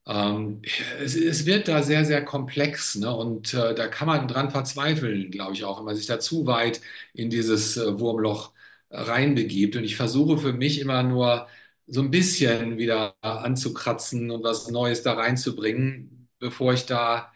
[0.05, 0.61] Ähm,
[0.99, 3.15] es, es, wird da sehr, sehr komplex ne?
[3.15, 6.45] und äh, da kann man dran verzweifeln, glaube ich auch, wenn man sich da zu
[6.45, 6.81] weit
[7.13, 8.51] in dieses äh, Wurmloch
[8.89, 9.75] reinbegibt.
[9.75, 11.47] Und ich versuche für mich immer nur
[11.87, 17.32] so ein bisschen wieder anzukratzen und was Neues da reinzubringen, bevor ich da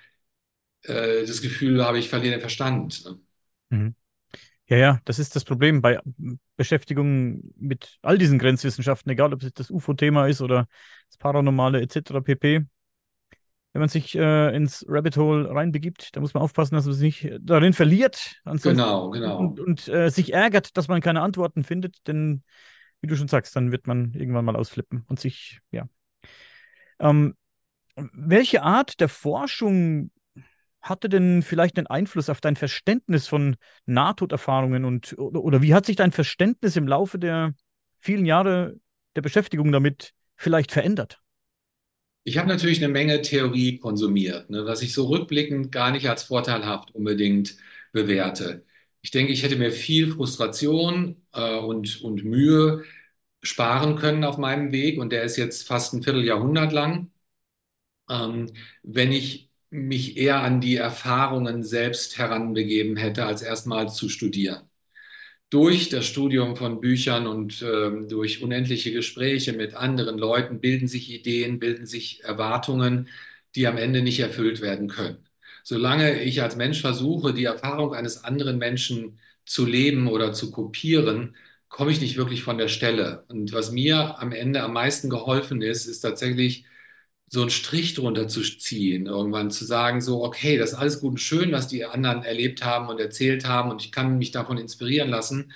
[0.87, 3.03] äh, das Gefühl habe, ich verliere den Verstand.
[3.05, 3.19] Ne?
[3.69, 3.95] Mhm.
[4.69, 5.99] Ja, ja, das ist das Problem bei
[6.57, 10.67] Beschäftigung mit all diesen Grenzwissenschaften, egal ob es das UFO-Thema ist oder
[11.07, 12.21] das Paranormale etc.
[12.21, 12.65] pp.
[13.71, 17.23] Wenn man sich äh, ins Rabbit Hole reinbegibt, da muss man aufpassen, dass man sich
[17.23, 18.41] nicht darin verliert.
[18.43, 19.37] Genau, genau.
[19.37, 22.43] Und, und äh, sich ärgert, dass man keine Antworten findet, denn
[23.01, 25.87] wie du schon sagst, dann wird man irgendwann mal ausflippen und sich, ja.
[26.99, 27.35] Ähm,
[27.95, 30.11] welche Art der Forschung
[30.81, 33.55] hatte denn vielleicht einen Einfluss auf dein Verständnis von
[33.85, 37.53] Nahtoderfahrungen und oder, oder wie hat sich dein Verständnis im Laufe der
[37.99, 38.75] vielen Jahre
[39.15, 41.19] der Beschäftigung damit vielleicht verändert?
[42.23, 46.23] Ich habe natürlich eine Menge Theorie konsumiert, ne, was ich so rückblickend gar nicht als
[46.23, 47.55] vorteilhaft unbedingt
[47.93, 48.65] bewerte.
[49.01, 52.83] Ich denke, ich hätte mir viel Frustration äh, und, und Mühe
[53.41, 57.11] sparen können auf meinem Weg und der ist jetzt fast ein Vierteljahrhundert lang,
[58.09, 58.51] ähm,
[58.83, 64.61] wenn ich mich eher an die Erfahrungen selbst heranbegeben hätte, als erstmal zu studieren
[65.49, 71.11] durch das Studium von Büchern und ähm, durch unendliche Gespräche mit anderen Leuten bilden sich
[71.11, 73.07] Ideen, bilden sich Erwartungen,
[73.55, 75.25] die am Ende nicht erfüllt werden können.
[75.63, 81.35] Solange ich als Mensch versuche, die Erfahrung eines anderen Menschen zu leben oder zu kopieren,
[81.69, 83.25] komme ich nicht wirklich von der Stelle.
[83.29, 86.65] Und was mir am Ende am meisten geholfen ist, ist tatsächlich
[87.29, 91.11] so einen Strich drunter zu ziehen, irgendwann zu sagen, so, okay, das ist alles gut
[91.13, 94.57] und schön, was die anderen erlebt haben und erzählt haben und ich kann mich davon
[94.57, 95.51] inspirieren lassen,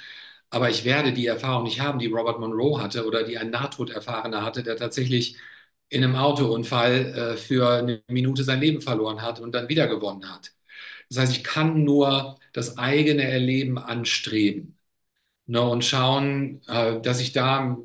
[0.49, 4.43] aber ich werde die Erfahrung nicht haben, die Robert Monroe hatte oder die ein Nahtoderfahrener
[4.43, 5.37] hatte, der tatsächlich
[5.89, 10.29] in einem Autounfall äh, für eine Minute sein Leben verloren hat und dann wieder gewonnen
[10.31, 10.51] hat.
[11.09, 14.77] Das heißt, ich kann nur das eigene Erleben anstreben
[15.47, 17.77] ne, und schauen, äh, dass ich da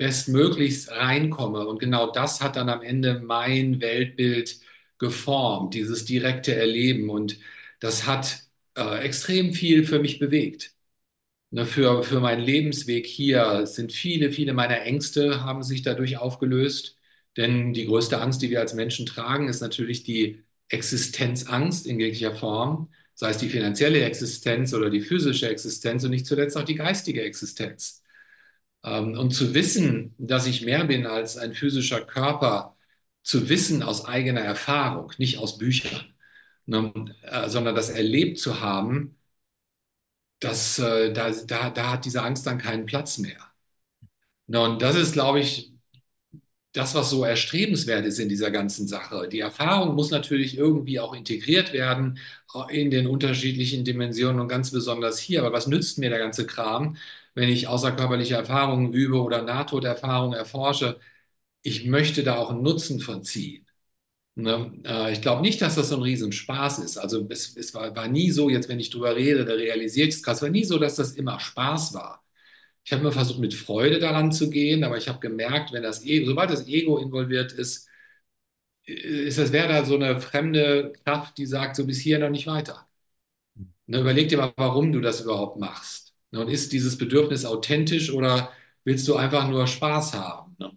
[0.00, 1.66] bestmöglichst reinkomme.
[1.68, 4.58] Und genau das hat dann am Ende mein Weltbild
[4.98, 7.10] geformt, dieses direkte Erleben.
[7.10, 7.38] Und
[7.80, 8.44] das hat
[8.76, 10.74] äh, extrem viel für mich bewegt.
[11.50, 16.96] Ne, für, für meinen Lebensweg hier sind viele, viele meiner Ängste haben sich dadurch aufgelöst.
[17.36, 22.34] Denn die größte Angst, die wir als Menschen tragen, ist natürlich die Existenzangst in jeglicher
[22.34, 26.76] Form, sei es die finanzielle Existenz oder die physische Existenz und nicht zuletzt auch die
[26.76, 27.99] geistige Existenz.
[28.84, 32.76] Ähm, und zu wissen, dass ich mehr bin als ein physischer Körper,
[33.22, 36.14] zu wissen aus eigener Erfahrung, nicht aus Büchern,
[36.66, 39.18] ne, äh, sondern das erlebt zu haben,
[40.40, 43.38] das, äh, da, da, da hat diese Angst dann keinen Platz mehr.
[44.46, 45.72] Ne, und das ist, glaube ich,
[46.72, 49.28] das, was so erstrebenswert ist in dieser ganzen Sache.
[49.28, 52.18] Die Erfahrung muss natürlich irgendwie auch integriert werden
[52.54, 55.40] äh, in den unterschiedlichen Dimensionen und ganz besonders hier.
[55.40, 56.96] Aber was nützt mir der ganze Kram,
[57.40, 60.98] wenn ich außerkörperliche Erfahrungen übe oder Nahtoderfahrungen erforsche,
[61.62, 63.66] ich möchte da auch einen Nutzen von ziehen.
[64.34, 64.72] Ne?
[64.84, 66.98] Äh, ich glaube nicht, dass das so ein Riesenspaß ist.
[66.98, 70.14] Also es, es war, war, nie so, jetzt wenn ich drüber rede, da realisiere ich
[70.16, 72.24] es krass, es war nie so, dass das immer Spaß war.
[72.84, 76.04] Ich habe immer versucht, mit Freude daran zu gehen, aber ich habe gemerkt, wenn das
[76.04, 77.88] Ego, sobald das Ego involviert ist,
[78.84, 82.46] ist das wäre da so eine fremde Kraft, die sagt, so bis hier noch nicht
[82.46, 82.88] weiter.
[83.86, 85.99] Ne, überleg dir mal, warum du das überhaupt machst.
[86.32, 88.52] Ne, und ist dieses Bedürfnis authentisch oder
[88.84, 90.56] willst du einfach nur Spaß haben?
[90.58, 90.72] Ne?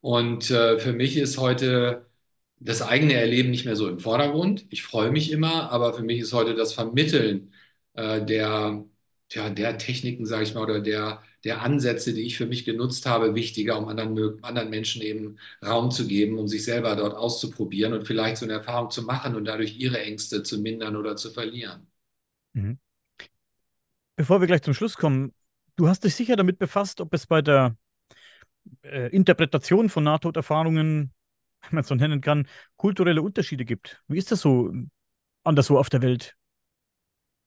[0.00, 2.06] Und äh, für mich ist heute
[2.60, 4.66] das eigene Erleben nicht mehr so im Vordergrund.
[4.70, 7.52] Ich freue mich immer, aber für mich ist heute das Vermitteln
[7.94, 8.84] äh, der,
[9.32, 13.06] ja, der Techniken, sage ich mal, oder der, der Ansätze, die ich für mich genutzt
[13.06, 17.92] habe, wichtiger, um anderen, anderen Menschen eben Raum zu geben, um sich selber dort auszuprobieren
[17.94, 21.30] und vielleicht so eine Erfahrung zu machen und dadurch ihre Ängste zu mindern oder zu
[21.30, 21.86] verlieren.
[22.54, 22.78] Mhm.
[24.16, 25.32] Bevor wir gleich zum Schluss kommen,
[25.76, 27.76] du hast dich sicher damit befasst, ob es bei der
[28.82, 31.12] äh, Interpretation von Nahtoderfahrungen,
[31.62, 34.02] wenn man es so nennen kann, kulturelle Unterschiede gibt.
[34.08, 34.72] Wie ist das so
[35.42, 36.36] anderswo auf der Welt?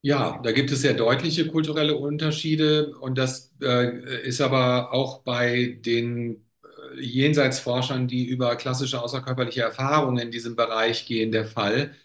[0.01, 5.79] Ja, da gibt es sehr deutliche kulturelle Unterschiede und das äh, ist aber auch bei
[5.81, 6.45] den
[6.95, 11.95] äh, Jenseitsforschern, die über klassische außerkörperliche Erfahrungen in diesem Bereich gehen, der Fall.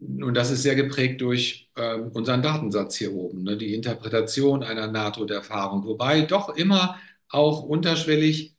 [0.00, 3.56] Und das ist sehr geprägt durch äh, unseren Datensatz hier oben, ne?
[3.56, 8.56] die Interpretation einer Nahtoderfahrung, wobei doch immer auch unterschwellig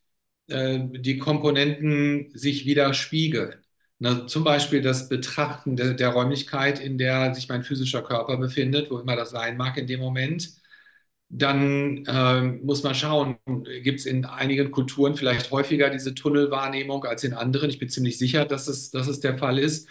[0.47, 3.55] äh, die Komponenten sich widerspiegeln.
[3.99, 4.25] Ne?
[4.27, 8.99] Zum Beispiel das Betrachten de der Räumlichkeit, in der sich mein physischer Körper befindet, wo
[8.99, 10.49] immer das sein mag in dem Moment.
[11.31, 13.37] Dann äh, muss man schauen,
[13.83, 17.69] gibt es in einigen Kulturen vielleicht häufiger diese Tunnelwahrnehmung als in anderen.
[17.69, 19.87] Ich bin ziemlich sicher, dass es, dass es der Fall ist.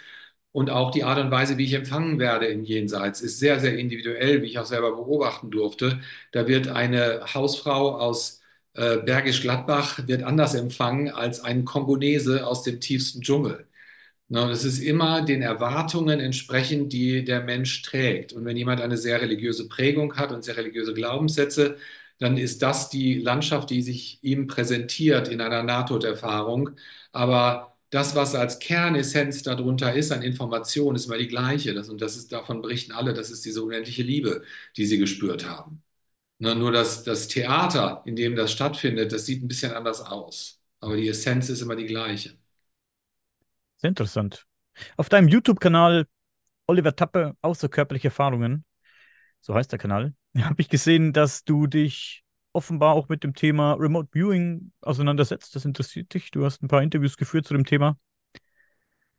[0.58, 3.78] Und auch die Art und Weise, wie ich empfangen werde im Jenseits, ist sehr, sehr
[3.78, 6.00] individuell, wie ich auch selber beobachten durfte.
[6.32, 8.40] Da wird eine Hausfrau aus
[8.74, 13.68] äh, Bergisch Gladbach wird anders empfangen als ein Kongolese aus dem tiefsten Dschungel.
[14.30, 18.32] Es ist immer den Erwartungen entsprechend, die der Mensch trägt.
[18.32, 21.76] Und wenn jemand eine sehr religiöse Prägung hat und sehr religiöse Glaubenssätze,
[22.18, 26.70] dann ist das die Landschaft, die sich ihm präsentiert in einer Nahtoderfahrung.
[27.12, 31.74] Aber das, was als Kernessenz darunter ist an Information, ist immer die gleiche.
[31.74, 34.42] Das, und das ist, davon berichten alle, das ist diese unendliche Liebe,
[34.76, 35.82] die sie gespürt haben.
[36.38, 40.60] Nur, nur das, das Theater, in dem das stattfindet, das sieht ein bisschen anders aus.
[40.80, 42.38] aber die Essenz ist immer die gleiche.
[43.76, 44.46] Sehr interessant.
[44.96, 46.06] Auf deinem YouTube-Kanal
[46.66, 48.64] Oliver Tappe, außerkörperliche Erfahrungen,
[49.40, 52.24] so heißt der Kanal, habe ich gesehen, dass du dich
[52.58, 55.56] offenbar auch mit dem Thema Remote Viewing auseinandersetzt.
[55.56, 56.30] Das interessiert dich.
[56.30, 57.96] Du hast ein paar Interviews geführt zu dem Thema.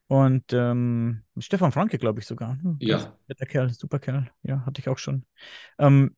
[0.08, 2.58] Und ähm, Stefan Franke, glaube ich sogar.
[2.62, 3.14] Hm, Ja.
[3.40, 4.30] Der Kerl, super Kerl.
[4.44, 5.24] Ja, hatte ich auch schon.
[5.78, 6.16] Ähm,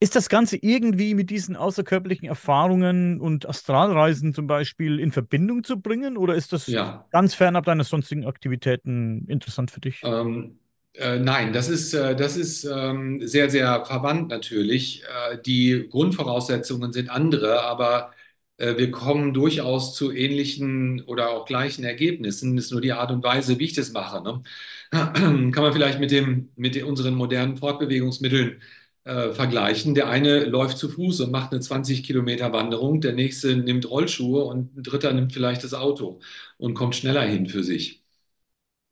[0.00, 5.80] ist das Ganze irgendwie mit diesen außerkörperlichen Erfahrungen und Astralreisen zum Beispiel in Verbindung zu
[5.80, 6.16] bringen?
[6.16, 7.06] Oder ist das Ja.
[7.10, 10.02] ganz fernab deiner sonstigen Aktivitäten interessant für dich?
[10.02, 10.58] Ähm,
[10.94, 15.02] äh, nein, das ist, äh, das ist ähm, sehr, sehr verwandt natürlich.
[15.04, 18.12] Äh, die Grundvoraussetzungen sind andere, aber
[18.58, 22.56] äh, wir kommen durchaus zu ähnlichen oder auch gleichen Ergebnissen.
[22.58, 24.22] Es ist nur die Art und Weise, wie ich das mache.
[24.22, 24.42] Ne?
[24.92, 28.62] Kann man vielleicht mit dem, mit unseren modernen Fortbewegungsmitteln
[29.04, 29.94] äh, vergleichen.
[29.94, 34.44] Der eine läuft zu Fuß und macht eine 20 Kilometer Wanderung, der nächste nimmt Rollschuhe
[34.44, 36.20] und ein dritter nimmt vielleicht das Auto
[36.58, 38.03] und kommt schneller hin für sich.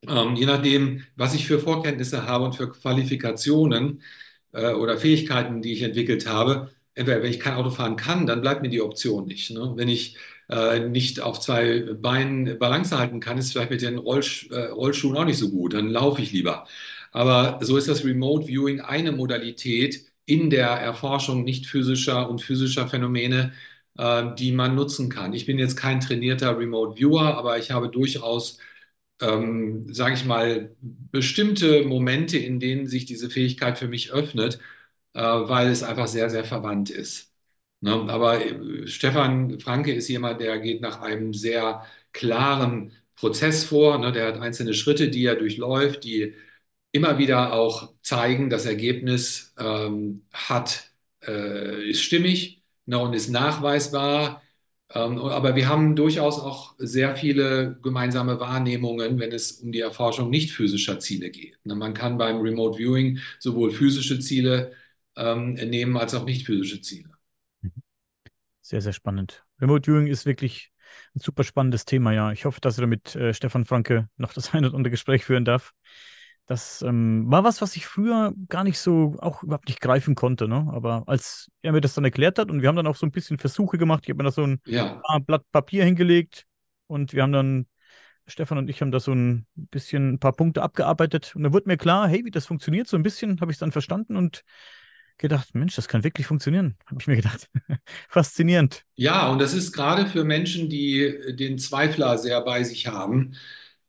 [0.07, 4.01] Ähm, je nachdem, was ich für Vorkenntnisse habe und für Qualifikationen
[4.51, 8.41] äh, oder Fähigkeiten, die ich entwickelt habe, entweder wenn ich kein Auto fahren kann, dann
[8.41, 9.51] bleibt mir die Option nicht.
[9.51, 9.73] Ne?
[9.75, 10.17] Wenn ich
[10.49, 15.17] äh, nicht auf zwei Beinen Balance halten kann, ist vielleicht mit den Rollsch äh, Rollschuhen
[15.17, 16.67] auch nicht so gut, dann laufe ich lieber.
[17.11, 22.87] Aber so ist das Remote Viewing eine Modalität in der Erforschung nicht physischer und physischer
[22.87, 23.53] Phänomene,
[23.97, 25.33] äh, die man nutzen kann.
[25.33, 28.59] Ich bin jetzt kein trainierter Remote Viewer, aber ich habe durchaus
[29.23, 34.59] ähm, sage ich mal, bestimmte Momente, in denen sich diese Fähigkeit für mich öffnet,
[35.13, 37.33] äh, weil es einfach sehr, sehr verwandt ist.
[37.81, 37.91] Ne?
[38.09, 43.97] Aber äh, Stefan Franke ist jemand, der geht nach einem sehr klaren Prozess vor.
[43.99, 44.11] Ne?
[44.11, 46.35] Der hat einzelne Schritte, die er durchläuft, die
[46.91, 50.91] immer wieder auch zeigen, das Ergebnis ähm, hat,
[51.25, 52.99] äh, ist stimmig ne?
[52.99, 54.42] und ist nachweisbar.
[54.93, 60.29] Ähm, aber wir haben durchaus auch sehr viele gemeinsame Wahrnehmungen, wenn es um die Erforschung
[60.29, 61.57] nicht physischer Ziele geht.
[61.65, 64.73] Man kann beim Remote Viewing sowohl physische Ziele
[65.15, 67.09] ähm, nehmen als auch nicht physische Ziele.
[68.61, 69.43] Sehr, sehr spannend.
[69.59, 70.71] Remote Viewing ist wirklich
[71.15, 72.31] ein super spannendes Thema, ja.
[72.31, 75.45] Ich hoffe, dass er mit äh, Stefan Franke noch das ein oder andere Gespräch führen
[75.45, 75.73] darf.
[76.45, 80.47] Das ähm, war was, was ich früher gar nicht so, auch überhaupt nicht greifen konnte.
[80.47, 80.67] Ne?
[80.73, 83.11] Aber als er mir das dann erklärt hat und wir haben dann auch so ein
[83.11, 86.45] bisschen Versuche gemacht, ich habe mir da so ein Ja, Blatt Papier hingelegt
[86.87, 87.67] und wir haben dann,
[88.27, 91.67] Stefan und ich haben da so ein bisschen ein paar Punkte abgearbeitet und dann wurde
[91.67, 94.43] mir klar, hey, wie das funktioniert, so ein bisschen habe ich es dann verstanden und
[95.17, 97.49] gedacht, Mensch, das kann wirklich funktionieren, habe ich mir gedacht.
[98.09, 98.85] Faszinierend.
[98.95, 103.35] ja, und das ist gerade für Menschen, die den Zweifler sehr bei sich haben.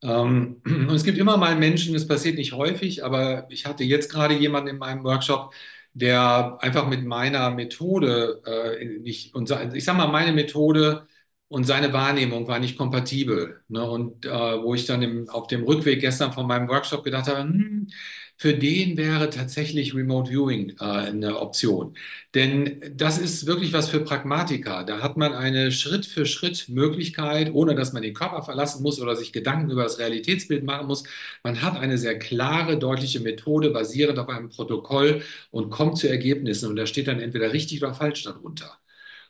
[0.04, 4.10] Ähm, und es gibt immer mal Menschen, das passiert nicht häufig, aber ich hatte jetzt
[4.12, 5.54] gerade jemanden in meinem Workshop,
[5.94, 9.34] der einfach mit meiner Methode äh, nicht,
[9.74, 11.06] ich sag mal, meine Methode
[11.48, 13.62] und seine Wahrnehmung war nicht kompatibel.
[13.68, 13.82] Ne?
[13.88, 17.40] Und äh, wo ich dann im, auf dem Rückweg gestern von meinem Workshop gedacht habe,
[17.42, 17.88] hm,
[18.36, 21.96] für den wäre tatsächlich Remote Viewing äh, eine Option.
[22.34, 24.84] Denn das ist wirklich was für Pragmatiker.
[24.84, 29.70] Da hat man eine Schritt-für-Schritt-Möglichkeit, ohne dass man den Körper verlassen muss oder sich Gedanken
[29.70, 31.04] über das Realitätsbild machen muss.
[31.44, 35.22] Man hat eine sehr klare, deutliche Methode, basierend auf einem Protokoll
[35.52, 36.68] und kommt zu Ergebnissen.
[36.68, 38.78] Und da steht dann entweder richtig oder falsch darunter.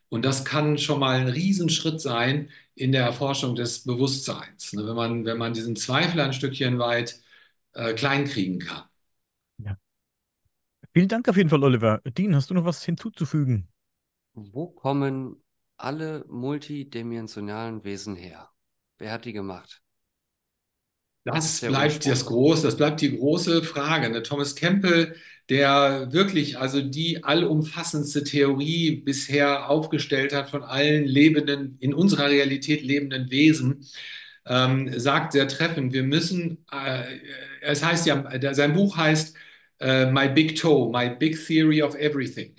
[0.09, 4.87] Und das kann schon mal ein Riesenschritt sein in der Erforschung des Bewusstseins, ne?
[4.87, 7.21] wenn man, wenn man diesen Zweifel ein Stückchen weit
[7.73, 8.85] äh, klein kriegen kann.
[9.59, 9.77] Ja.
[10.93, 12.01] Vielen Dank auf jeden Fall, Oliver.
[12.05, 13.69] Dean, hast du noch was hinzuzufügen?
[14.35, 15.43] Wo kommen
[15.77, 18.51] alle multidimensionalen Wesen her?
[18.99, 19.84] Wer hat die gemacht?
[21.25, 24.11] Das bleibt das groß, das bleibt die große Frage.
[24.11, 24.23] Ne?
[24.23, 25.17] Thomas Campbell,
[25.49, 32.83] der wirklich also die allumfassendste Theorie bisher aufgestellt hat von allen lebenden, in unserer Realität
[32.83, 33.87] lebenden Wesen,
[34.47, 37.05] ähm, sagt sehr treffend, wir müssen, äh,
[37.63, 39.35] es heißt ja, der, sein Buch heißt
[39.81, 42.55] äh, My Big Toe, My Big Theory of Everything.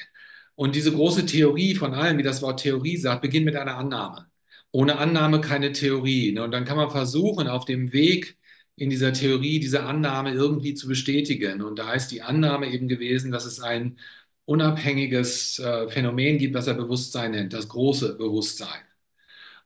[0.56, 4.28] Und diese große Theorie von allem, wie das Wort Theorie sagt, beginnt mit einer Annahme.
[4.72, 6.32] Ohne Annahme keine Theorie.
[6.32, 6.44] Ne?
[6.44, 8.38] Und dann kann man versuchen, auf dem Weg
[8.78, 11.62] in dieser Theorie diese Annahme irgendwie zu bestätigen.
[11.62, 13.98] Und da ist die Annahme eben gewesen, dass es ein
[14.46, 18.82] unabhängiges äh, Phänomen gibt, was er Bewusstsein nennt, das große Bewusstsein.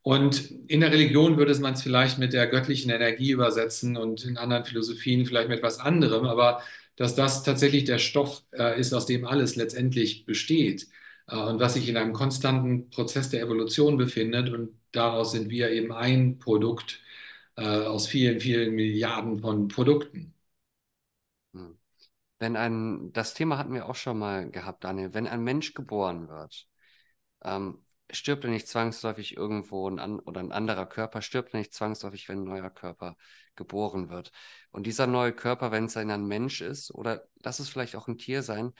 [0.02, 4.38] Und in der Religion würde man es vielleicht mit der göttlichen Energie übersetzen und in
[4.38, 6.62] anderen Philosophien vielleicht mit etwas anderem, aber
[6.96, 10.88] dass das tatsächlich der Stoff äh, ist, aus dem alles letztendlich besteht
[11.28, 14.50] äh, und was sich in einem konstanten Prozess der Evolution befindet.
[14.50, 17.00] Und daraus sind wir eben ein Produkt
[17.66, 20.34] aus vielen, vielen Milliarden von Produkten.
[21.54, 21.78] Hm.
[22.40, 26.30] Wenn ein, das Thema hatten wir auch schon mal gehabt, Daniel, wenn ein Mensch geboren
[26.30, 26.68] wird,
[27.44, 32.28] ähm, stirbt er nicht zwangsläufig irgendwo ein oder ein anderer Körper stirbt er nicht zwangsläufig,
[32.30, 33.16] wenn ein neuer Körper
[33.56, 34.32] geboren wird.
[34.72, 38.18] Und dieser neue Körper, wenn es ein Mensch ist oder lass es vielleicht auch ein
[38.18, 38.74] Tier sein,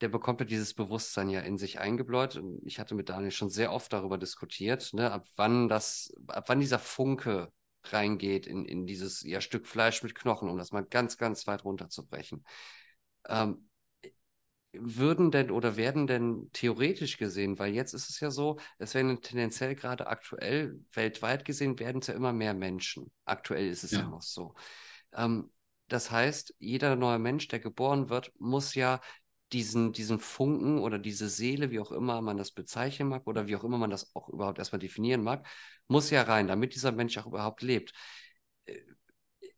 [0.00, 2.36] der bekommt ja dieses Bewusstsein ja in sich eingebläut.
[2.36, 6.48] Und ich hatte mit Daniel schon sehr oft darüber diskutiert, ne, ab wann das, ab
[6.48, 7.52] wann dieser Funke
[7.92, 11.64] reingeht in, in dieses ja, Stück Fleisch mit Knochen, um das mal ganz, ganz weit
[11.64, 12.44] runterzubrechen.
[13.28, 13.68] Ähm,
[14.76, 19.22] würden denn oder werden denn theoretisch gesehen, weil jetzt ist es ja so, es werden
[19.22, 23.10] tendenziell gerade aktuell weltweit gesehen, werden es ja immer mehr Menschen.
[23.24, 24.54] Aktuell ist es ja, ja noch so.
[25.12, 25.50] Ähm,
[25.88, 29.00] das heißt, jeder neue Mensch, der geboren wird, muss ja
[29.52, 33.56] diesen, diesen Funken oder diese Seele, wie auch immer man das bezeichnen mag oder wie
[33.56, 35.46] auch immer man das auch überhaupt erstmal definieren mag,
[35.88, 37.92] muss ja rein, damit dieser Mensch auch überhaupt lebt.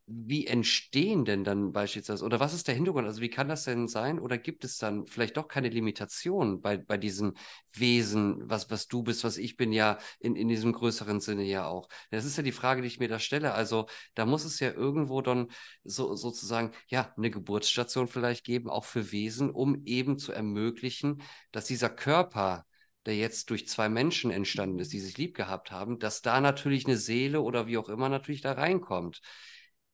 [0.09, 3.05] Wie entstehen denn dann beispielsweise, oder was ist der Hintergrund?
[3.05, 4.19] Also wie kann das denn sein?
[4.19, 7.33] Oder gibt es dann vielleicht doch keine Limitation bei, bei diesen
[7.73, 11.67] Wesen, was, was du bist, was ich bin, ja in, in diesem größeren Sinne ja
[11.67, 11.89] auch?
[12.09, 13.53] Das ist ja die Frage, die ich mir da stelle.
[13.53, 15.49] Also da muss es ja irgendwo dann
[15.83, 21.65] so, sozusagen, ja, eine Geburtsstation vielleicht geben, auch für Wesen, um eben zu ermöglichen, dass
[21.65, 22.65] dieser Körper,
[23.05, 26.85] der jetzt durch zwei Menschen entstanden ist, die sich lieb gehabt haben, dass da natürlich
[26.85, 29.19] eine Seele oder wie auch immer natürlich da reinkommt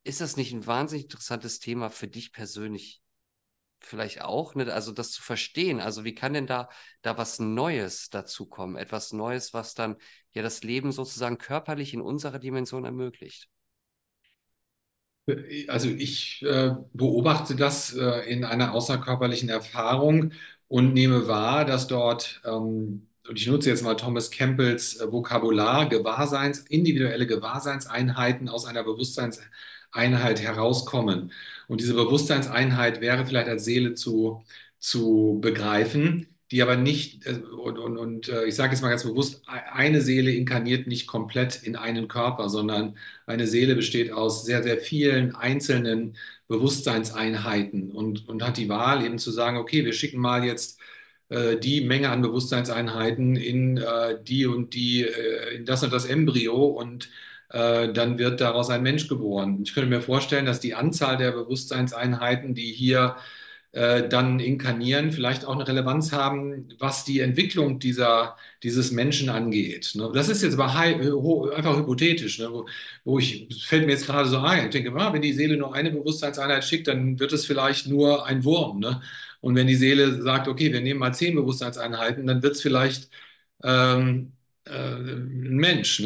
[0.04, 3.02] ist das nicht ein wahnsinnig interessantes Thema für dich persönlich
[3.80, 4.72] vielleicht auch, ne?
[4.74, 5.80] also das zu verstehen.
[5.80, 6.70] Also wie kann denn da,
[7.02, 8.76] da was Neues dazu kommen?
[8.76, 9.98] Etwas Neues, was dann
[10.34, 13.50] ja das Leben sozusagen körperlich in unserer Dimension ermöglicht?
[15.70, 20.34] Also ich äh, beobachte das äh, in einer außerkörperlichen Erfahrung
[20.68, 25.88] und nehme wahr, dass dort, ähm, und ich nutze jetzt mal Thomas Campbells äh, Vokabular,
[25.88, 29.40] Gewahrseins, individuelle Gewahrseinseinheiten aus einer Bewusstseins
[29.94, 31.32] Einheit herauskommen.
[31.68, 34.44] Und diese Bewusstseinseinheit wäre vielleicht als Seele zu,
[34.80, 39.04] zu begreifen, die aber nicht, äh, und, und, und äh, ich sage jetzt mal ganz
[39.04, 44.62] bewusst, eine Seele inkarniert nicht komplett in einen Körper, sondern eine Seele besteht aus sehr,
[44.62, 46.16] sehr vielen einzelnen
[46.48, 50.80] Bewusstseinseinheiten und, und hat die Wahl eben zu sagen, okay, wir schicken mal jetzt
[51.30, 53.84] äh, die Menge an Bewusstseinseinheiten in
[54.28, 55.08] die und die,
[55.56, 57.10] in das und das Embryo und
[57.58, 59.62] dann wird daraus ein Mensch geboren.
[59.64, 63.16] Ich könnte mir vorstellen, dass die Anzahl der Bewusstseinseinheiten, die hier
[63.74, 69.94] äh, dann inkarnieren, vielleicht auch eine Relevanz haben, was die Entwicklung dieser, dieses Menschen angeht.
[69.96, 70.12] Ne?
[70.14, 72.50] Das ist jetzt aber einfach hypothetisch, ne?
[73.04, 75.74] wo, ich, fällt mir jetzt gerade so ein, ich denke, ah, wenn die Seele nur
[75.74, 78.80] eine Bewusstseinseinheit schickt, dann wird es vielleicht nur ein Wurm.
[78.80, 79.02] Ne?
[79.42, 83.10] Und wenn die Seele sagt, okay, wir nehmen mal zehn Bewusstseinseinheiten, dann wird es vielleicht
[83.64, 84.34] ähm,
[84.66, 86.00] äh, ein Mensch.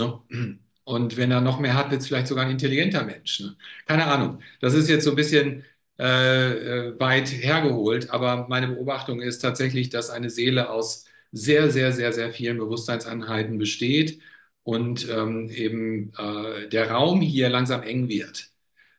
[0.88, 3.42] Und wenn er noch mehr hat, wird es vielleicht sogar ein intelligenter Mensch.
[3.42, 3.58] Ne?
[3.86, 4.40] Keine Ahnung.
[4.62, 5.66] Das ist jetzt so ein bisschen
[6.00, 11.92] äh, äh, weit hergeholt, aber meine Beobachtung ist tatsächlich, dass eine Seele aus sehr, sehr,
[11.92, 14.22] sehr, sehr vielen Bewusstseinseinheiten besteht
[14.64, 18.50] und ähm, eben äh, der Raum hier langsam eng wird.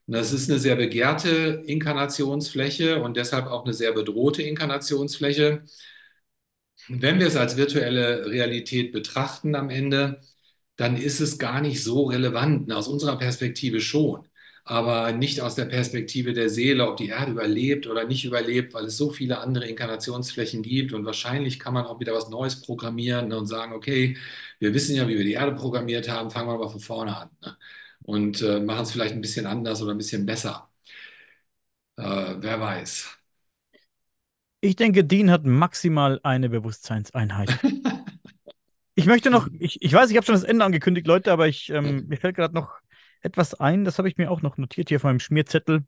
[0.07, 5.63] Und das ist eine sehr begehrte Inkarnationsfläche und deshalb auch eine sehr bedrohte Inkarnationsfläche.
[6.89, 10.21] Wenn wir es als virtuelle Realität betrachten am Ende,
[10.79, 12.73] dann ist es gar nicht so relevant.
[12.73, 14.29] Aus unserer Perspektive schon,
[14.65, 18.87] aber nicht aus der Perspektive der Seele, ob die Erde überlebt oder nicht überlebt, weil
[18.87, 20.93] es so viele andere Inkarnationsflächen gibt.
[20.93, 24.17] Und wahrscheinlich kann man auch wieder was Neues programmieren und sagen, okay,
[24.61, 27.31] wir wissen ja, wie wir die Erde programmiert haben, fangen wir aber von vorne an
[27.45, 27.57] ne?
[28.05, 30.71] und äh, machen es vielleicht ein bisschen anders oder ein bisschen besser.
[31.97, 33.19] Äh, wer weiß.
[34.61, 37.59] Ich denke, Dean hat maximal eine Bewusstseinseinheit.
[38.99, 41.71] Ich möchte noch, ich, ich weiß, ich habe schon das Ende angekündigt, Leute, aber ich,
[41.71, 42.81] ähm, mir fällt gerade noch
[43.21, 45.87] etwas ein, das habe ich mir auch noch notiert hier auf meinem Schmierzettel.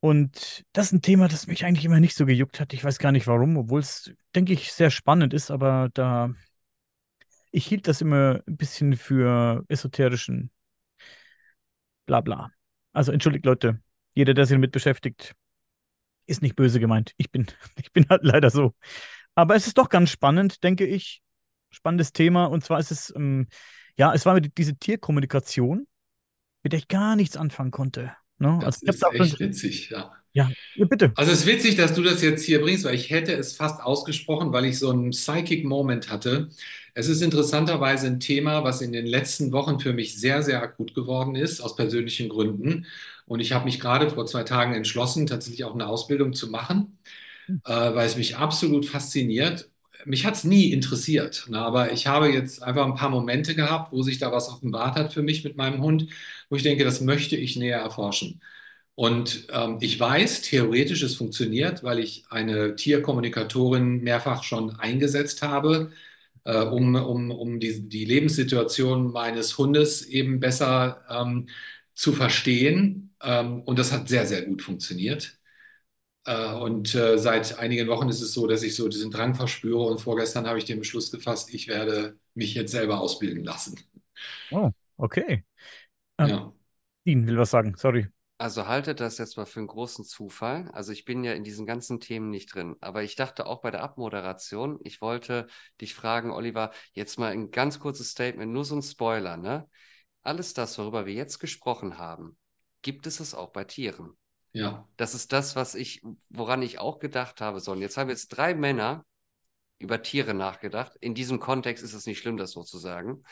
[0.00, 2.74] Und das ist ein Thema, das mich eigentlich immer nicht so gejuckt hat.
[2.74, 6.34] Ich weiß gar nicht warum, obwohl es, denke ich, sehr spannend ist, aber da,
[7.50, 10.50] ich hielt das immer ein bisschen für esoterischen
[12.04, 12.50] Blabla.
[12.92, 13.80] Also entschuldigt, Leute,
[14.12, 15.34] jeder, der sich damit beschäftigt,
[16.26, 17.14] ist nicht böse gemeint.
[17.16, 17.46] Ich bin,
[17.82, 18.74] ich bin halt leider so.
[19.34, 21.22] Aber es ist doch ganz spannend, denke ich,
[21.70, 22.46] spannendes Thema.
[22.46, 23.48] Und zwar ist es, ähm,
[23.96, 25.86] ja, es war diese Tierkommunikation,
[26.62, 28.12] mit der ich gar nichts anfangen konnte.
[28.38, 28.58] Ne?
[28.62, 30.12] Das also, ist echt witzig, ja.
[30.32, 31.12] Ja, bitte.
[31.16, 33.82] Also es ist witzig, dass du das jetzt hier bringst, weil ich hätte es fast
[33.82, 36.50] ausgesprochen, weil ich so einen Psychic Moment hatte.
[36.94, 40.94] Es ist interessanterweise ein Thema, was in den letzten Wochen für mich sehr, sehr akut
[40.94, 42.86] geworden ist, aus persönlichen Gründen.
[43.26, 46.98] Und ich habe mich gerade vor zwei Tagen entschlossen, tatsächlich auch eine Ausbildung zu machen,
[47.46, 47.60] hm.
[47.64, 49.68] äh, weil es mich absolut fasziniert
[50.06, 53.92] mich hat es nie interessiert, ne, aber ich habe jetzt einfach ein paar Momente gehabt,
[53.92, 56.06] wo sich da was offenbart hat für mich mit meinem Hund,
[56.48, 58.40] wo ich denke, das möchte ich näher erforschen.
[58.94, 65.92] Und ähm, ich weiß, theoretisch es funktioniert, weil ich eine Tierkommunikatorin mehrfach schon eingesetzt habe.
[66.44, 71.48] äh, um, um, um die, die Lebenssituation meines Hundes eben besser ähm,
[71.94, 73.14] zu verstehen.
[73.22, 75.39] Ähm, und das hat sehr, sehr gut funktioniert.
[76.24, 79.82] Äh, und äh, seit einigen Wochen ist es so, dass ich so diesen Drang verspüre.
[79.84, 83.78] Und vorgestern habe ich den Beschluss gefasst, ich werde mich jetzt selber ausbilden lassen.
[84.50, 85.44] Oh, okay.
[86.18, 86.52] Ähm, Ja.
[87.06, 88.08] Dean will was sagen, sorry.
[88.38, 90.68] Also haltet das jetzt mal für einen großen Zufall.
[90.72, 93.70] Also ich bin ja in diesen ganzen Themen nicht drin, aber ich dachte auch bei
[93.70, 95.46] der Abmoderation, ich wollte
[95.80, 99.68] dich fragen, Oliver, jetzt mal ein ganz kurzes Statement, nur so ein Spoiler, ne?
[100.22, 102.38] Alles das, worüber wir jetzt gesprochen haben,
[102.82, 104.16] gibt es es auch bei Tieren.
[104.52, 104.86] Ja.
[104.96, 107.60] Das ist das, was ich, woran ich auch gedacht habe.
[107.60, 109.04] So, und jetzt haben jetzt drei Männer
[109.78, 110.92] über Tiere nachgedacht.
[111.00, 113.24] In diesem Kontext ist es nicht schlimm, das so zu sagen.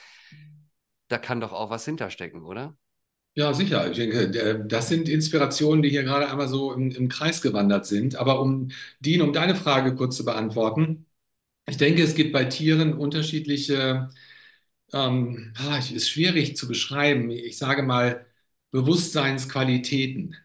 [1.08, 2.76] Da kann doch auch was hinterstecken, oder?
[3.34, 3.88] Ja, sicher.
[3.90, 8.16] Ich denke, das sind Inspirationen, die hier gerade einmal so im, im Kreis gewandert sind.
[8.16, 11.06] Aber um, Dean, um deine Frage kurz zu beantworten,
[11.68, 14.10] ich denke, es gibt bei Tieren unterschiedliche,
[14.92, 17.30] ähm, ah, es ist schwierig zu beschreiben.
[17.30, 18.26] Ich sage mal
[18.72, 20.36] Bewusstseinsqualitäten.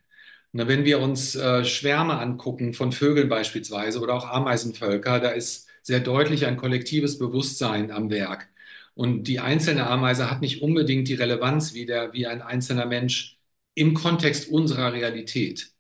[0.54, 6.00] Wenn wir uns äh, Schwärme angucken von Vögeln beispielsweise oder auch Ameisenvölker, da ist sehr
[6.00, 8.50] deutlich ein kollektives Bewusstsein am Werk.
[8.96, 13.40] Und die einzelne Ameise hat nicht unbedingt die Relevanz wie der, wie ein einzelner Mensch
[13.74, 15.72] im Kontext unserer Realität.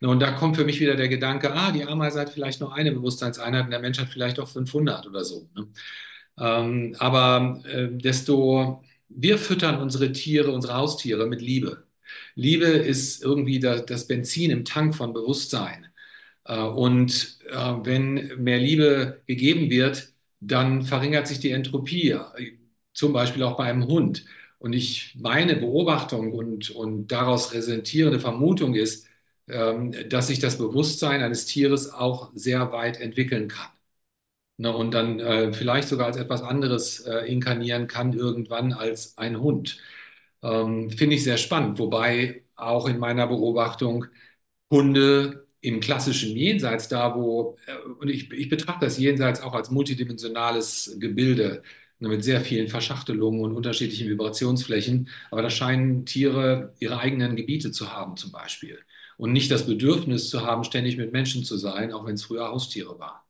[0.00, 2.92] Und da kommt für mich wieder der Gedanke, ah, die Ameise hat vielleicht nur eine
[2.92, 5.48] Bewusstseinseinheit und der Mensch hat vielleicht auch 500 oder so.
[5.54, 5.68] Ne?
[6.38, 11.85] Ähm, aber äh, desto, wir füttern unsere Tiere, unsere Haustiere mit Liebe.
[12.36, 15.88] Liebe ist irgendwie da, das Benzin im Tank von Bewusstsein.
[16.44, 22.16] Äh, und äh, wenn mehr Liebe gegeben wird, dann verringert sich die Entropie,
[22.94, 24.26] zum Beispiel auch bei einem Hund.
[24.58, 29.06] Und ich, meine Beobachtung und, und daraus resultierende Vermutung ist,
[29.48, 33.70] ähm, dass sich das Bewusstsein eines Tieres auch sehr weit entwickeln kann.
[34.58, 39.40] Ne, und dann äh, vielleicht sogar als etwas anderes äh, inkarnieren kann irgendwann als ein
[39.40, 39.78] Hund.
[40.46, 44.06] Ähm, finde ich sehr spannend, wobei auch in meiner Beobachtung
[44.70, 49.70] Hunde im klassischen Jenseits, da wo, äh, und ich, ich betrachte das Jenseits auch als
[49.70, 51.62] multidimensionales Gebilde
[52.00, 57.72] ne, mit sehr vielen Verschachtelungen und unterschiedlichen Vibrationsflächen, aber da scheinen Tiere ihre eigenen Gebiete
[57.72, 58.78] zu haben zum Beispiel.
[59.18, 62.48] Und nicht das Bedürfnis zu haben, ständig mit Menschen zu sein, auch wenn es früher
[62.48, 63.20] Haustiere waren.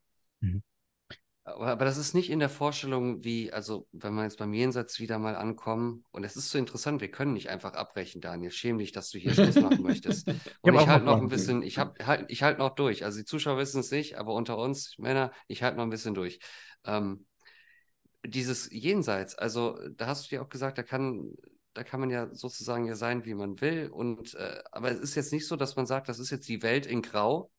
[1.46, 4.98] Aber, aber das ist nicht in der Vorstellung wie, also wenn wir jetzt beim Jenseits
[4.98, 8.50] wieder mal ankommen, und es ist so interessant, wir können nicht einfach abbrechen, Daniel.
[8.50, 10.26] Schäm dich, dass du hier Schluss machen möchtest.
[10.62, 13.04] Und auch ich halte noch ein bisschen, ich hab, halt, ich halte noch durch.
[13.04, 16.14] Also die Zuschauer wissen es nicht, aber unter uns Männer, ich halte noch ein bisschen
[16.14, 16.40] durch.
[16.84, 17.26] Ähm,
[18.26, 21.30] dieses Jenseits, also da hast du ja auch gesagt, da kann,
[21.74, 23.88] da kann man ja sozusagen ja sein, wie man will.
[23.88, 26.64] Und äh, aber es ist jetzt nicht so, dass man sagt, das ist jetzt die
[26.64, 27.52] Welt in Grau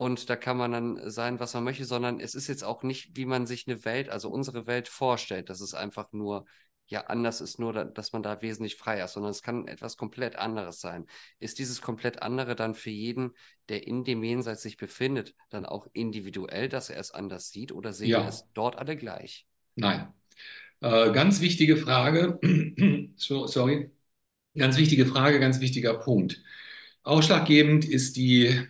[0.00, 3.18] und da kann man dann sein, was man möchte, sondern es ist jetzt auch nicht,
[3.18, 6.46] wie man sich eine Welt, also unsere Welt vorstellt, dass es einfach nur
[6.86, 9.98] ja anders ist, nur da, dass man da wesentlich freier ist, sondern es kann etwas
[9.98, 11.04] komplett anderes sein.
[11.38, 13.32] Ist dieses komplett andere dann für jeden,
[13.68, 17.92] der in dem Jenseits sich befindet, dann auch individuell, dass er es anders sieht oder
[17.92, 18.26] sehen Ja.
[18.26, 19.46] es dort alle gleich?
[19.76, 20.14] Nein.
[20.80, 22.38] Äh, ganz wichtige Frage.
[23.16, 23.90] So, sorry.
[24.56, 26.42] Ganz wichtige Frage, ganz wichtiger Punkt.
[27.02, 28.66] Ausschlaggebend ist die,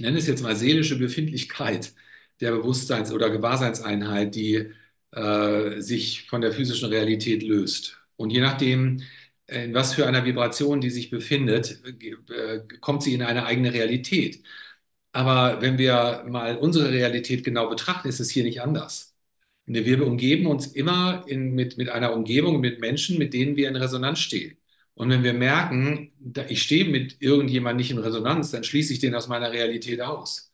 [0.00, 1.92] ich nenne es jetzt mal seelische Befindlichkeit
[2.40, 4.70] der Bewusstseins- oder Gewahrseinseinheit, die
[5.12, 7.98] äh, sich von der physischen Realität löst.
[8.16, 9.02] Und je nachdem,
[9.46, 11.80] in was für einer Vibration die sich befindet,
[12.30, 14.42] äh, kommt sie in eine eigene Realität.
[15.12, 19.16] Aber wenn wir mal unsere Realität genau betrachten, ist es hier nicht anders.
[19.66, 23.76] Wir umgeben uns immer in, mit, mit einer Umgebung, mit Menschen, mit denen wir in
[23.76, 24.56] Resonanz stehen.
[25.00, 26.12] Und wenn wir merken,
[26.50, 30.52] ich stehe mit irgendjemandem nicht in Resonanz, dann schließe ich den aus meiner Realität aus.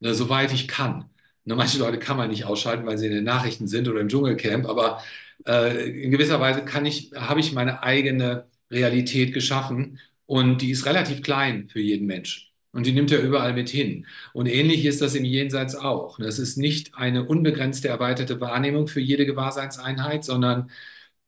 [0.00, 1.10] Ne, soweit ich kann.
[1.44, 4.08] Ne, manche Leute kann man nicht ausschalten, weil sie in den Nachrichten sind oder im
[4.08, 5.02] Dschungelcamp, aber
[5.46, 10.86] äh, in gewisser Weise kann ich, habe ich meine eigene Realität geschaffen und die ist
[10.86, 12.48] relativ klein für jeden Menschen.
[12.72, 14.06] Und die nimmt er überall mit hin.
[14.32, 16.18] Und ähnlich ist das im Jenseits auch.
[16.18, 20.70] Das ist nicht eine unbegrenzte erweiterte Wahrnehmung für jede Gewahrseinseinheit, sondern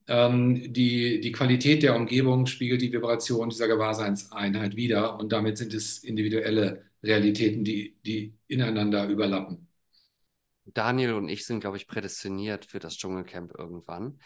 [0.07, 5.19] die, die Qualität der Umgebung spiegelt die Vibration dieser Gewahrseinseinheit wider.
[5.19, 9.69] Und damit sind es individuelle Realitäten, die, die ineinander überlappen.
[10.67, 14.19] Daniel und ich sind, glaube ich, prädestiniert für das Dschungelcamp irgendwann.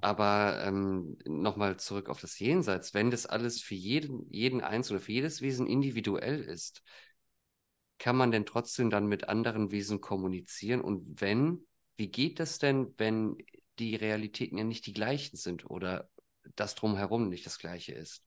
[0.00, 2.94] Aber ähm, nochmal zurück auf das Jenseits.
[2.94, 6.82] Wenn das alles für jeden, jeden Einzelnen, für jedes Wesen individuell ist,
[7.98, 10.80] kann man denn trotzdem dann mit anderen Wesen kommunizieren?
[10.80, 11.66] Und wenn,
[11.96, 13.36] wie geht das denn, wenn
[13.80, 16.08] die Realitäten ja nicht die gleichen sind oder
[16.56, 18.24] das drumherum nicht das gleiche ist?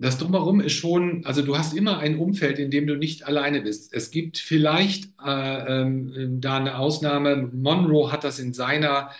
[0.00, 3.60] das Drumherum ist schon, also du hast immer ein Umfeld, in dem du nicht alleine
[3.60, 3.92] bist.
[3.92, 7.36] Es gibt vielleicht äh, ähm, da eine Ausnahme.
[7.52, 9.10] Monroe hat das in seiner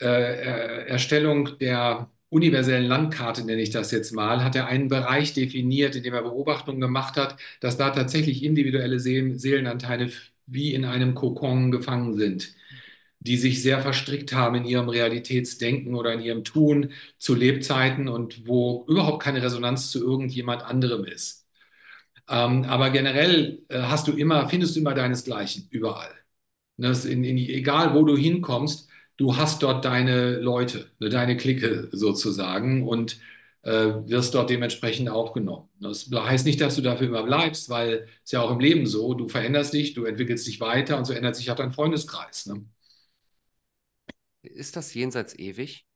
[0.00, 5.34] äh, äh, Erstellung der universellen Landkarte, nenne ich das jetzt mal, hat er einen Bereich
[5.34, 10.10] definiert, in dem er Beobachtungen gemacht hat, dass da tatsächlich individuelle Seelenanteile
[10.46, 12.54] wie in einem Kokon gefangen sind
[13.28, 18.46] die sich sehr verstrickt haben in ihrem Realitätsdenken oder in ihrem Tun zu Lebzeiten und
[18.48, 21.46] wo überhaupt keine Resonanz zu irgendjemand anderem ist.
[22.28, 26.10] Ähm, aber generell äh, hast du immer, findest du immer deinesgleichen überall.
[26.78, 28.88] Das in, in, egal wo du hinkommst,
[29.18, 33.18] du hast dort deine Leute, ne, deine Clique sozusagen und
[33.62, 33.70] äh,
[34.06, 35.68] wirst dort dementsprechend aufgenommen.
[35.80, 39.14] Das heißt nicht, dass du dafür immer bleibst, weil es ja auch im Leben so,
[39.14, 42.46] du veränderst dich, du entwickelst dich weiter und so ändert sich auch dein Freundeskreis.
[42.46, 42.64] Ne?
[44.42, 45.86] Ist das jenseits ewig?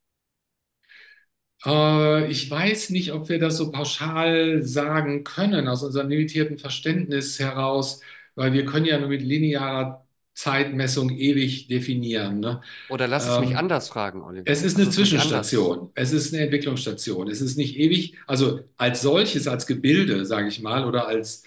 [1.65, 7.39] Äh, ich weiß nicht, ob wir das so pauschal sagen können, aus unserem limitierten Verständnis
[7.39, 8.01] heraus,
[8.35, 12.41] weil wir können ja nur mit linearer Zeitmessung ewig definieren.
[12.41, 12.63] Ne?
[12.89, 14.45] Oder lass es mich ähm, anders fragen, Oliver.
[14.47, 15.91] Es ist eine Zwischenstation.
[15.95, 17.29] Es ist eine Entwicklungsstation.
[17.29, 18.17] Es ist nicht ewig.
[18.27, 21.45] Also als solches, als Gebilde, sage ich mal, oder als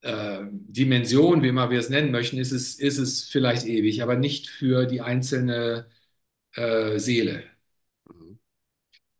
[0.00, 4.16] äh, Dimension, wie immer wir es nennen möchten, ist es, ist es vielleicht ewig, aber
[4.16, 5.86] nicht für die einzelne
[6.54, 7.44] äh, Seele.
[8.06, 8.38] Mhm.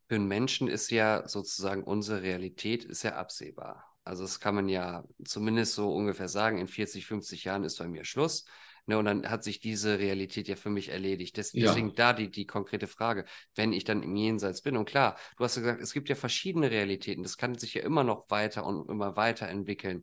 [0.08, 3.90] Für einen Menschen ist ja sozusagen unsere Realität ist ja absehbar.
[4.04, 7.88] Also das kann man ja zumindest so ungefähr sagen, in 40, 50 Jahren ist bei
[7.88, 8.44] mir Schluss.
[8.86, 11.38] Ne, und dann hat sich diese Realität ja für mich erledigt.
[11.38, 11.68] Des, ja.
[11.68, 13.24] Deswegen da die, die konkrete Frage,
[13.54, 14.76] wenn ich dann im Jenseits bin.
[14.76, 17.22] Und klar, du hast ja gesagt, es gibt ja verschiedene Realitäten.
[17.22, 20.02] Das kann sich ja immer noch weiter und immer weiter entwickeln.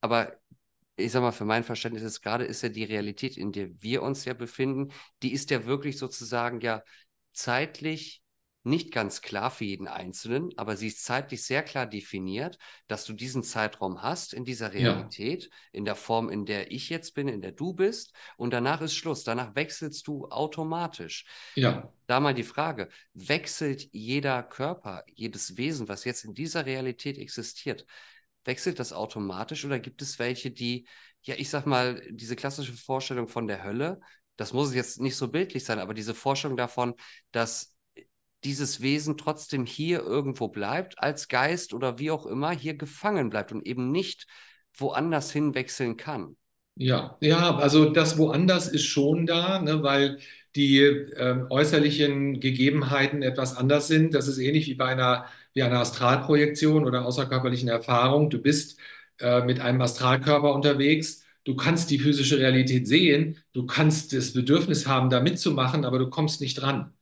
[0.00, 0.34] Aber
[0.96, 4.02] ich sag mal, für mein Verständnis ist gerade ist ja die Realität, in der wir
[4.02, 4.92] uns ja befinden,
[5.22, 6.82] die ist ja wirklich sozusagen ja
[7.32, 8.22] zeitlich
[8.66, 12.58] nicht ganz klar für jeden Einzelnen, aber sie ist zeitlich sehr klar definiert,
[12.88, 15.50] dass du diesen Zeitraum hast in dieser Realität, ja.
[15.70, 18.96] in der Form, in der ich jetzt bin, in der du bist, und danach ist
[18.96, 19.22] Schluss.
[19.22, 21.26] Danach wechselst du automatisch.
[21.54, 21.92] Ja.
[22.08, 27.86] Da mal die Frage, wechselt jeder Körper, jedes Wesen, was jetzt in dieser Realität existiert,
[28.46, 30.86] wechselt das automatisch oder gibt es welche, die,
[31.22, 34.00] ja, ich sag mal, diese klassische Vorstellung von der Hölle,
[34.36, 36.94] das muss jetzt nicht so bildlich sein, aber diese Vorstellung davon,
[37.32, 37.76] dass
[38.44, 43.52] dieses Wesen trotzdem hier irgendwo bleibt, als Geist oder wie auch immer, hier gefangen bleibt
[43.52, 44.26] und eben nicht
[44.74, 46.36] woanders hinwechseln kann.
[46.76, 50.18] Ja, ja, also das woanders ist schon da, ne, weil
[50.54, 54.14] die äh, äußerlichen Gegebenheiten etwas anders sind.
[54.14, 55.26] Das ist ähnlich wie bei einer
[55.56, 58.28] wie eine Astralprojektion oder außerkörperlichen Erfahrung.
[58.30, 58.78] Du bist
[59.20, 61.24] äh, mit einem Astralkörper unterwegs.
[61.44, 63.38] Du kannst die physische Realität sehen.
[63.54, 66.92] Du kannst das Bedürfnis haben, da mitzumachen, aber du kommst nicht dran.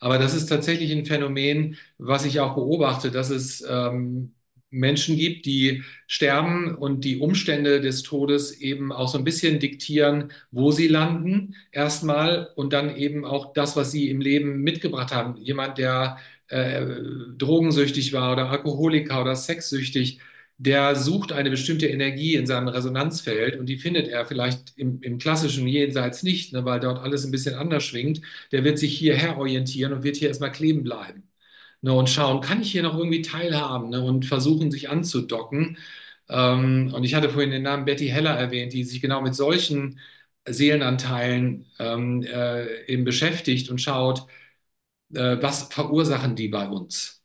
[0.00, 4.34] Aber das ist tatsächlich ein Phänomen, was ich auch beobachte, dass es ähm,
[4.70, 10.32] Menschen gibt, die sterben und die Umstände des Todes eben auch so ein bisschen diktieren,
[10.50, 15.36] wo sie landen, erstmal und dann eben auch das, was sie im Leben mitgebracht haben.
[15.36, 16.18] Jemand, der
[16.50, 16.84] äh,
[17.38, 20.20] drogensüchtig war oder Alkoholiker oder sexsüchtig,
[20.58, 25.18] der sucht eine bestimmte Energie in seinem Resonanzfeld und die findet er vielleicht im, im
[25.18, 28.20] klassischen Jenseits nicht, ne, weil dort alles ein bisschen anders schwingt.
[28.52, 31.24] Der wird sich hierher orientieren und wird hier erstmal kleben bleiben.
[31.82, 35.78] Ne, und schauen, kann ich hier noch irgendwie teilhaben ne, und versuchen, sich anzudocken.
[36.28, 39.98] Ähm, und ich hatte vorhin den Namen Betty Heller erwähnt, die sich genau mit solchen
[40.46, 44.26] Seelenanteilen ähm, äh, eben beschäftigt und schaut,
[45.14, 47.22] äh, was verursachen die bei uns?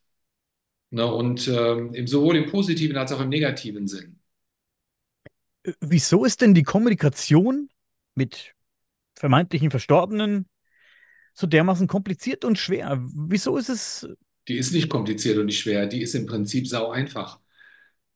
[0.90, 4.20] Ne, und äh, sowohl im positiven als auch im negativen Sinn.
[5.64, 7.68] Äh, wieso ist denn die Kommunikation
[8.14, 8.54] mit
[9.16, 10.46] vermeintlichen Verstorbenen
[11.34, 12.98] so dermaßen kompliziert und schwer?
[13.00, 14.08] Wieso ist es.
[14.48, 17.40] Die ist nicht kompliziert und nicht schwer, die ist im Prinzip sau einfach.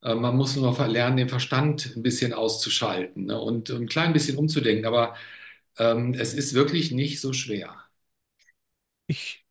[0.03, 4.39] Äh, man muss nur lernen, den Verstand ein bisschen auszuschalten ne, und, ein klein bisschen
[4.39, 5.15] umzudenken, aber
[5.79, 7.77] ähm, es ist wirklich nicht so schwer.
[9.09, 9.45] Ich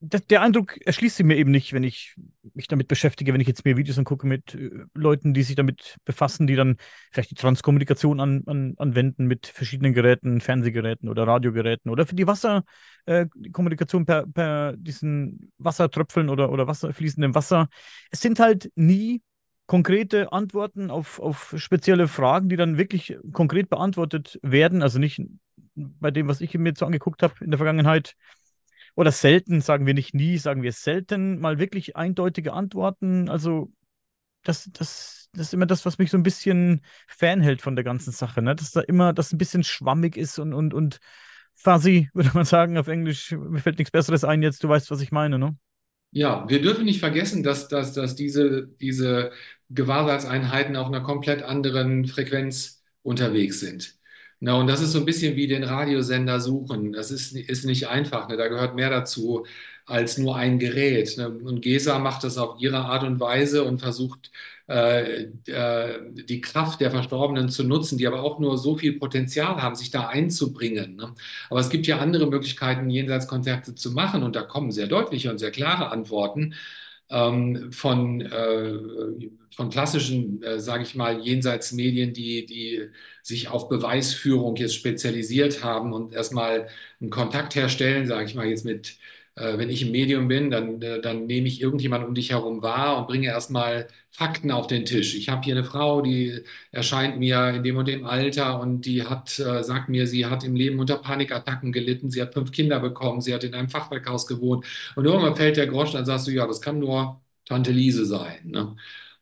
[0.00, 2.14] der Eindruck erschließt sich mir eben nicht, wenn ich
[2.54, 5.96] mich damit beschäftige, wenn ich jetzt mir Videos angucke mit äh, Leuten, die sich damit
[6.06, 6.76] befassen, die dann
[7.12, 12.26] vielleicht die Transkommunikation an, an, anwenden mit verschiedenen Geräten, Fernsehgeräten oder Radiogeräten oder für die
[12.26, 17.68] Wasserkommunikation äh, per, per diesen Wassertröpfeln oder, oder Wasser, fließendem Wasser.
[18.10, 19.20] Es sind halt nie
[19.66, 24.82] konkrete Antworten auf, auf spezielle Fragen, die dann wirklich konkret beantwortet werden.
[24.82, 25.20] Also nicht
[25.74, 28.16] bei dem, was ich mir so angeguckt habe in der Vergangenheit,
[29.00, 33.30] oder selten, sagen wir nicht nie, sagen wir selten, mal wirklich eindeutige Antworten.
[33.30, 33.72] Also
[34.42, 38.12] das, das, das ist immer das, was mich so ein bisschen fernhält von der ganzen
[38.12, 38.54] Sache, ne?
[38.54, 40.98] Dass da immer das ein bisschen schwammig ist und, und, und
[41.54, 43.32] fuzzy, würde man sagen auf Englisch.
[43.32, 45.56] Mir fällt nichts Besseres ein jetzt, du weißt, was ich meine, ne?
[46.10, 49.32] Ja, wir dürfen nicht vergessen, dass, dass, dass diese, diese
[49.70, 53.98] Gewahrseinseinheiten auf einer komplett anderen Frequenz unterwegs sind.
[54.42, 56.92] Na, und das ist so ein bisschen wie den Radiosender suchen.
[56.92, 58.28] Das ist, ist nicht einfach.
[58.28, 58.38] Ne?
[58.38, 59.44] Da gehört mehr dazu
[59.84, 61.16] als nur ein Gerät.
[61.18, 61.28] Ne?
[61.28, 64.30] Und GESA macht das auf ihre Art und Weise und versucht,
[64.68, 69.60] äh, äh, die Kraft der Verstorbenen zu nutzen, die aber auch nur so viel Potenzial
[69.60, 70.96] haben, sich da einzubringen.
[70.96, 71.14] Ne?
[71.50, 75.38] Aber es gibt ja andere Möglichkeiten, Jenseitskontakte zu machen und da kommen sehr deutliche und
[75.38, 76.54] sehr klare Antworten
[77.10, 78.72] ähm, von, äh,
[79.54, 82.88] von klassischen, äh, sage ich mal, Jenseitsmedien, die, die
[83.22, 86.68] sich auf Beweisführung jetzt spezialisiert haben und erstmal
[87.00, 88.96] einen Kontakt herstellen, sage ich mal jetzt mit
[89.58, 92.98] wenn ich im Medium bin, dann, äh, dann nehme ich irgendjemand um dich herum wahr
[92.98, 95.14] und bringe erstmal Fakten auf den Tisch.
[95.14, 96.40] Ich habe hier eine Frau, die
[96.72, 100.44] erscheint mir in dem und dem Alter und die hat, äh, sagt mir, sie hat
[100.44, 104.26] im Leben unter Panikattacken gelitten, sie hat fünf Kinder bekommen, sie hat in einem Fachwerkhaus
[104.26, 108.04] gewohnt und irgendwann fällt der Grosch, dann sagst du, ja, das kann nur Tante Liese
[108.04, 108.38] sein.
[108.44, 108.76] Ne?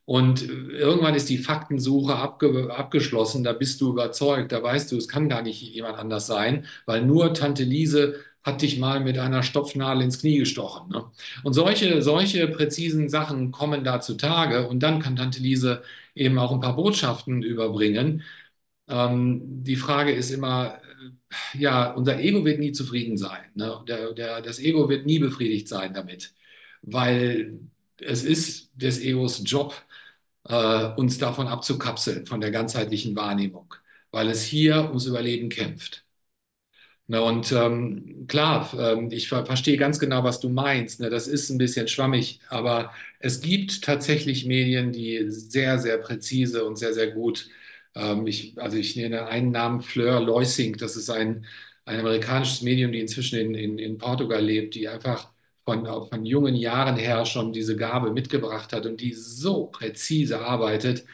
[0.04, 5.06] Und irgendwann ist die Faktensuche abge abgeschlossen, da bist du überzeugt, da weißt du, es
[5.06, 8.16] kann gar nicht jemand anders sein, weil nur Tante Liese
[8.48, 10.90] hat dich mal mit einer Stopfnadel ins Knie gestochen.
[10.90, 11.04] Ne?
[11.44, 15.82] Und solche, solche präzisen Sachen kommen da zutage und dann kann Tante Liese
[16.14, 18.22] eben auch ein paar Botschaften überbringen.
[18.88, 20.80] Ähm, die Frage ist immer,
[21.54, 23.40] äh, ja, unser Ego wird nie zufrieden sein.
[23.54, 23.82] Ne?
[23.88, 26.34] Der, der, das Ego wird nie befriedigt sein damit,
[26.82, 27.60] weil
[28.00, 29.74] es ist des Egos Job,
[30.44, 33.74] äh, uns davon abzukapseln, von der ganzheitlichen Wahrnehmung,
[34.10, 36.04] weil es hier ums Überleben kämpft.
[37.10, 41.00] Na, und ähm, klar, ähm, ich ver verstehe ganz genau, was du meinst.
[41.00, 41.08] Ne?
[41.08, 46.76] Das ist ein bisschen schwammig, aber es gibt tatsächlich Medien, die sehr, sehr präzise und
[46.76, 47.48] sehr, sehr gut,
[47.94, 51.46] ähm, ich, also ich nenne einen Namen Fleur Leusing, das ist ein,
[51.86, 55.30] ein amerikanisches Medium, die inzwischen in, in, in Portugal lebt, die einfach
[55.64, 61.04] von, von jungen Jahren her schon diese Gabe mitgebracht hat und die so präzise arbeitet,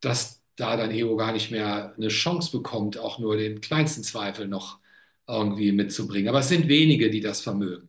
[0.00, 4.48] dass da dein Ego gar nicht mehr eine Chance bekommt, auch nur den kleinsten Zweifel
[4.48, 4.78] noch
[5.32, 6.28] irgendwie mitzubringen.
[6.28, 7.88] Aber es sind wenige, die das vermögen.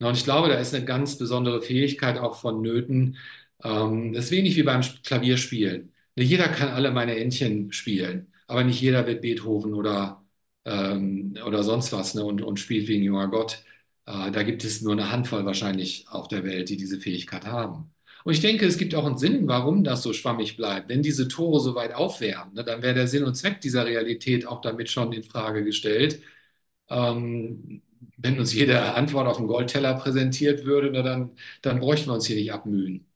[0.00, 3.18] Und ich glaube, da ist eine ganz besondere Fähigkeit auch vonnöten.
[3.62, 5.92] Ähm, das ist wenig wie beim Klavierspielen.
[6.16, 10.24] Nicht jeder kann alle meine Entchen spielen, aber nicht jeder wird Beethoven oder,
[10.64, 13.64] ähm, oder sonst was ne, und, und spielt wie ein junger Gott.
[14.06, 17.92] Äh, da gibt es nur eine Handvoll wahrscheinlich auf der Welt, die diese Fähigkeit haben.
[18.24, 20.88] Und ich denke, es gibt auch einen Sinn, warum das so schwammig bleibt.
[20.88, 24.46] Wenn diese Tore so weit aufwärmen, ne, dann wäre der Sinn und Zweck dieser Realität
[24.46, 26.20] auch damit schon in Frage gestellt.
[26.90, 27.82] Ähm,
[28.16, 31.30] wenn uns jede Antwort auf dem Goldteller präsentiert würde, na, dann,
[31.62, 33.06] dann bräuchten wir uns hier nicht abmühen.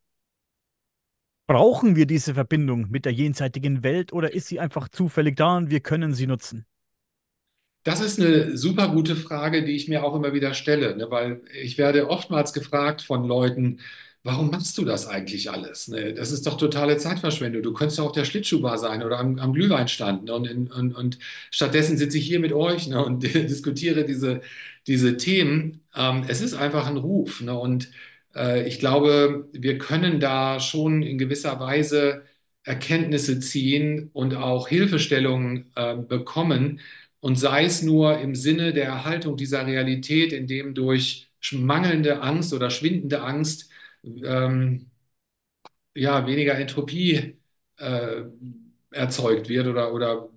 [1.47, 5.70] Brauchen wir diese Verbindung mit der jenseitigen Welt oder ist sie einfach zufällig da und
[5.70, 6.66] wir können sie nutzen?
[7.85, 11.11] Das ist eine super gute Frage, die ich mir auch immer wieder stelle, ne?
[11.11, 13.81] weil ich werde oftmals gefragt von Leuten,
[14.24, 15.89] warum machst du das eigentlich alles?
[15.89, 16.15] Ne?
[16.15, 17.62] Das ist doch totale Zeitverschwendung.
[17.62, 20.24] Du könntest doch auf der Schlittschuhbar sein oder am, am Glühweinstand.
[20.24, 20.35] Ne?
[20.35, 21.19] Und, und, und,
[21.51, 23.05] stattdessen sitze ich hier mit euch ne?
[23.05, 24.43] und diskutiere diese,
[24.86, 25.81] diese Themen.
[25.97, 27.40] Ähm, es ist einfach ein Ruf.
[27.40, 27.59] Ne?
[27.59, 27.90] Und
[28.35, 32.23] äh, ich glaube, wir können da schon in gewisser Weise
[32.65, 36.81] Erkenntnisse ziehen und auch Hilfestellungen äh, bekommen.
[37.20, 42.70] Und sei es nur im Sinne der Erhaltung dieser Realität, indem durch mangelnde Angst oder
[42.70, 43.72] schwindende Angst
[44.04, 44.90] ähm,
[45.94, 47.38] ja, weniger Entropie
[47.78, 48.22] äh,
[48.90, 50.28] erzeugt wird oder, oder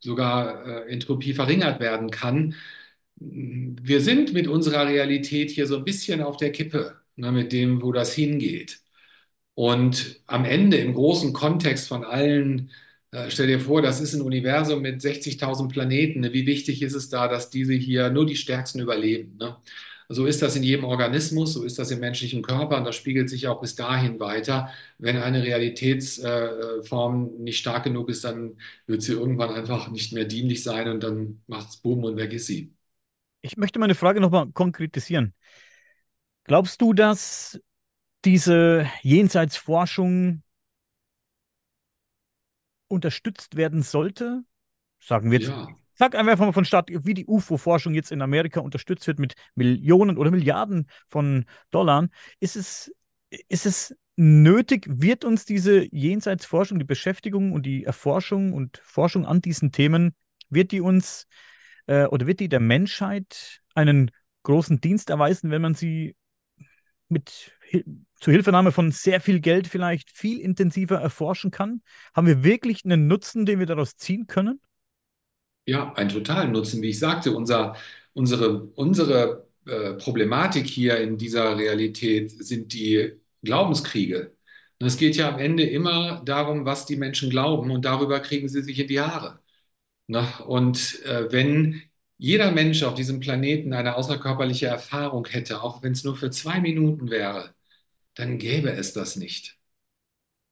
[0.00, 2.54] sogar äh, Entropie verringert werden kann.
[3.16, 7.82] Wir sind mit unserer Realität hier so ein bisschen auf der Kippe, ne, mit dem,
[7.82, 8.80] wo das hingeht.
[9.54, 12.70] Und am Ende, im großen Kontext von allen,
[13.12, 16.20] äh, stell dir vor, das ist ein Universum mit 60.000 Planeten.
[16.20, 16.32] Ne?
[16.32, 19.36] Wie wichtig ist es da, dass diese hier nur die Stärksten überleben?
[19.38, 19.56] Ne?
[20.12, 23.30] So ist das in jedem Organismus, so ist das im menschlichen Körper und das spiegelt
[23.30, 24.68] sich auch bis dahin weiter.
[24.98, 28.56] Wenn eine Realitätsform nicht stark genug ist, dann
[28.86, 32.32] wird sie irgendwann einfach nicht mehr dienlich sein und dann macht es Boom und weg
[32.32, 32.74] ist sie.
[33.40, 35.32] Ich möchte meine Frage nochmal konkretisieren.
[36.42, 37.60] Glaubst du, dass
[38.24, 40.42] diese Jenseitsforschung
[42.88, 44.42] unterstützt werden sollte?
[44.98, 45.68] Sagen wir jetzt ja.
[46.00, 50.16] Sag einfach mal von Start, wie die UFO-Forschung jetzt in Amerika unterstützt wird mit Millionen
[50.16, 52.08] oder Milliarden von Dollar.
[52.38, 52.90] Ist es,
[53.48, 59.42] ist es nötig, wird uns diese Jenseitsforschung, die Beschäftigung und die Erforschung und Forschung an
[59.42, 60.14] diesen Themen,
[60.48, 61.26] wird die uns
[61.86, 64.10] äh, oder wird die der Menschheit einen
[64.44, 66.16] großen Dienst erweisen, wenn man sie
[67.10, 67.52] mit
[68.14, 71.82] zur Hilfenahme von sehr viel Geld vielleicht viel intensiver erforschen kann?
[72.14, 74.62] Haben wir wirklich einen Nutzen, den wir daraus ziehen können?
[75.70, 76.82] Ja, einen totalen Nutzen.
[76.82, 77.76] Wie ich sagte, unser,
[78.12, 84.34] unsere, unsere äh, Problematik hier in dieser Realität sind die Glaubenskriege.
[84.80, 88.48] Und es geht ja am Ende immer darum, was die Menschen glauben und darüber kriegen
[88.48, 89.38] sie sich in die Haare.
[90.08, 90.26] Ne?
[90.46, 91.82] Und äh, wenn
[92.18, 96.60] jeder Mensch auf diesem Planeten eine außerkörperliche Erfahrung hätte, auch wenn es nur für zwei
[96.60, 97.54] Minuten wäre,
[98.14, 99.58] dann gäbe es das nicht.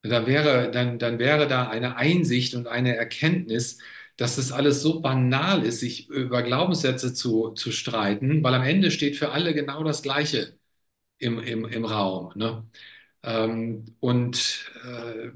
[0.03, 3.79] Dann wäre, dann, dann wäre da eine Einsicht und eine Erkenntnis,
[4.19, 8.91] dass das alles so banal ist, sich über Glaubenssätze zu, zu streiten, weil am Ende
[8.91, 10.59] steht für alle genau das Gleiche
[11.19, 12.33] im, im, im Raum.
[12.37, 12.65] Ne?
[13.23, 15.31] Ähm, und äh,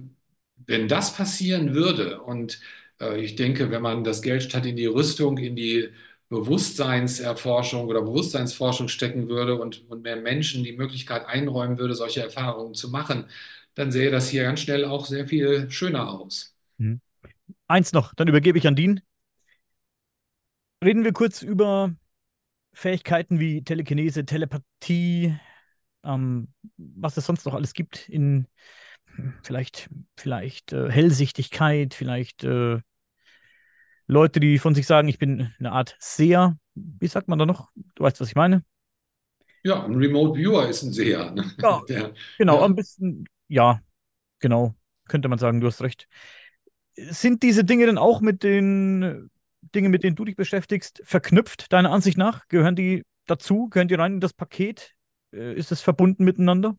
[0.56, 2.60] wenn das passieren würde, und
[3.00, 5.88] äh, ich denke, wenn man das Geld statt in die Rüstung, in die
[6.28, 12.74] Bewusstseinserforschung oder Bewusstseinsforschung stecken würde und, und mehr Menschen die Möglichkeit einräumen würde, solche Erfahrungen
[12.74, 13.26] zu machen,
[13.74, 16.56] dann sähe das hier ganz schnell auch sehr viel schöner aus.
[16.78, 17.00] Mhm.
[17.72, 19.00] Eins noch, dann übergebe ich an Dean.
[20.84, 21.94] Reden wir kurz über
[22.74, 25.34] Fähigkeiten wie Telekinese, Telepathie,
[26.04, 28.46] ähm, was es sonst noch alles gibt in
[29.42, 29.88] vielleicht,
[30.18, 32.80] vielleicht äh, Hellsichtigkeit, vielleicht äh,
[34.06, 36.58] Leute, die von sich sagen, ich bin eine Art Seher.
[36.74, 37.70] Wie sagt man da noch?
[37.94, 38.62] Du weißt, was ich meine?
[39.62, 41.30] Ja, ein Remote Viewer ist ein Seher.
[41.30, 41.50] Ne?
[41.58, 42.66] Ja, Der, genau, ja.
[42.66, 43.80] ein bisschen, ja,
[44.40, 44.74] genau,
[45.08, 46.06] könnte man sagen, du hast recht.
[46.96, 49.30] Sind diese Dinge denn auch mit den
[49.74, 52.48] Dingen, mit denen du dich beschäftigst, verknüpft, deiner Ansicht nach?
[52.48, 53.68] Gehören die dazu?
[53.70, 54.92] Gehören die rein in das Paket?
[55.32, 56.76] Äh, ist es verbunden miteinander?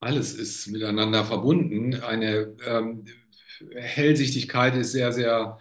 [0.00, 1.94] Alles ist miteinander verbunden.
[2.02, 3.04] Eine ähm,
[3.74, 5.58] Hellsichtigkeit ist sehr, sehr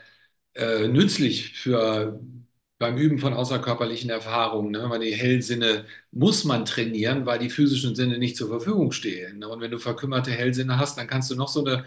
[0.54, 2.20] äh, nützlich für
[2.78, 4.72] beim Üben von außerkörperlichen Erfahrungen.
[4.72, 4.90] Ne?
[4.90, 9.44] Weil die Hellsinne muss man trainieren, weil die physischen Sinne nicht zur Verfügung stehen.
[9.44, 11.86] Und wenn du verkümmerte Hellsinne hast, dann kannst du noch so eine,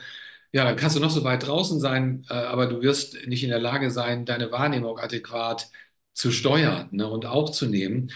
[0.53, 3.51] ja, dann kannst du noch so weit draußen sein, äh, aber du wirst nicht in
[3.51, 5.70] der Lage sein, deine Wahrnehmung adäquat
[6.15, 7.07] zu steuern ne?
[7.09, 8.11] und aufzunehmen.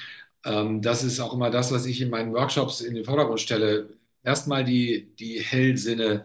[0.44, 3.90] Ähm, das ist auch immer das, was ich in meinen Workshops in den Vordergrund stelle.
[4.24, 6.24] Erstmal die, die Hellsinne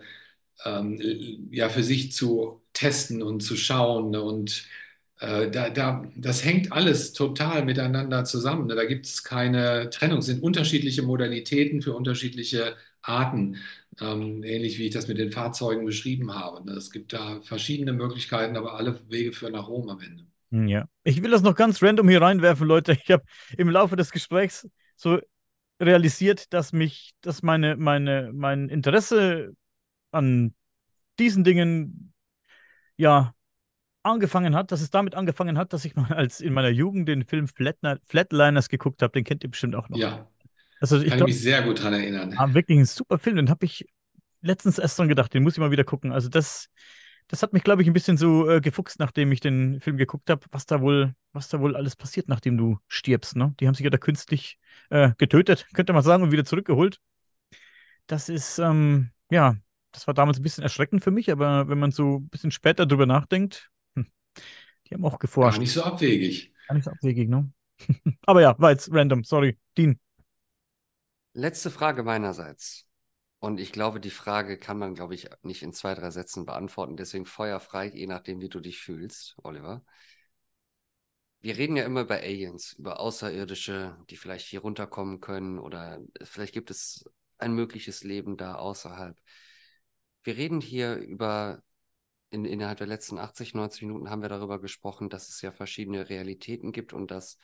[0.66, 4.12] ähm, ja, für sich zu testen und zu schauen.
[4.12, 4.22] Ne?
[4.22, 4.66] Und
[5.20, 8.68] äh, da, da, das hängt alles total miteinander zusammen.
[8.68, 8.76] Ne?
[8.76, 10.20] Da gibt es keine Trennung.
[10.20, 13.58] Es sind unterschiedliche Modalitäten für unterschiedliche Arten,
[14.02, 16.66] ähm, ähnlich wie ich das mit den Fahrzeugen beschrieben habe.
[16.66, 16.74] Ne?
[16.74, 20.26] Es gibt da verschiedene Möglichkeiten, aber alle Wege führen nach Rom am Ende.
[20.52, 22.94] Hm, ja, ich will das noch ganz random hier reinwerfen, Leute.
[23.04, 23.24] Ich habe
[23.58, 25.20] im Laufe des Gesprächs so
[25.80, 29.54] realisiert, dass mich, dass meine, meine, mein Interesse
[30.12, 30.54] an
[31.20, 32.14] diesen Dingen
[32.98, 33.34] ja
[34.04, 37.26] angefangen hat, dass es damit angefangen hat, dass ich mal als in meiner Jugend den
[37.26, 39.12] Film Flatliner, Flatliners geguckt habe.
[39.12, 39.98] Den kennt ihr bestimmt auch noch.
[39.98, 40.28] Ja.
[40.80, 42.34] Also ich kann glaub, mich sehr gut daran erinnern.
[42.38, 43.36] Ah, wirklich ein super Film.
[43.38, 43.88] Den habe ich
[44.42, 45.34] letztens erst dran gedacht.
[45.34, 46.12] Den muss ich mal wieder gucken.
[46.12, 46.70] Also das,
[47.28, 50.30] das hat mich, glaube ich, ein bisschen so äh, gefuchst, nachdem ich den Film geguckt
[50.30, 53.36] habe, was da wohl, was da wohl alles passiert, nachdem du stirbst.
[53.36, 53.54] Ne?
[53.60, 54.58] Die haben sich ja da künstlich
[54.90, 57.00] äh, getötet, könnte man sagen, und wieder zurückgeholt.
[58.06, 59.58] Das ist, ähm, ja,
[59.92, 62.86] das war damals ein bisschen erschreckend für mich, aber wenn man so ein bisschen später
[62.86, 64.08] drüber nachdenkt, hm,
[64.88, 65.58] die haben auch geforscht.
[65.58, 66.54] Gar nicht so abwegig.
[66.68, 67.52] Gar nicht so abwegig, ne?
[68.26, 69.58] aber ja, war jetzt random, sorry.
[69.78, 70.00] Dean.
[71.38, 72.88] Letzte Frage meinerseits.
[73.38, 76.98] Und ich glaube, die Frage kann man, glaube ich, nicht in zwei, drei Sätzen beantworten.
[76.98, 79.86] Deswegen feuerfrei, je nachdem, wie du dich fühlst, Oliver.
[81.40, 86.56] Wir reden ja immer über Aliens, über Außerirdische, die vielleicht hier runterkommen können oder vielleicht
[86.56, 87.06] gibt es
[87.38, 89.16] ein mögliches Leben da außerhalb.
[90.24, 91.62] Wir reden hier über,
[92.32, 96.10] in, innerhalb der letzten 80, 90 Minuten haben wir darüber gesprochen, dass es ja verschiedene
[96.10, 97.38] Realitäten gibt und dass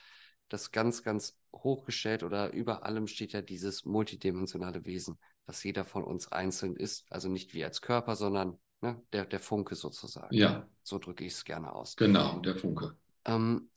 [0.48, 6.04] das ganz, ganz hochgestellt oder über allem steht ja dieses multidimensionale Wesen, was jeder von
[6.04, 7.06] uns einzeln ist.
[7.10, 10.34] Also nicht wir als Körper, sondern ne, der, der Funke sozusagen.
[10.34, 10.68] Ja.
[10.82, 11.96] So drücke ich es gerne aus.
[11.96, 12.96] Genau, der Funke.
[13.24, 13.70] Ähm,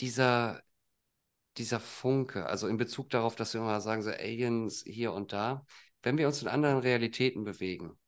[0.00, 0.62] dieser,
[1.56, 5.64] dieser Funke, also in Bezug darauf, dass wir immer sagen, so Aliens hier und da,
[6.02, 7.98] wenn wir uns in anderen Realitäten bewegen,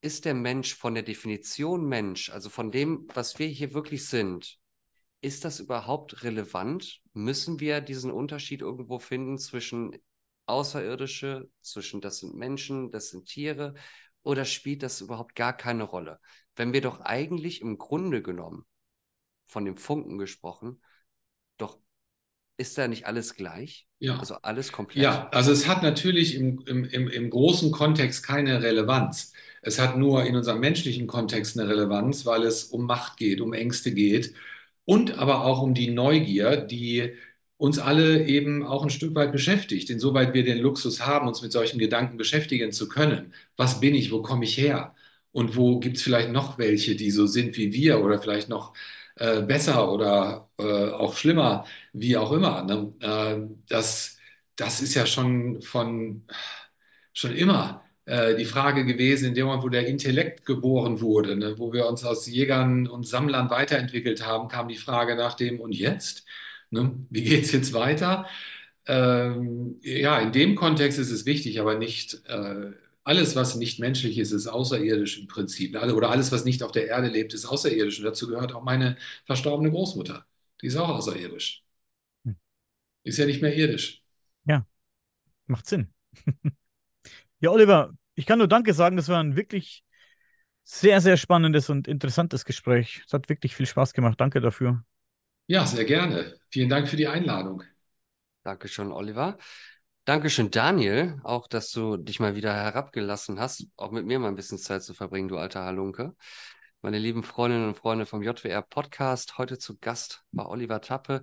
[0.00, 4.58] ist der Mensch von der Definition Mensch, also von dem, was wir hier wirklich sind,
[5.24, 7.00] ist das überhaupt relevant?
[7.14, 9.96] Müssen wir diesen Unterschied irgendwo finden zwischen
[10.44, 13.72] Außerirdische, zwischen das sind Menschen, das sind Tiere,
[14.22, 16.20] oder spielt das überhaupt gar keine Rolle?
[16.56, 18.66] Wenn wir doch eigentlich im Grunde genommen,
[19.46, 20.82] von dem Funken gesprochen,
[21.56, 21.78] doch
[22.58, 23.88] ist da nicht alles gleich?
[23.98, 24.18] Ja.
[24.18, 25.02] Also alles komplett?
[25.02, 29.32] Ja, also es hat natürlich im, im, im, im großen Kontext keine Relevanz.
[29.62, 33.54] Es hat nur in unserem menschlichen Kontext eine Relevanz, weil es um Macht geht, um
[33.54, 34.34] Ängste geht
[34.84, 37.14] und aber auch um die Neugier, die
[37.56, 41.52] uns alle eben auch ein Stück weit beschäftigt, insoweit wir den Luxus haben, uns mit
[41.52, 43.32] solchen Gedanken beschäftigen zu können.
[43.56, 44.10] Was bin ich?
[44.12, 44.94] Wo komme ich her?
[45.32, 48.74] Und wo gibt es vielleicht noch welche, die so sind wie wir oder vielleicht noch
[49.16, 52.62] äh, besser oder äh, auch schlimmer, wie auch immer.
[52.64, 52.92] Ne?
[53.00, 54.18] Äh, das,
[54.56, 56.26] das ist ja schon von
[57.12, 61.58] schon immer äh, die Frage gewesen, in dem Moment, wo der Intellekt geboren wurde, ne?
[61.58, 65.72] wo wir uns aus Jägern und Sammlern weiterentwickelt haben, kam die Frage nach dem und
[65.72, 66.26] jetzt?
[66.70, 66.94] Ne?
[67.10, 68.26] Wie geht es jetzt weiter?
[68.86, 72.72] Ähm, ja, in dem Kontext ist es wichtig, aber nicht äh,
[73.04, 75.76] alles, was nicht menschlich ist, ist außerirdisch im Prinzip.
[75.76, 77.98] Oder alles, was nicht auf der Erde lebt, ist außerirdisch.
[77.98, 80.26] Und dazu gehört auch meine verstorbene Großmutter.
[80.62, 81.64] Die ist auch außerirdisch.
[82.24, 82.36] Hm.
[83.04, 84.02] Ist ja nicht mehr irdisch.
[84.46, 84.66] Ja,
[85.46, 85.92] macht Sinn.
[87.44, 88.96] ja, Oliver, ich kann nur Danke sagen.
[88.96, 89.84] Das war ein wirklich
[90.62, 93.02] sehr, sehr spannendes und interessantes Gespräch.
[93.06, 94.18] Es hat wirklich viel Spaß gemacht.
[94.18, 94.82] Danke dafür.
[95.46, 96.38] Ja, sehr gerne.
[96.48, 97.62] Vielen Dank für die Einladung.
[98.44, 99.36] Dankeschön, Oliver.
[100.06, 104.36] Dankeschön, Daniel, auch, dass du dich mal wieder herabgelassen hast, auch mit mir mal ein
[104.36, 106.14] bisschen Zeit zu verbringen, du alter Halunke.
[106.80, 111.22] Meine lieben Freundinnen und Freunde vom JWR Podcast, heute zu Gast bei Oliver Tappe.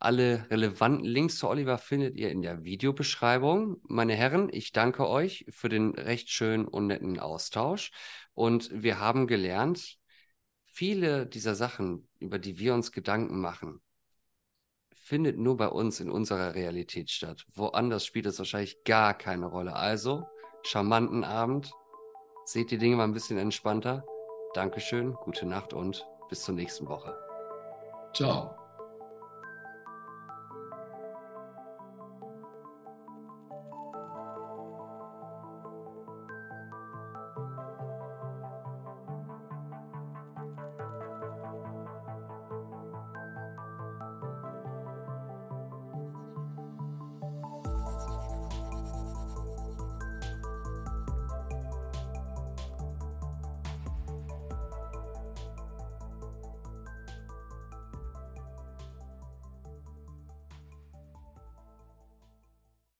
[0.00, 3.76] Alle relevanten Links zu Oliver findet ihr in der Videobeschreibung.
[3.82, 7.92] Meine Herren, ich danke euch für den recht schönen und netten Austausch.
[8.32, 9.98] Und wir haben gelernt,
[10.64, 13.82] viele dieser Sachen, über die wir uns Gedanken machen,
[14.94, 17.44] findet nur bei uns in unserer Realität statt.
[17.52, 19.76] Woanders spielt es wahrscheinlich gar keine Rolle.
[19.76, 20.24] Also,
[20.62, 21.72] charmanten Abend.
[22.46, 24.06] Seht die Dinge mal ein bisschen entspannter.
[24.54, 27.14] Dankeschön, gute Nacht und bis zur nächsten Woche.
[28.14, 28.59] Ciao.